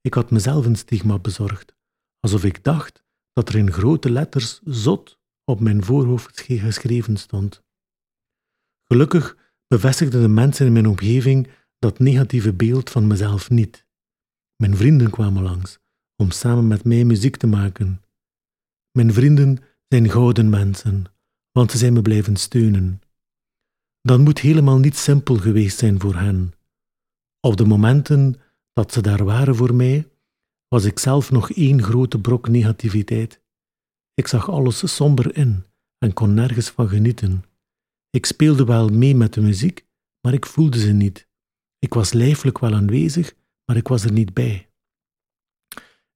Ik 0.00 0.14
had 0.14 0.30
mezelf 0.30 0.66
een 0.66 0.76
stigma 0.76 1.18
bezorgd, 1.18 1.74
alsof 2.20 2.44
ik 2.44 2.64
dacht 2.64 3.04
dat 3.32 3.48
er 3.48 3.56
in 3.56 3.72
grote 3.72 4.10
letters 4.10 4.60
zot 4.64 5.18
op 5.50 5.60
mijn 5.60 5.84
voorhoofd 5.84 6.40
geschreven 6.40 7.16
stond. 7.16 7.62
Gelukkig 8.84 9.36
bevestigden 9.66 10.22
de 10.22 10.28
mensen 10.28 10.66
in 10.66 10.72
mijn 10.72 10.88
omgeving 10.88 11.48
dat 11.78 11.98
negatieve 11.98 12.52
beeld 12.52 12.90
van 12.90 13.06
mezelf 13.06 13.50
niet. 13.50 13.86
Mijn 14.56 14.76
vrienden 14.76 15.10
kwamen 15.10 15.42
langs 15.42 15.78
om 16.16 16.30
samen 16.30 16.66
met 16.66 16.84
mij 16.84 17.04
muziek 17.04 17.36
te 17.36 17.46
maken. 17.46 18.02
Mijn 18.90 19.12
vrienden 19.12 19.58
zijn 19.88 20.10
gouden 20.10 20.50
mensen, 20.50 21.04
want 21.52 21.70
ze 21.70 21.78
zijn 21.78 21.92
me 21.92 22.02
blijven 22.02 22.36
steunen. 22.36 23.00
Dat 24.02 24.18
moet 24.18 24.38
helemaal 24.38 24.78
niet 24.78 24.96
simpel 24.96 25.36
geweest 25.36 25.78
zijn 25.78 26.00
voor 26.00 26.14
hen. 26.14 26.52
Op 27.40 27.56
de 27.56 27.64
momenten 27.64 28.34
dat 28.72 28.92
ze 28.92 29.00
daar 29.00 29.24
waren 29.24 29.56
voor 29.56 29.74
mij, 29.74 30.08
was 30.68 30.84
ik 30.84 30.98
zelf 30.98 31.30
nog 31.30 31.50
één 31.50 31.82
grote 31.82 32.20
brok 32.20 32.48
negativiteit. 32.48 33.40
Ik 34.16 34.26
zag 34.26 34.50
alles 34.50 34.94
somber 34.94 35.36
in 35.36 35.64
en 35.98 36.12
kon 36.12 36.34
nergens 36.34 36.68
van 36.70 36.88
genieten. 36.88 37.44
Ik 38.10 38.26
speelde 38.26 38.64
wel 38.64 38.88
mee 38.88 39.14
met 39.14 39.34
de 39.34 39.40
muziek, 39.40 39.86
maar 40.20 40.32
ik 40.32 40.46
voelde 40.46 40.78
ze 40.78 40.92
niet. 40.92 41.28
Ik 41.78 41.94
was 41.94 42.12
lijfelijk 42.12 42.58
wel 42.58 42.74
aanwezig, 42.74 43.34
maar 43.64 43.76
ik 43.76 43.88
was 43.88 44.04
er 44.04 44.12
niet 44.12 44.34
bij. 44.34 44.70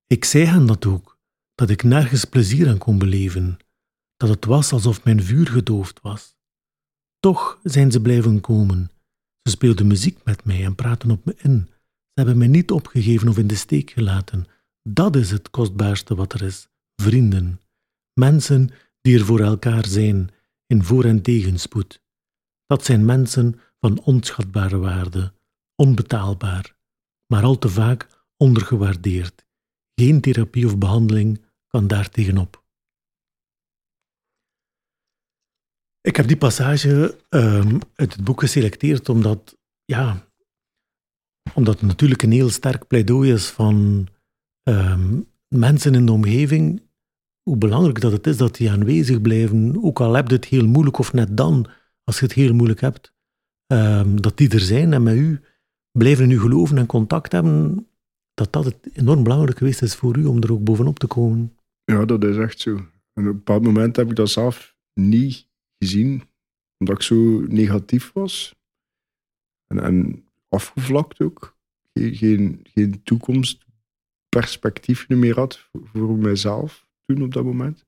Ik 0.07 0.25
zei 0.25 0.45
hen 0.45 0.67
dat 0.67 0.87
ook, 0.87 1.19
dat 1.55 1.71
ik 1.71 1.83
nergens 1.83 2.25
plezier 2.25 2.69
aan 2.69 2.79
kon 2.79 2.99
beleven, 2.99 3.59
dat 4.17 4.29
het 4.29 4.45
was 4.45 4.73
alsof 4.73 5.05
mijn 5.05 5.23
vuur 5.23 5.47
gedoofd 5.47 6.01
was. 6.01 6.37
Toch 7.19 7.61
zijn 7.63 7.91
ze 7.91 8.01
blijven 8.01 8.41
komen. 8.41 8.91
Ze 9.43 9.51
speelden 9.51 9.87
muziek 9.87 10.25
met 10.25 10.45
mij 10.45 10.65
en 10.65 10.75
praten 10.75 11.11
op 11.11 11.25
me 11.25 11.35
in. 11.37 11.67
Ze 11.69 12.13
hebben 12.15 12.39
mij 12.39 12.47
niet 12.47 12.71
opgegeven 12.71 13.29
of 13.29 13.39
in 13.39 13.47
de 13.47 13.55
steek 13.55 13.91
gelaten. 13.91 14.47
Dat 14.83 15.17
is 15.17 15.31
het 15.31 15.51
kostbaarste 15.51 16.15
wat 16.15 16.33
er 16.33 16.43
is: 16.43 16.69
vrienden. 16.97 17.60
Mensen 18.21 18.71
die 19.01 19.19
er 19.19 19.25
voor 19.25 19.41
elkaar 19.41 19.87
zijn, 19.87 20.31
in 20.67 20.85
voor- 20.85 21.05
en 21.05 21.23
tegenspoed. 21.23 22.03
Dat 22.67 22.85
zijn 22.85 23.05
mensen 23.05 23.61
van 23.79 24.01
onschatbare 24.01 24.79
waarde, 24.79 25.33
onbetaalbaar, 25.75 26.77
maar 27.27 27.43
al 27.43 27.59
te 27.59 27.69
vaak 27.69 28.27
ondergewaardeerd. 28.37 29.45
Geen 29.95 30.21
therapie 30.21 30.67
of 30.67 30.79
behandeling 30.79 31.45
kan 31.67 31.87
daar 31.87 32.11
tegenop. 32.11 32.65
Ik 36.01 36.17
heb 36.17 36.27
die 36.27 36.37
passage 36.37 37.19
um, 37.29 37.81
uit 37.95 38.13
het 38.13 38.25
boek 38.25 38.41
geselecteerd 38.41 39.09
omdat, 39.09 39.57
ja, 39.85 40.29
omdat 41.55 41.75
het 41.81 41.89
natuurlijk 41.89 42.23
een 42.23 42.33
heel 42.33 42.51
sterk 42.51 42.87
pleidooi 42.87 43.33
is 43.33 43.49
van 43.49 44.09
um, 44.63 45.31
mensen 45.49 45.95
in 45.95 46.07
de 46.07 46.13
omgeving, 46.13 46.89
hoe 47.43 47.57
belangrijk 47.57 48.01
dat 48.01 48.13
het 48.13 48.27
is 48.27 48.37
dat 48.37 48.55
die 48.55 48.71
aanwezig 48.71 49.21
blijven, 49.21 49.83
ook 49.83 50.01
al 50.01 50.15
heb 50.15 50.29
je 50.29 50.35
het 50.35 50.45
heel 50.45 50.67
moeilijk 50.67 50.99
of 50.99 51.13
net 51.13 51.37
dan, 51.37 51.67
als 52.05 52.19
je 52.19 52.25
het 52.25 52.35
heel 52.35 52.55
moeilijk 52.55 52.81
hebt, 52.81 53.13
um, 53.73 54.21
dat 54.21 54.37
die 54.37 54.51
er 54.51 54.61
zijn 54.61 54.93
en 54.93 55.03
met 55.03 55.17
u 55.17 55.41
blijven 55.99 56.25
in 56.25 56.31
u 56.31 56.41
geloven 56.41 56.79
en 56.79 56.87
contact 56.87 57.33
hebben, 57.33 57.87
dat 58.35 58.53
dat 58.53 58.65
het 58.65 58.77
enorm 58.93 59.23
belangrijk 59.23 59.59
geweest 59.59 59.83
is 59.83 59.95
voor 59.95 60.17
u 60.17 60.25
om 60.25 60.43
er 60.43 60.53
ook 60.53 60.65
bovenop 60.65 60.99
te 60.99 61.07
komen. 61.07 61.57
Ja, 61.85 62.05
dat 62.05 62.25
is 62.25 62.37
echt 62.37 62.61
zo. 62.61 62.75
Op 62.75 62.83
een 63.13 63.25
bepaald 63.25 63.63
moment 63.63 63.97
heb 63.97 64.11
ik 64.11 64.17
dat 64.17 64.31
zelf 64.31 64.77
niet 64.95 65.49
gezien, 65.79 66.23
omdat 66.79 66.97
ik 66.97 67.03
zo 67.03 67.41
negatief 67.41 68.13
was. 68.13 68.55
En, 69.67 69.83
en 69.83 70.25
afgevlakt 70.49 71.21
ook. 71.21 71.59
Geen, 71.93 72.15
geen, 72.15 72.61
geen 72.63 73.03
toekomstperspectief 73.03 75.09
meer 75.09 75.35
had 75.35 75.59
voor, 75.59 75.89
voor 75.93 76.19
mijzelf 76.19 76.89
op 77.19 77.33
dat 77.33 77.45
moment. 77.45 77.85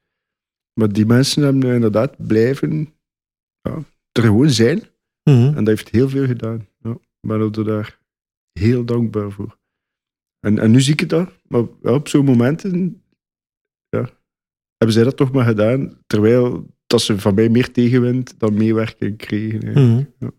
Maar 0.81 0.93
die 0.93 1.07
mensen 1.07 1.43
hebben 1.43 1.75
inderdaad 1.75 2.27
blijven 2.27 2.95
ja, 3.61 3.85
er 4.12 4.23
gewoon 4.23 4.51
zijn. 4.51 4.83
Mhm. 5.31 5.47
En 5.47 5.55
dat 5.55 5.66
heeft 5.66 5.89
heel 5.89 6.09
veel 6.09 6.27
gedaan. 6.27 6.68
Ja, 6.79 6.91
ik 6.91 7.29
ben 7.29 7.41
er 7.41 7.64
daar 7.64 8.01
heel 8.53 8.85
dankbaar 8.85 9.31
voor. 9.31 9.59
En, 10.47 10.59
en 10.59 10.70
nu 10.70 10.81
zie 10.81 10.93
ik 10.93 11.01
het 11.01 11.09
daar, 11.09 11.33
maar 11.49 11.64
ja, 11.83 11.95
op 11.95 12.09
zo'n 12.09 12.25
momenten 12.25 13.03
ja, 13.89 14.11
hebben 14.77 14.93
zij 14.93 15.05
dat 15.05 15.16
toch 15.16 15.33
maar 15.33 15.45
gedaan, 15.45 16.03
terwijl 16.07 16.66
dat 16.87 17.03
ze 17.03 17.18
van 17.18 17.35
mij 17.35 17.49
meer 17.49 17.73
tegenwind 17.73 18.39
dan 18.39 18.55
meewerking 18.55 19.16
kregen. 19.16 19.70
Mhm. 19.70 20.05
Ja. 20.18 20.31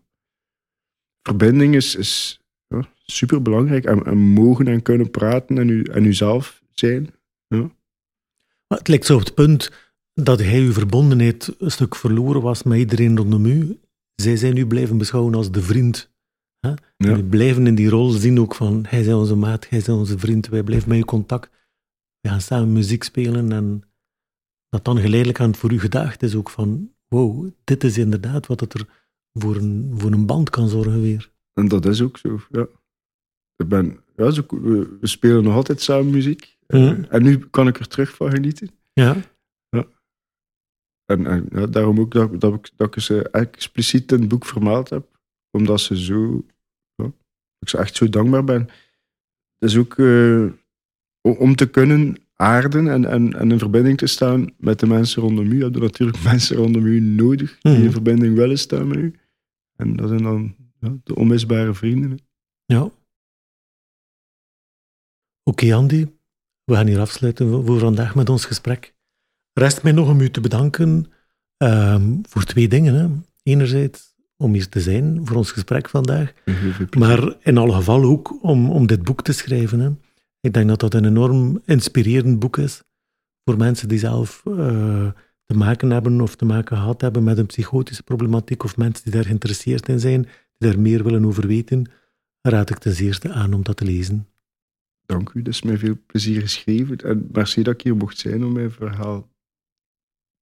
Verbinding 1.22 1.74
is, 1.74 1.94
is 1.94 2.40
ja, 2.66 2.88
super 3.04 3.42
belangrijk. 3.42 3.84
En, 3.84 4.04
en, 4.04 4.18
mogen 4.18 4.68
en 4.68 4.82
kunnen 4.82 5.10
praten 5.10 5.58
en, 5.58 5.68
u, 5.68 5.82
en 5.82 6.04
uzelf 6.04 6.62
zijn. 6.70 7.14
Ja. 7.46 7.70
Maar 8.74 8.82
het 8.82 8.92
lijkt 8.92 9.06
zo 9.06 9.14
op 9.14 9.24
het 9.24 9.34
punt 9.34 9.70
dat 10.14 10.38
hij 10.38 10.60
uw 10.60 10.72
verbondenheid 10.72 11.54
een 11.58 11.70
stuk 11.70 11.94
verloren 11.94 12.42
was 12.42 12.62
met 12.62 12.78
iedereen 12.78 13.16
rondom 13.16 13.46
u. 13.46 13.80
Zij 14.14 14.36
zijn 14.36 14.56
u 14.56 14.66
blijven 14.66 14.98
beschouwen 14.98 15.34
als 15.34 15.50
de 15.50 15.62
vriend. 15.62 16.12
Hè? 16.60 16.72
Ja. 16.96 17.22
Blijven 17.22 17.66
in 17.66 17.74
die 17.74 17.88
rol 17.88 18.10
zien 18.10 18.40
ook 18.40 18.54
van, 18.54 18.84
hij 18.88 19.00
is 19.00 19.08
onze 19.08 19.34
maat, 19.34 19.68
hij 19.68 19.78
is 19.78 19.88
onze 19.88 20.18
vriend, 20.18 20.48
wij 20.48 20.62
blijven 20.62 20.88
met 20.88 20.98
u 20.98 21.04
contact. 21.04 21.50
We 22.20 22.28
gaan 22.28 22.40
samen 22.40 22.72
muziek 22.72 23.02
spelen 23.02 23.52
en 23.52 23.82
dat 24.68 24.84
dan 24.84 24.98
geleidelijk 24.98 25.40
aan 25.40 25.54
voor 25.54 25.72
u 25.72 25.80
gedacht 25.80 26.22
is 26.22 26.34
ook 26.34 26.50
van, 26.50 26.92
wow, 27.08 27.50
dit 27.64 27.84
is 27.84 27.98
inderdaad 27.98 28.46
wat 28.46 28.60
het 28.60 28.74
er 28.74 28.86
voor 29.32 29.56
een, 29.56 29.92
voor 29.94 30.12
een 30.12 30.26
band 30.26 30.50
kan 30.50 30.68
zorgen 30.68 31.00
weer. 31.00 31.32
En 31.52 31.68
dat 31.68 31.86
is 31.86 32.00
ook 32.00 32.18
zo, 32.18 32.40
ja. 32.50 32.66
Ik 33.56 33.68
ben, 33.68 34.00
ja 34.16 34.30
we 34.46 34.98
spelen 35.00 35.44
nog 35.44 35.54
altijd 35.54 35.80
samen 35.80 36.10
muziek. 36.10 36.53
Mhm. 36.68 37.04
En 37.08 37.22
nu 37.22 37.38
kan 37.38 37.66
ik 37.68 37.78
er 37.78 37.88
terug 37.88 38.14
van 38.14 38.30
genieten. 38.30 38.68
Ja, 38.92 39.16
En, 41.04 41.26
en 41.26 41.48
ja, 41.52 41.66
daarom 41.66 42.00
ook 42.00 42.12
dat, 42.12 42.40
dat, 42.40 42.54
ik, 42.54 42.70
dat 42.76 42.96
ik 42.96 43.02
ze 43.02 43.28
expliciet 43.30 44.12
in 44.12 44.20
het 44.20 44.28
boek 44.28 44.44
vermeld 44.44 44.90
heb. 44.90 45.20
Omdat 45.50 45.80
ze 45.80 45.98
zo... 46.02 46.46
Ja, 46.94 47.12
ik 47.58 47.68
ze 47.68 47.78
echt 47.78 47.96
zo 47.96 48.08
dankbaar 48.08 48.44
ben. 48.44 48.60
Het 49.58 49.70
is 49.70 49.76
ook 49.76 49.98
eh, 49.98 50.46
om 51.20 51.54
te 51.54 51.70
kunnen 51.70 52.16
aarden 52.34 52.88
en, 52.88 53.04
en, 53.04 53.32
en 53.32 53.50
in 53.50 53.58
verbinding 53.58 53.98
te 53.98 54.06
staan 54.06 54.54
met 54.58 54.80
de 54.80 54.86
mensen 54.86 55.22
rondom 55.22 55.52
u. 55.52 55.62
Heb 55.62 55.74
je 55.74 55.80
natuurlijk 55.80 56.22
mensen 56.32 56.56
rondom 56.56 56.86
u 56.86 57.00
nodig 57.00 57.58
die 57.60 57.72
Mhm. 57.72 57.82
in 57.84 57.90
verbinding 57.92 58.34
willen 58.36 58.58
staan 58.58 58.88
met 58.88 58.96
u. 58.98 59.14
En 59.76 59.96
dat 59.96 60.08
zijn 60.08 60.22
dan 60.22 60.56
ja, 60.80 60.96
de 61.04 61.14
onmisbare 61.14 61.74
vrienden. 61.74 62.18
ja. 62.64 62.90
Oké, 65.42 65.74
Andy, 65.74 66.06
we 66.64 66.74
gaan 66.74 66.86
hier 66.86 67.00
afsluiten 67.00 67.64
voor- 67.64 67.78
vandaag 67.78 68.14
met 68.14 68.28
ons 68.28 68.44
gesprek. 68.44 68.94
Rest 69.52 69.82
mij 69.82 69.92
nog 69.92 70.08
om 70.08 70.20
u 70.20 70.30
te 70.30 70.40
bedanken 70.40 71.06
ehm, 71.56 72.16
voor 72.22 72.44
twee 72.44 72.68
dingen. 72.68 72.94
Hè. 72.94 73.08
Enerzijds 73.42 74.14
om 74.36 74.52
hier 74.52 74.68
te 74.68 74.80
zijn 74.80 75.20
voor 75.26 75.36
ons 75.36 75.50
gesprek 75.50 75.88
vandaag, 75.88 76.32
maar 76.98 77.34
in 77.40 77.58
alle 77.58 77.72
geval 77.72 78.02
ook 78.02 78.42
om, 78.42 78.70
om 78.70 78.86
dit 78.86 79.02
boek 79.02 79.22
te 79.22 79.32
schrijven. 79.32 79.80
Hè. 79.80 79.90
Ik 80.40 80.52
denk 80.52 80.68
dat 80.68 80.80
dat 80.80 80.94
een 80.94 81.04
enorm 81.04 81.60
inspirerend 81.64 82.38
boek 82.38 82.56
is 82.56 82.82
voor 83.44 83.56
mensen 83.56 83.88
die 83.88 83.98
zelf 83.98 84.42
uh, 84.48 84.54
te 85.44 85.54
maken 85.54 85.90
hebben 85.90 86.20
of 86.20 86.36
te 86.36 86.44
maken 86.44 86.76
gehad 86.76 87.00
hebben 87.00 87.24
met 87.24 87.38
een 87.38 87.46
psychotische 87.46 88.02
problematiek 88.02 88.64
of 88.64 88.76
mensen 88.76 89.04
die 89.04 89.12
daar 89.12 89.24
geïnteresseerd 89.24 89.88
in 89.88 90.00
zijn, 90.00 90.22
die 90.56 90.70
daar 90.70 90.80
meer 90.80 91.04
willen 91.04 91.24
over 91.24 91.46
weten, 91.46 91.90
raad 92.40 92.70
ik 92.70 92.78
ten 92.78 92.94
zeerste 92.94 93.32
aan 93.32 93.54
om 93.54 93.62
dat 93.62 93.76
te 93.76 93.84
lezen. 93.84 94.28
Dank 95.06 95.30
u, 95.32 95.42
dat 95.42 95.52
is 95.52 95.62
mij 95.62 95.78
veel 95.78 95.96
plezier 96.06 96.40
geschreven. 96.40 96.96
En 96.96 97.28
merci 97.32 97.62
dat 97.62 97.74
ik 97.74 97.82
hier 97.82 97.96
mocht 97.96 98.18
zijn 98.18 98.44
om 98.44 98.52
mijn 98.52 98.70
verhaal 98.70 99.28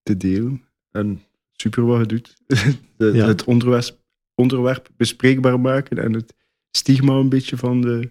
te 0.02 0.16
delen. 0.16 0.62
En 0.90 1.22
super 1.52 1.86
wat 1.86 2.00
je 2.00 2.06
doet. 2.06 2.36
Het 3.26 3.44
onderwerp, 3.44 3.98
onderwerp 4.34 4.90
bespreekbaar 4.96 5.60
maken 5.60 5.98
en 5.98 6.12
het 6.12 6.34
stigma 6.70 7.12
een 7.12 7.28
beetje 7.28 7.56
van 7.56 7.80
de 7.80 8.10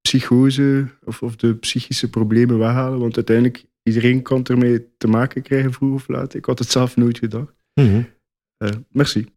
psychose 0.00 0.88
of, 1.04 1.22
of 1.22 1.36
de 1.36 1.54
psychische 1.54 2.10
problemen 2.10 2.58
weghalen. 2.58 2.98
Want 2.98 3.16
uiteindelijk, 3.16 3.64
iedereen 3.82 4.22
kan 4.22 4.44
ermee 4.44 4.96
te 4.96 5.06
maken 5.06 5.42
krijgen 5.42 5.72
vroeg 5.72 5.94
of 5.94 6.08
laat. 6.08 6.34
Ik 6.34 6.44
had 6.44 6.58
het 6.58 6.70
zelf 6.70 6.96
nooit 6.96 7.18
gedacht. 7.18 7.54
Mm 7.74 8.12
merci. 8.88 9.33